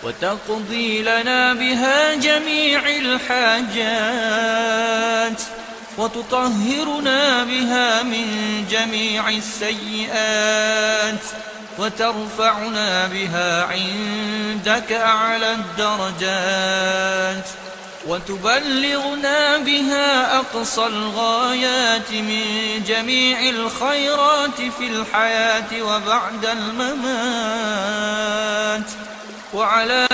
وتقضي 0.03 1.03
لنا 1.03 1.53
بها 1.55 2.15
جميع 2.15 2.83
الحاجات 2.89 4.23
وتطهرنا 5.99 7.45
بها 7.45 8.03
من 8.03 8.27
جميع 8.71 9.29
السيئات 9.29 11.21
وترفعنا 11.79 13.07
بها 13.07 13.65
عندك 13.65 14.93
أعلى 14.93 15.53
الدرجات 15.53 17.49
وتبلغنا 18.07 19.59
بها 19.59 20.39
أقصى 20.39 20.87
الغايات 20.87 22.11
من 22.13 22.45
جميع 22.87 23.41
الخيرات 23.41 24.57
في 24.79 24.87
الحياة 24.87 25.83
وبعد 25.83 26.47
الممات 26.47 27.83
وعلى 29.55 30.09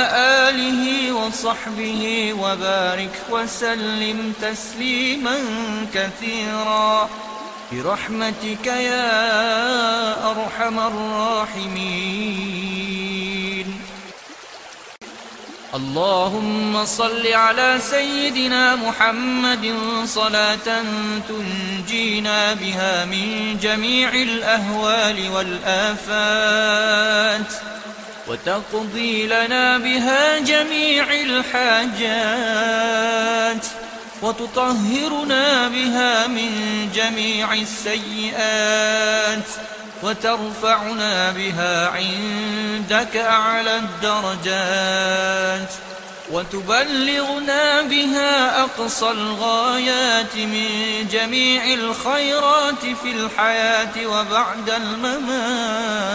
آله 0.49 1.13
وصحبه 1.13 2.33
وبارك 2.33 3.17
وسلم 3.31 4.33
تسليما 4.43 5.39
كثيرا. 5.95 7.09
برحمتك 7.73 8.67
يا 8.67 10.31
أرحم 10.31 10.79
الراحمين. 10.79 12.19
اللهم 15.75 16.85
صل 16.85 17.27
على 17.27 17.79
سيدنا 17.91 18.77
محمد 18.77 19.75
صلاة 20.05 20.83
تنجينا 21.29 22.55
بها 22.55 23.05
من 23.05 23.59
جميع 23.63 24.09
الأهوال 24.15 25.31
والآفات. 25.35 26.99
وتقضي 28.29 29.27
لنا 29.27 29.79
بها 29.79 30.39
جميع 30.39 31.05
الحاجات 31.15 32.59
وتطهرنا 34.23 35.69
بها 35.69 36.27
من 36.27 36.51
جميع 36.95 37.53
السيئات 37.55 39.49
وترفعنا 40.03 41.31
بها 41.31 41.89
عندك 41.89 43.17
أعلى 43.17 43.77
الدرجات 43.77 45.73
وتبلغنا 46.33 47.83
بها 47.83 48.63
أقصى 48.63 49.11
الغايات 49.11 50.37
من 50.37 50.69
جميع 51.13 51.65
الخيرات 51.75 52.81
في 53.03 53.11
الحياة 53.11 54.07
وبعد 54.07 54.71
الممات. 54.71 56.09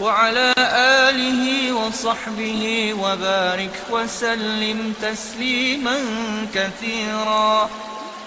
وعلى 0.00 0.54
آله 1.08 1.72
وصحبه 1.72 2.94
وبارك 3.00 3.76
وسلم 3.90 4.94
تسليما 5.02 5.98
كثيرا. 6.54 7.70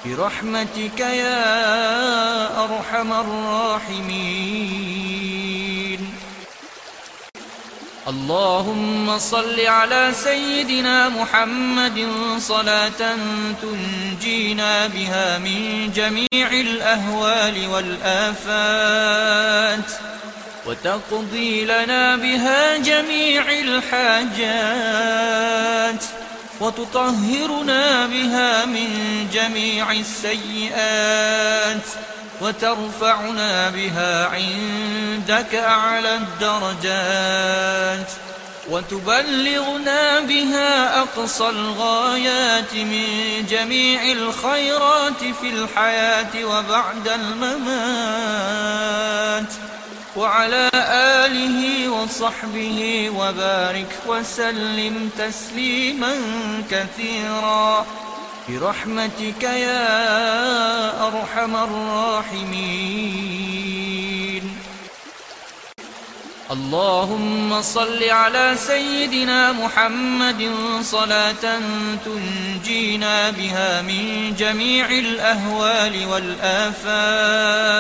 برحمتك 0.06 1.00
يا 1.00 2.64
أرحم 2.64 3.14
الراحمين. 3.14 4.54
اللهم 8.08 9.18
صل 9.18 9.60
على 9.60 10.12
سيدنا 10.14 11.10
محمد 11.10 12.08
صلاة 12.38 13.18
تنجينا 13.62 14.88
بها 14.88 15.38
من 15.38 15.92
جميع 15.96 16.52
الأهوال 16.52 17.68
والآفات. 17.68 19.34
وتقضي 20.66 21.66
لنا 21.66 22.16
بها 22.16 22.78
جميع 22.78 23.44
الحاجات 23.50 24.84
وتطهرنا 26.60 28.06
بها 28.06 28.66
من 28.66 28.90
جميع 29.34 29.92
السيئات 29.92 31.88
وترفعنا 32.42 33.70
بها 33.70 34.26
عندك 34.28 35.56
أعلى 35.56 36.16
الدرجات 36.16 38.12
وتبلغنا 38.70 40.20
بها 40.20 41.00
أقصى 41.00 41.50
الغايات 41.50 42.74
من 42.74 43.06
جميع 43.50 44.12
الخيرات 44.12 45.24
في 45.42 45.50
الحياة 45.50 46.46
وبعد 46.46 47.08
الممات. 47.08 48.34
وعلى 50.16 50.70
آله 51.26 51.90
وصحبه 51.90 53.10
وبارك 53.10 53.92
وسلم 54.08 55.10
تسليما 55.18 56.16
كثيرا. 56.72 57.86
برحمتك 58.50 59.44
يا 59.44 61.08
أرحم 61.08 61.56
الراحمين. 61.56 62.94
اللهم 66.52 67.62
صل 67.62 68.04
على 68.04 68.56
سيدنا 68.58 69.52
محمد 69.52 70.52
صلاة 70.82 71.60
تنجينا 72.06 73.30
بها 73.30 73.82
من 73.82 74.36
جميع 74.38 74.86
الأهوال 74.90 76.06
والآفات. 76.06 77.74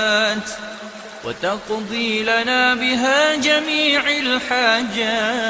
وتقضي 1.23 2.23
لنا 2.23 2.75
بها 2.75 3.35
جميع 3.35 4.03
الحاجات 4.09 5.43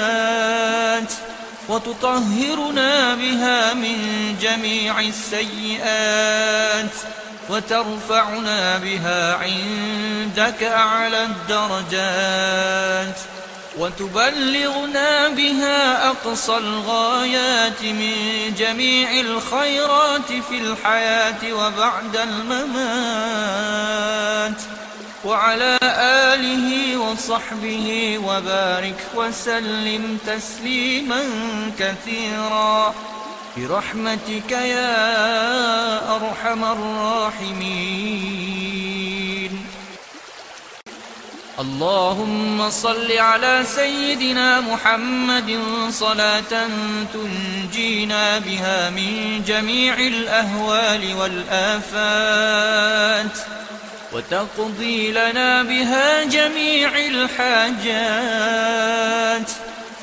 وتطهرنا 1.69 3.15
بها 3.15 3.73
من 3.73 3.97
جميع 4.41 4.99
السيئات 4.99 6.91
وترفعنا 7.49 8.77
بها 8.77 9.35
عندك 9.35 10.63
أعلى 10.63 11.23
الدرجات 11.23 13.19
وتبلغنا 13.77 15.27
بها 15.29 16.09
أقصى 16.09 16.57
الغايات 16.57 17.81
من 17.81 18.15
جميع 18.57 19.11
الخيرات 19.19 20.27
في 20.49 20.57
الحياة 20.57 21.53
وبعد 21.53 22.17
الممات 22.17 23.53
وعلى 25.25 25.79
آله 26.33 26.97
وصحبه 26.97 28.17
وبارك 28.17 29.01
وسلم 29.15 30.17
تسليما 30.27 31.23
كثيرا. 31.79 32.93
برحمتك 33.57 34.51
يا 34.51 36.15
أرحم 36.15 36.63
الراحمين. 36.63 38.53
اللهم 41.59 42.69
صل 42.69 43.11
على 43.11 43.63
سيدنا 43.75 44.61
محمد 44.61 45.59
صلاة 45.89 46.67
تنجينا 47.13 48.39
بها 48.39 48.89
من 48.89 49.43
جميع 49.47 49.93
الأهوال 49.93 51.15
والآفات. 51.19 53.37
وتقضي 54.13 55.11
لنا 55.11 55.63
بها 55.63 56.23
جميع 56.23 56.89
الحاجات 56.97 58.43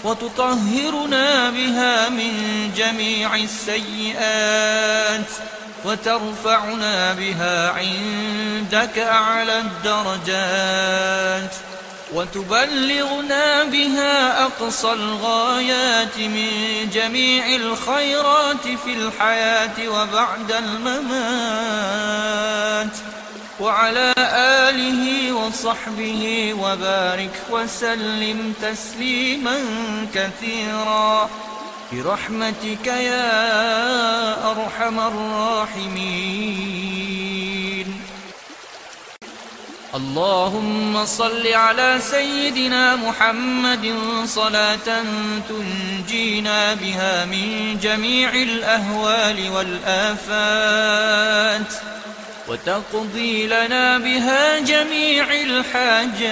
وتطهرنا 0.05 1.51
بها 1.51 2.09
من 2.09 2.33
جميع 2.77 3.35
السيئات 3.35 5.31
وترفعنا 5.85 7.13
بها 7.13 7.71
عندك 7.71 8.99
أعلى 8.99 9.59
الدرجات 9.59 11.55
وتبلغنا 12.15 13.65
بها 13.65 14.45
أقصى 14.45 14.93
الغايات 14.93 16.19
من 16.19 16.51
جميع 16.93 17.47
الخيرات 17.57 18.63
في 18.85 18.93
الحياة 18.93 19.89
وبعد 19.89 20.53
الممات. 20.53 21.91
وعلى 23.61 24.15
آله 24.69 25.33
وصحبه 25.33 26.55
وبارك 26.61 27.43
وسلم 27.51 28.55
تسليما 28.63 29.59
كثيرا. 30.15 31.31
برحمتك 31.93 32.87
يا 32.87 34.51
أرحم 34.51 35.01
الراحمين. 35.01 36.91
اللهم 39.95 41.05
صل 41.05 41.47
على 41.47 41.99
سيدنا 42.01 42.97
محمد 42.97 43.95
صلاة 44.25 45.05
تنجينا 45.49 46.75
بها 46.75 47.25
من 47.25 47.79
جميع 47.83 48.33
الأهوال 48.33 49.51
والآفات. 49.51 51.11
وتقضي 52.51 53.47
لنا 53.47 53.99
بها 53.99 54.59
جميع 54.59 55.25
الحاجات 55.31 56.27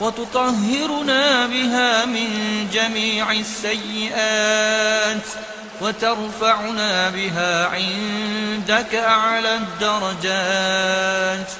وتطهرنا 0.00 1.46
بها 1.46 2.04
من 2.04 2.28
جميع 2.72 3.32
السيئات 3.32 5.26
وترفعنا 5.80 7.10
بها 7.10 7.66
عندك 7.66 8.94
أعلى 8.94 9.54
الدرجات 9.54 11.50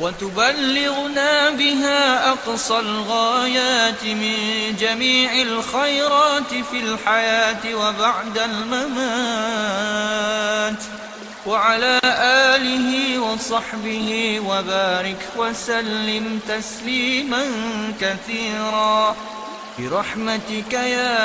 وتبلغنا 0.00 1.50
بها 1.50 2.30
أقصى 2.30 2.78
الغايات 2.78 4.04
من 4.04 4.36
جميع 4.80 5.32
الخيرات 5.42 6.54
في 6.70 6.80
الحياة 6.80 7.74
وبعد 7.74 8.38
الممات. 8.38 9.78
وعلى 11.46 12.00
آله 12.54 13.18
وصحبه 13.18 14.40
وبارك 14.46 15.28
وسلم 15.36 16.40
تسليما 16.48 17.44
كثيرا. 18.00 19.16
برحمتك 19.78 20.72
يا 20.72 21.18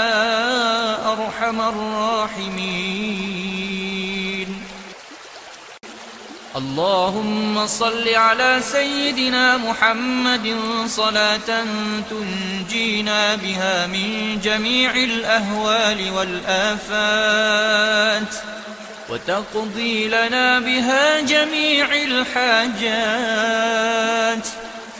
أرحم 1.11 1.61
الراحمين. 1.61 2.93
اللهم 6.55 7.67
صل 7.67 8.09
على 8.09 8.61
سيدنا 8.71 9.57
محمد 9.57 10.55
صلاة 10.87 11.65
تنجينا 12.09 13.35
بها 13.35 13.87
من 13.87 14.39
جميع 14.43 14.95
الأهوال 14.95 16.11
والآفات. 16.11 17.13
وتقضي 19.09 20.07
لنا 20.07 20.59
بها 20.59 21.21
جميع 21.21 21.87
الحاجات 21.93 22.83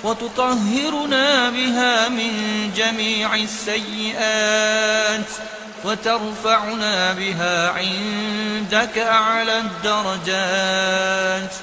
وتطهرنا 0.03 1.49
بها 1.49 2.09
من 2.09 2.31
جميع 2.77 3.35
السيئات 3.35 5.30
وترفعنا 5.85 7.13
بها 7.13 7.69
عندك 7.69 8.97
أعلى 8.97 9.57
الدرجات 9.59 11.53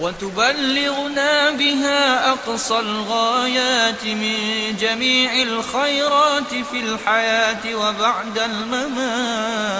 وتبلغنا 0.00 1.50
بها 1.50 2.30
أقصى 2.30 2.78
الغايات 2.78 4.04
من 4.04 4.36
جميع 4.80 5.42
الخيرات 5.42 6.54
في 6.72 6.80
الحياة 6.80 7.74
وبعد 7.74 8.38
الممات 8.38 9.70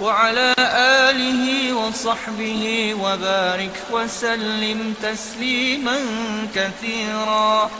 وعلى 0.00 0.54
آله 1.08 1.72
وصحبه 1.72 2.94
وبارك 3.00 3.82
وسلم 3.90 4.94
تسليما 5.02 5.98
كثيرا. 6.54 7.70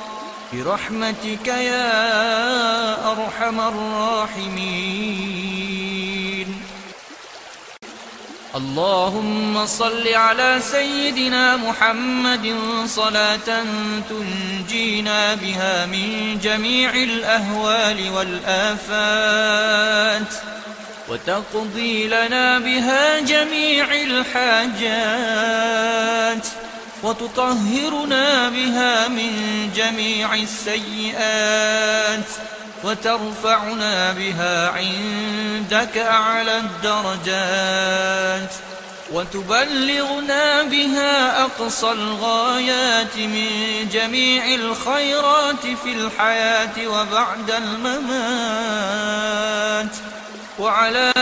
برحمتك 0.53 1.47
يا 1.47 3.12
أرحم 3.12 3.61
الراحمين. 3.61 4.95
اللهم 8.55 9.66
صل 9.66 10.09
على 10.09 10.61
سيدنا 10.61 11.57
محمد 11.57 12.55
صلاة 12.86 13.65
تنجينا 14.11 15.35
بها 15.35 15.86
من 15.86 16.39
جميع 16.43 16.91
الأهوال 16.95 18.11
والآفات. 18.11 19.74
وتقضي 21.09 22.09
لنا 22.09 22.59
بها 22.59 23.21
جميع 23.21 23.87
الحاجات 24.03 25.25
وتطهرنا 27.03 28.49
بها 28.49 29.09
من 29.09 29.33
جميع 29.77 30.35
السيئات 30.35 32.29
وترفعنا 32.85 34.13
بها 34.13 34.69
عندك 34.69 35.99
أعلى 35.99 36.59
الدرجات 36.59 38.55
وتبلغنا 39.13 40.63
بها 40.63 41.43
أقصى 41.43 41.93
الغايات 41.93 43.17
من 43.17 43.49
جميع 43.93 44.55
الخيرات 44.55 45.67
في 45.85 45.93
الحياة 45.93 46.89
وبعد 46.89 47.51
الممات. 47.51 48.95
وعلى 50.59 51.13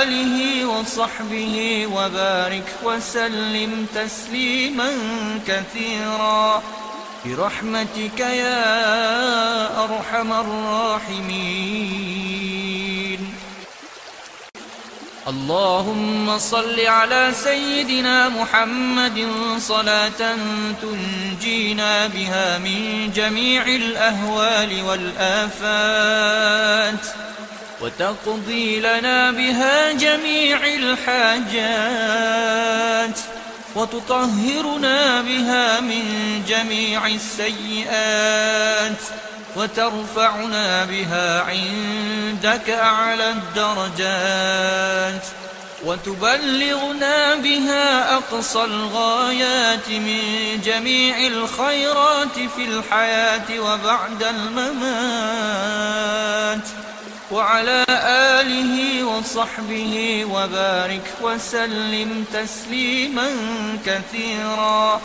آله 0.00 0.64
وصحبه 0.66 1.86
وبارك 1.92 2.68
وسلم 2.84 3.86
تسليما 3.94 4.90
كثيرا. 5.48 6.62
برحمتك 7.24 8.20
يا 8.20 9.84
أرحم 9.84 10.32
الراحمين. 10.32 11.68
اللهم 15.28 16.38
صل 16.38 16.80
على 16.80 17.32
سيدنا 17.44 18.28
محمد 18.28 19.28
صلاة 19.58 20.36
تنجينا 20.82 22.06
بها 22.06 22.58
من 22.58 23.12
جميع 23.14 23.62
الأهوال 23.66 24.82
والآفات. 24.82 26.48
وتقضي 27.80 28.80
لنا 28.80 29.30
بها 29.30 29.92
جميع 29.92 30.58
الحاجات 30.64 31.98
وتطهرنا 33.74 35.20
بها 35.20 35.80
من 35.80 36.04
جميع 36.48 37.06
السيئات 37.06 39.02
وترفعنا 39.56 40.84
بها 40.84 41.42
عندك 41.42 42.70
أعلى 42.70 43.30
الدرجات 43.30 45.22
وتبلغنا 45.84 47.34
بها 47.34 48.14
أقصى 48.14 48.64
الغايات 48.64 49.88
من 49.88 50.20
جميع 50.64 51.26
الخيرات 51.26 52.34
في 52.56 52.64
الحياة 52.64 53.60
وبعد 53.60 54.22
الممات 54.22 55.48
وعلى 57.30 57.84
آله 58.40 59.04
وصحبه 59.04 60.24
وبارك 60.24 61.06
وسلم 61.22 62.24
تسليما 62.32 63.30
كثيرا. 63.86 65.00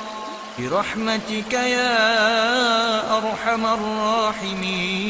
برحمتك 0.60 1.54
يا 1.54 3.18
أرحم 3.18 3.66
الراحمين. 3.66 5.04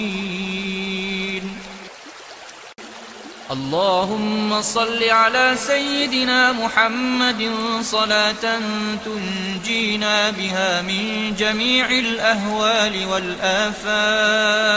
اللهم 3.51 4.61
صل 4.61 5.03
على 5.03 5.55
سيدنا 5.67 6.51
محمد 6.51 7.51
صلاة 7.81 8.59
تنجينا 9.05 10.29
بها 10.29 10.81
من 10.81 11.35
جميع 11.37 11.89
الأهوال 11.89 13.05
والآفات. 13.05 14.73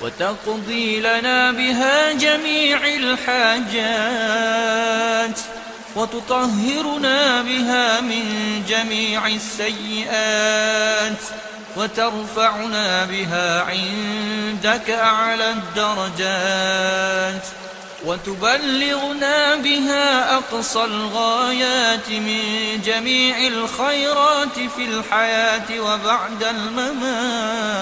وتقضي 0.00 1.00
لنا 1.00 1.50
بها 1.50 2.12
جميع 2.12 2.80
الحاجات 2.86 4.20
وتطهرنا 5.96 7.42
بها 7.42 8.00
من 8.00 8.24
جميع 8.68 9.26
السيئات 9.26 11.18
وترفعنا 11.76 13.04
بها 13.04 13.62
عندك 13.62 14.90
أعلى 14.90 15.50
الدرجات 15.50 17.42
وتبلغنا 18.04 19.56
بها 19.56 20.34
أقصى 20.36 20.84
الغايات 20.84 22.08
من 22.10 22.42
جميع 22.84 23.46
الخيرات 23.46 24.54
في 24.76 24.84
الحياة 24.84 25.80
وبعد 25.80 26.44
الممات 26.44 27.80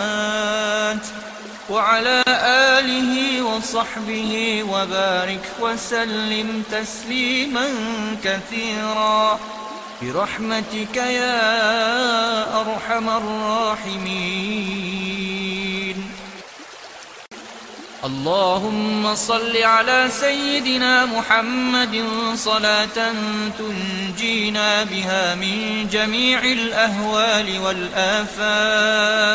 وعلى 1.70 2.24
آله 2.78 3.42
وصحبه 3.42 4.62
وبارك 4.62 5.44
وسلم 5.60 6.62
تسليما 6.72 7.68
كثيرا. 8.24 9.38
برحمتك 10.02 10.96
يا 10.96 12.60
أرحم 12.60 13.08
الراحمين. 13.08 14.48
اللهم 18.04 19.14
صل 19.14 19.56
على 19.56 20.08
سيدنا 20.20 21.04
محمد 21.06 22.04
صلاة 22.34 23.12
تنجينا 23.58 24.84
بها 24.84 25.34
من 25.34 25.88
جميع 25.92 26.40
الأهوال 26.42 27.58
والآفات. 27.64 29.28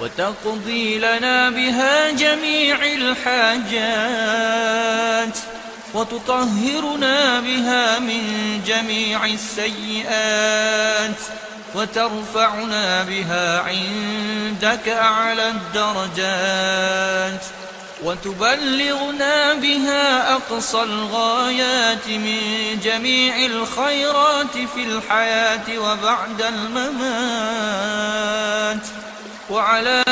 وتقضي 0.00 0.98
لنا 0.98 1.50
بها 1.50 2.10
جميع 2.10 2.76
الحاجات 2.84 3.80
وتطهرنا 5.94 7.40
بها 7.40 7.98
من 7.98 8.22
جميع 8.66 9.24
السيئات 9.24 11.20
وترفعنا 11.74 13.02
بها 13.02 13.60
عندك 13.60 14.88
أعلى 14.88 15.48
الدرجات 15.48 17.44
وتبلغنا 18.04 19.54
بها 19.54 20.32
أقصى 20.32 20.82
الغايات 20.82 22.08
من 22.08 22.40
جميع 22.84 23.46
الخيرات 23.46 24.52
في 24.74 24.84
الحياة 24.84 25.78
وبعد 25.78 26.42
الممات. 26.42 27.80
وعلى 29.50 30.04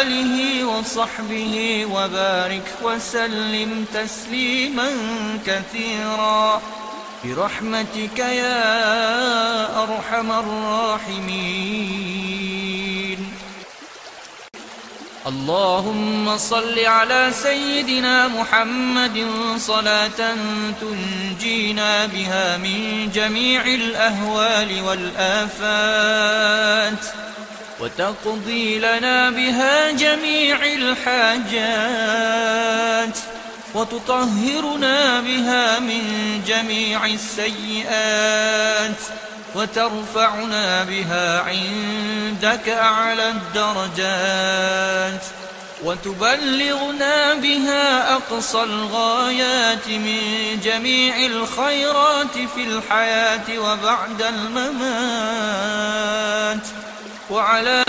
آله 0.00 0.64
وصحبه 0.64 1.86
وبارك 1.92 2.68
وسلم 2.82 3.86
تسليما 3.94 4.90
كثيرا. 5.46 6.62
برحمتك 7.24 8.18
يا 8.18 9.82
أرحم 9.82 10.32
الراحمين. 10.32 11.72
اللهم 15.26 16.38
صل 16.38 16.78
على 16.78 17.30
سيدنا 17.42 18.28
محمد 18.28 19.26
صلاة 19.56 20.36
تنجينا 20.80 22.06
بها 22.06 22.56
من 22.56 23.10
جميع 23.14 23.64
الأهوال 23.64 24.82
والآفات. 24.82 25.82
وتقضي 27.82 28.78
لنا 28.78 29.30
بها 29.30 29.90
جميع 29.90 30.56
الحاجات 30.64 31.58
وتطهرنا 33.74 35.20
بها 35.20 35.78
من 35.78 36.02
جميع 36.46 37.06
السيئات 37.06 39.00
وترفعنا 39.54 40.84
بها 40.84 41.40
عندك 41.40 42.68
أعلى 42.68 43.28
الدرجات 43.28 45.24
وتبلغنا 45.84 47.34
بها 47.34 48.14
أقصى 48.14 48.62
الغايات 48.62 49.88
من 49.88 50.20
جميع 50.64 51.16
الخيرات 51.26 52.38
في 52.54 52.64
الحياة 52.64 53.58
وبعد 53.58 54.22
الممات. 54.22 55.42
وعلى 57.30 57.84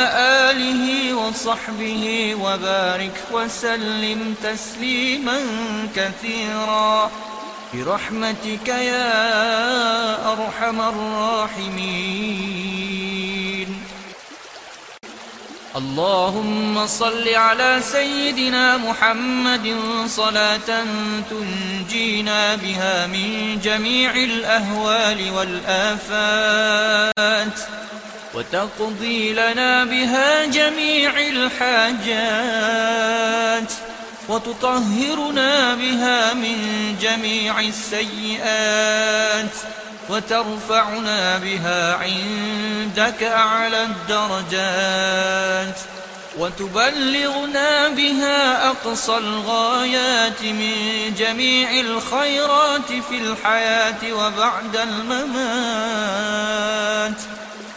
آله 0.49 1.13
وصحبه 1.13 2.35
وبارك 2.41 3.17
وسلم 3.31 4.35
تسليما 4.43 5.39
كثيرا. 5.95 7.11
برحمتك 7.73 8.67
يا 8.67 9.13
أرحم 10.33 10.81
الراحمين. 10.81 12.13
اللهم 15.75 16.87
صل 16.87 17.29
على 17.29 17.81
سيدنا 17.81 18.77
محمد 18.77 19.75
صلاة 20.07 20.85
تنجينا 21.29 22.55
بها 22.55 23.07
من 23.07 23.59
جميع 23.63 24.15
الأهوال 24.15 25.31
والآفات. 25.31 26.73
وتقضي 28.33 29.33
لنا 29.33 29.83
بها 29.83 30.45
جميع 30.45 31.13
الحاجات 31.19 32.53
وتطهرنا 34.29 35.75
بها 35.75 36.33
من 36.33 36.57
جميع 37.01 37.59
السيئات 37.59 39.51
وترفعنا 40.09 41.37
بها 41.37 41.95
عندك 41.95 43.23
أعلى 43.23 43.83
الدرجات 43.83 45.79
وتبلغنا 46.37 47.89
بها 47.89 48.69
أقصى 48.69 49.17
الغايات 49.17 50.41
من 50.41 50.75
جميع 51.17 51.71
الخيرات 51.79 52.87
في 53.09 53.17
الحياة 53.17 54.13
وبعد 54.13 54.77
الممات 54.77 56.13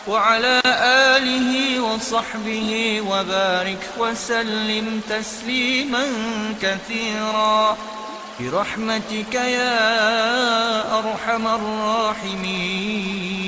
وعلى 0.06 0.62
آله 1.16 1.80
وصحبه 1.80 3.00
وبارك 3.00 3.90
وسلم 3.98 5.00
تسليما 5.10 6.06
كثيرا. 6.62 7.76
برحمتك 8.40 9.34
يا 9.34 10.98
أرحم 10.98 11.46
الراحمين. 11.46 13.46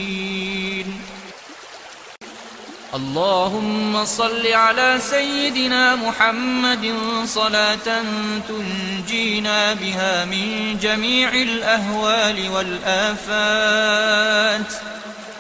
اللهم 2.95 4.05
صل 4.05 4.47
على 4.47 4.99
سيدنا 5.11 5.97
محمد 5.97 6.95
صلاة 7.25 8.03
تنجينا 8.49 9.75
بها 9.75 10.25
من 10.25 10.79
جميع 10.83 11.33
الأهوال 11.33 12.51
والآفات. 12.55 14.73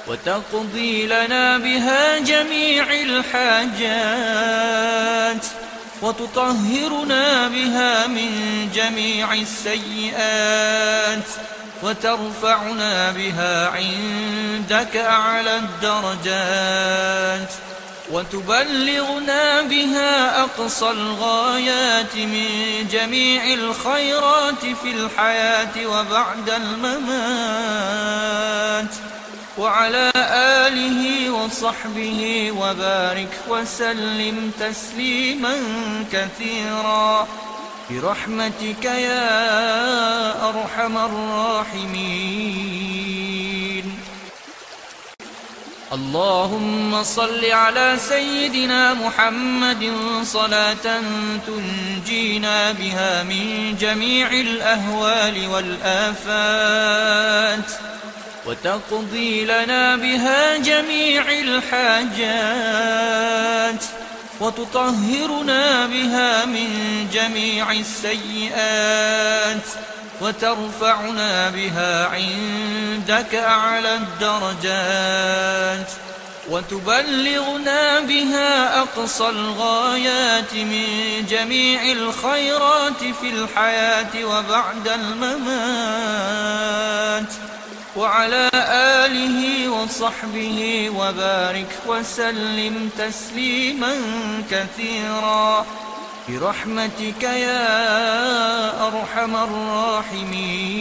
وتقضي 0.09 1.06
لنا 1.06 1.59
بها 1.59 2.18
جميع 2.18 2.85
الحاجات 2.93 3.89
وتطهرنا 6.02 7.48
بها 7.48 8.06
من 8.06 8.30
جميع 8.74 9.32
السيئات 9.32 11.28
وترفعنا 11.82 13.10
بها 13.10 13.68
عندك 13.68 14.97
أعلى 14.97 15.56
الدرجات 15.56 17.52
وتبلغنا 18.10 19.62
بها 19.62 20.43
أقصى 20.43 20.90
الغايات 20.90 22.16
من 22.16 22.48
جميع 22.93 23.55
الخيرات 23.55 24.60
في 24.82 24.90
الحياة 24.90 25.86
وبعد 25.86 26.51
الممات. 26.51 27.89
وعلى 29.59 30.12
آله 30.66 31.30
وصحبه 31.30 32.52
وبارك 32.59 33.35
وسلم 33.48 34.52
تسليما 34.60 35.55
كثيرا. 36.12 37.28
برحمتك 37.90 38.85
يا 38.85 40.48
أرحم 40.48 40.98
الراحمين. 40.98 42.39
اللهم 45.93 47.02
صل 47.02 47.44
على 47.44 47.97
سيدنا 48.09 48.94
محمد 48.94 49.93
صلاة 50.22 51.02
تنجينا 51.47 52.72
بها 52.72 53.22
من 53.22 53.76
جميع 53.80 54.30
الأهوال 54.30 55.47
والآفات. 55.48 56.89
وتقضي 58.48 59.44
لنا 59.44 59.96
بها 59.96 60.56
جميع 60.56 61.22
الحاجات 61.32 62.24
وتطهرنا 64.40 65.86
بها 65.86 66.44
من 66.44 66.68
جميع 67.12 67.72
السيئات 67.72 69.66
وترفعنا 70.20 71.50
بها 71.50 72.06
عندك 72.06 73.34
أعلى 73.34 73.94
الدرجات 73.94 75.90
وتبلغنا 76.50 78.00
بها 78.00 78.80
أقصى 78.80 79.28
الغايات 79.28 80.54
من 80.54 80.86
جميع 81.30 81.82
الخيرات 81.92 82.98
في 83.20 83.30
الحياة 83.30 84.24
وبعد 84.24 84.88
الممات. 84.88 86.28
وعلى 87.98 88.50
آله 89.04 89.68
وصحبه 89.68 90.90
وبارك 90.96 91.72
وسلم 91.86 92.90
تسليما 92.98 93.94
كثيرا. 94.50 95.66
برحمتك 96.28 97.22
يا 97.22 98.86
أرحم 98.86 99.36
الراحمين. 99.36 100.78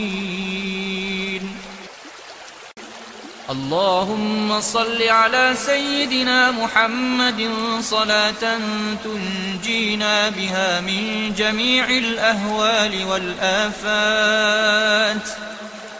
اللهم 3.50 4.62
صل 4.62 5.04
على 5.04 5.56
سيدنا 5.66 6.52
محمد 6.52 7.50
صلاة 7.82 8.60
تنجينا 9.04 10.30
بها 10.30 10.82
من 10.82 11.34
جميع 11.38 11.90
الأهوال 11.90 13.06
والآفات. 13.10 14.08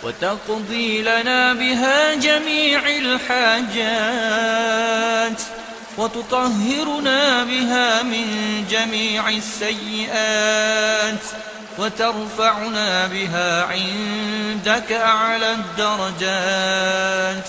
وتقضي 0.04 1.02
لنا 1.02 1.54
بها 1.54 2.14
جميع 2.16 2.82
الحاجات 2.88 3.78
وتطهرنا 5.98 7.44
بها 7.44 8.04
من 8.04 8.26
جميع 8.72 9.30
السيئات 9.30 11.24
وترفعنا 11.80 13.08
بها 13.08 13.64
عندك 13.64 14.92
أعلى 14.92 15.52
الدرجات 15.52 17.48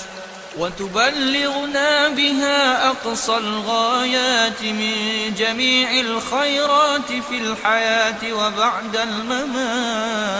وتبلغنا 0.58 2.08
بها 2.08 2.88
أقصى 2.88 3.36
الغايات 3.36 4.62
من 4.62 4.94
جميع 5.38 6.00
الخيرات 6.00 7.12
في 7.28 7.38
الحياة 7.38 8.32
وبعد 8.32 8.96
الممات 8.96 10.38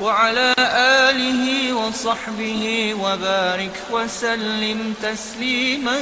وعلى 0.00 0.54
آله 1.08 1.72
وصحبه 1.72 2.94
وبارك 3.00 3.76
وسلم 3.90 4.94
تسليما 5.02 5.98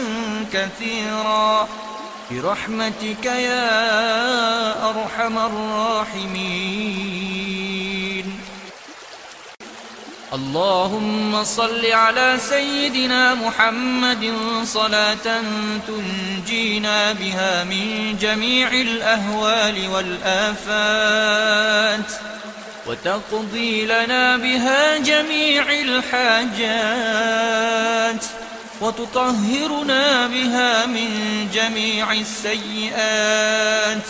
كثيرا. 0.52 1.69
برحمتك 2.31 3.24
يا 3.24 4.90
أرحم 4.90 5.39
الراحمين. 5.39 6.73
اللهم 10.32 11.44
صل 11.44 11.86
على 11.86 12.39
سيدنا 12.48 13.35
محمد 13.35 14.32
صلاة 14.64 15.43
تنجينا 15.89 17.12
بها 17.12 17.64
من 17.64 18.16
جميع 18.20 18.69
الأهوال 18.73 19.89
والآفات. 19.89 21.43
وتقضي 22.87 23.87
لنا 23.87 24.37
بها 24.37 24.99
جميع 24.99 25.65
الحاجات 25.81 27.03
وتطهرنا 28.81 30.27
بها 30.27 30.87
من 30.87 31.11
جميع 31.55 32.13
السيئات 32.13 34.07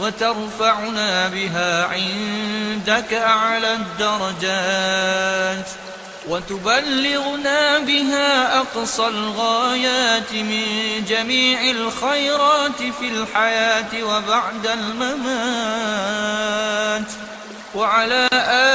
وترفعنا 0.00 1.28
بها 1.28 1.84
عندك 1.84 3.14
أعلى 3.14 3.74
الدرجات 3.74 5.68
وتبلغنا 6.28 7.78
بها 7.78 8.58
أقصى 8.58 9.06
الغايات 9.06 10.32
من 10.32 10.64
جميع 11.08 11.70
الخيرات 11.70 12.82
في 13.00 13.08
الحياة 13.08 14.04
وبعد 14.04 14.66
الممات. 14.66 15.90
وعلى 17.74 18.28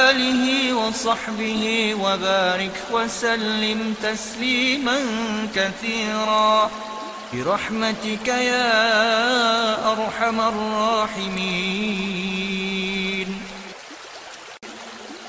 آله 0.08 0.74
وصحبه 0.74 1.94
وبارك 2.00 2.76
وسلم 2.92 3.94
تسليما 4.02 4.98
كثيرا. 5.54 6.70
برحمتك 7.32 8.28
يا 8.28 9.92
أرحم 9.92 10.40
الراحمين. 10.40 11.76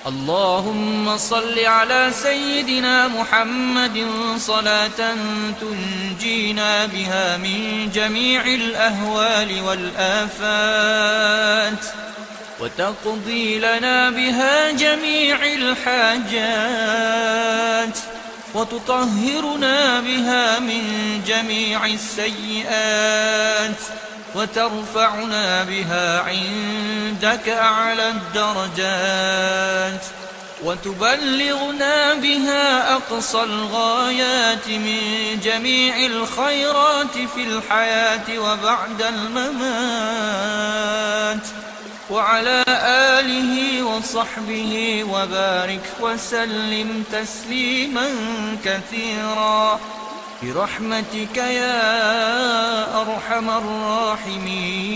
اللهم 0.07 1.18
صل 1.18 1.60
على 1.60 2.11
سيدنا 2.23 3.07
محمد 3.07 4.07
صلاة 4.38 5.15
تنجينا 5.61 6.85
بها 6.85 7.38
من 7.38 7.89
جميع 7.94 8.41
الأهوال 8.45 9.61
والآفات. 9.61 11.27
وتقضي 12.59 13.59
لنا 13.59 14.09
بها 14.09 14.71
جميع 14.71 15.38
الحاجات 15.43 16.77
وتطهرنا 18.53 19.99
بها 19.99 20.59
من 20.59 20.81
جميع 21.27 21.85
السيئات 21.85 23.81
وترفعنا 24.35 25.63
بها 25.63 26.21
عندك 26.21 27.49
أعلى 27.49 28.09
الدرجات 28.09 30.05
وتبلغنا 30.63 32.13
بها 32.13 32.93
أقصى 32.93 33.43
الغايات 33.43 34.67
من 34.67 34.99
جميع 35.43 36.05
الخيرات 36.05 37.17
في 37.35 37.43
الحياة 37.43 38.39
وبعد 38.39 39.01
الممات 39.01 40.27
وعلى 42.09 42.63
آله 43.19 43.84
وصحبه 43.84 45.03
وبارك 45.03 45.85
وسلم 46.01 47.03
تسليما 47.11 48.09
كثيرا. 48.65 49.79
برحمتك 50.43 51.38
يا 51.38 53.01
أرحم 53.01 53.49
الراحمين. 53.49 54.88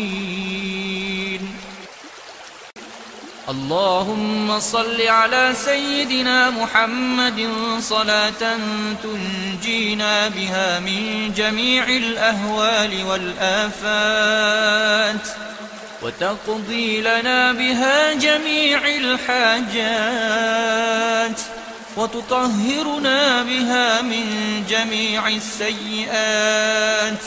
اللهم 3.50 4.60
صل 4.60 5.02
على 5.02 5.54
سيدنا 5.66 6.50
محمد 6.50 7.50
صلاة 7.80 8.58
تنجينا 9.04 10.28
بها 10.28 10.80
من 10.80 11.34
جميع 11.36 11.84
الأهوال 11.84 13.04
والآفات. 13.04 14.72
وتقضي 16.02 17.02
لنا 17.02 17.52
بها 17.52 18.14
جميع 18.14 18.82
الحاجات 18.88 20.22
وتطهرنا 21.98 23.44
بها 23.44 24.02
من 24.02 24.26
جميع 24.70 25.28
السيئات 25.28 27.20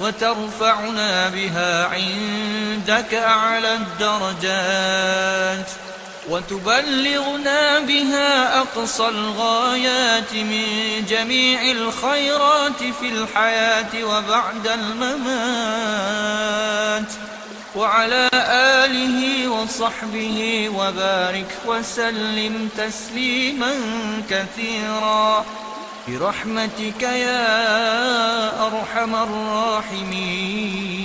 وترفعنا 0.00 1.28
بها 1.28 1.86
عندك 1.86 3.14
أعلى 3.14 3.74
الدرجات 3.74 5.70
وتبلغنا 6.28 7.78
بها 7.80 8.58
أقصى 8.58 9.08
الغايات 9.08 10.32
من 10.32 10.66
جميع 11.08 11.62
الخيرات 11.70 12.78
في 13.00 13.08
الحياة 13.08 14.04
وبعد 14.04 14.68
الممات 14.68 16.04
وعلى 17.76 18.30
آله 18.84 19.48
وصحبه 19.48 20.68
وبارك 20.68 21.52
وسلم 21.66 22.68
تسليما 22.78 23.74
كثيرا. 24.30 25.44
برحمتك 26.08 27.02
يا 27.02 28.66
أرحم 28.66 29.14
الراحمين. 29.14 31.04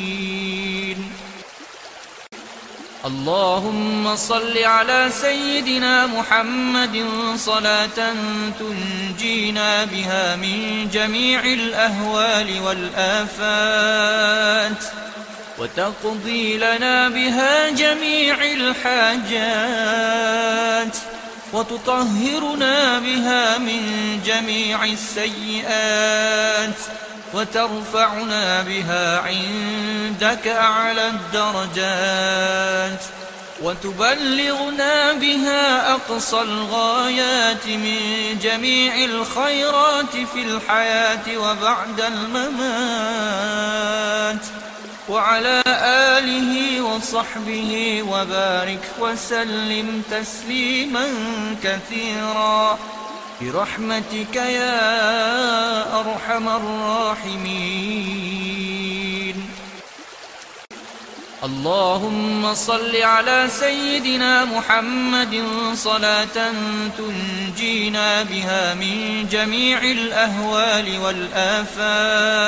اللهم 3.06 4.16
صل 4.16 4.58
على 4.58 5.10
سيدنا 5.22 6.08
محمد 6.08 7.06
صلاة 7.36 8.14
تنجينا 8.60 9.86
بها 9.86 10.36
من 10.36 10.90
جميع 10.94 11.44
الأهوال 11.44 12.62
والآفات. 12.66 14.84
وتقضي 15.60 16.58
لنا 16.58 17.10
بها 17.10 17.70
جميع 17.70 18.36
الحاجات 18.44 19.40
وتطهرنا 21.54 23.00
بها 23.00 23.58
من 23.58 23.82
جميع 24.26 24.84
السيئات 24.84 26.80
وترفعنا 27.34 28.62
بها 28.62 29.20
عندك 29.20 30.48
أعلى 30.48 31.08
الدرجات 31.08 33.04
وتبلغنا 33.62 35.14
بها 35.14 35.92
أقصى 35.94 36.42
الغايات 36.42 37.68
من 37.68 38.00
جميع 38.44 38.96
الخيرات 39.06 40.12
في 40.34 40.42
الحياة 40.42 41.38
وبعد 41.38 42.02
الممات. 42.02 43.40
وعلى 45.10 45.64
آله 46.18 46.82
وصحبه 46.82 48.04
وبارك 48.10 48.86
وسلم 49.00 50.04
تسليما 50.12 51.08
كثيرا. 51.64 52.80
برحمتك 53.42 54.36
يا 54.36 56.00
أرحم 56.00 56.50
الراحمين. 56.50 57.90
اللهم 61.44 62.54
صل 62.54 62.96
على 62.96 63.48
سيدنا 63.60 64.46
محمد 64.46 65.44
صلاة 65.74 66.54
تنجينا 66.98 68.24
بها 68.24 68.74
من 68.74 69.28
جميع 69.32 69.82
الأهوال 69.82 71.00
والآفات. 71.00 72.40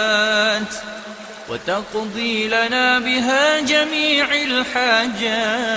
وتقضي 1.50 2.48
لنا 2.48 3.00
بها 3.00 3.60
جميع 3.60 4.26
الحاجات 4.34 5.72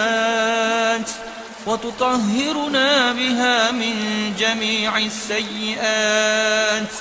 وتطهرنا 1.67 3.13
بها 3.13 3.71
من 3.71 3.95
جميع 4.39 4.99
السيئات 4.99 6.93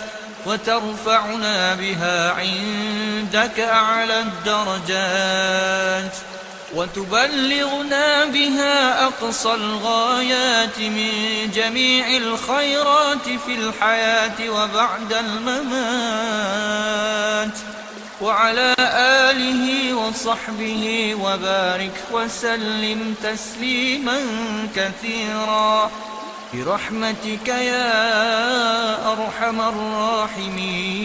وترفعنا 0.46 1.76
بها 1.76 2.32
عندك 2.32 3.60
أعلى 3.60 4.20
الدرجات 4.20 6.16
وتبلغنا 6.76 8.26
بها 8.26 9.06
أقصى 9.06 9.54
الغايات 9.54 10.80
من 10.80 11.12
جميع 11.56 12.18
الخيرات 12.18 13.30
في 13.46 13.56
الحياة 13.56 14.50
وبعد 14.50 15.14
الممات. 15.14 16.34
وعلى 18.24 18.76
آله 19.30 19.94
وصحبه 19.94 21.16
وبارك 21.22 21.98
وسلم 22.12 23.16
تسليما 23.24 24.20
كثيرا. 24.76 25.92
برحمتك 26.54 27.48
يا 27.48 29.12
أرحم 29.12 29.62
الراحمين. 29.62 31.04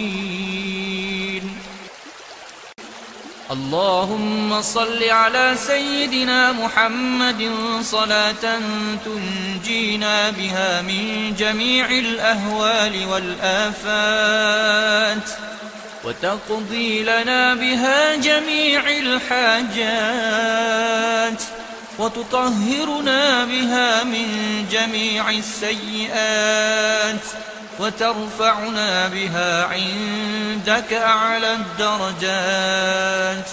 اللهم 3.51 4.62
صل 4.62 5.05
على 5.05 5.55
سيدنا 5.66 6.53
محمد 6.53 7.51
صلاة 7.82 8.61
تنجينا 9.05 10.31
بها 10.31 10.82
من 10.82 11.35
جميع 11.39 11.90
الأهوال 11.90 13.07
والآفات. 13.11 14.09
وتقضي 16.09 17.03
لنا 17.03 17.55
بها 17.55 18.17
جميع 18.17 18.83
الحاجات 18.91 19.83
وتطهرنا 21.99 23.45
بها 23.45 24.05
من 24.05 24.27
جميع 24.73 25.31
السيئات 25.31 27.25
وترفعنا 27.81 29.09
بها 29.09 29.65
عندك 29.65 30.93
أعلى 30.93 31.53
الدرجات 31.55 33.49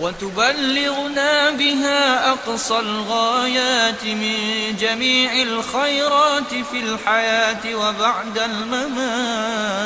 وتبلغنا 0.00 1.50
بها 1.50 2.30
أقصى 2.30 2.78
الغايات 2.78 4.04
من 4.04 4.36
جميع 4.80 5.32
الخيرات 5.42 6.54
في 6.72 6.80
الحياة 6.80 7.74
وبعد 7.74 8.38
الممات 8.38 9.80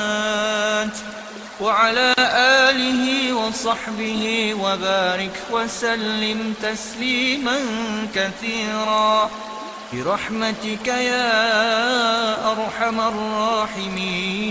وعلى 1.64 2.14
آله 2.68 3.32
وصحبه 3.32 4.54
وبارك 4.60 5.36
وسلم 5.50 6.54
تسليما 6.62 7.58
كثيرا. 8.14 9.30
برحمتك 9.92 10.86
يا 10.86 11.32
أرحم 12.52 13.00
الراحمين. 13.00 14.44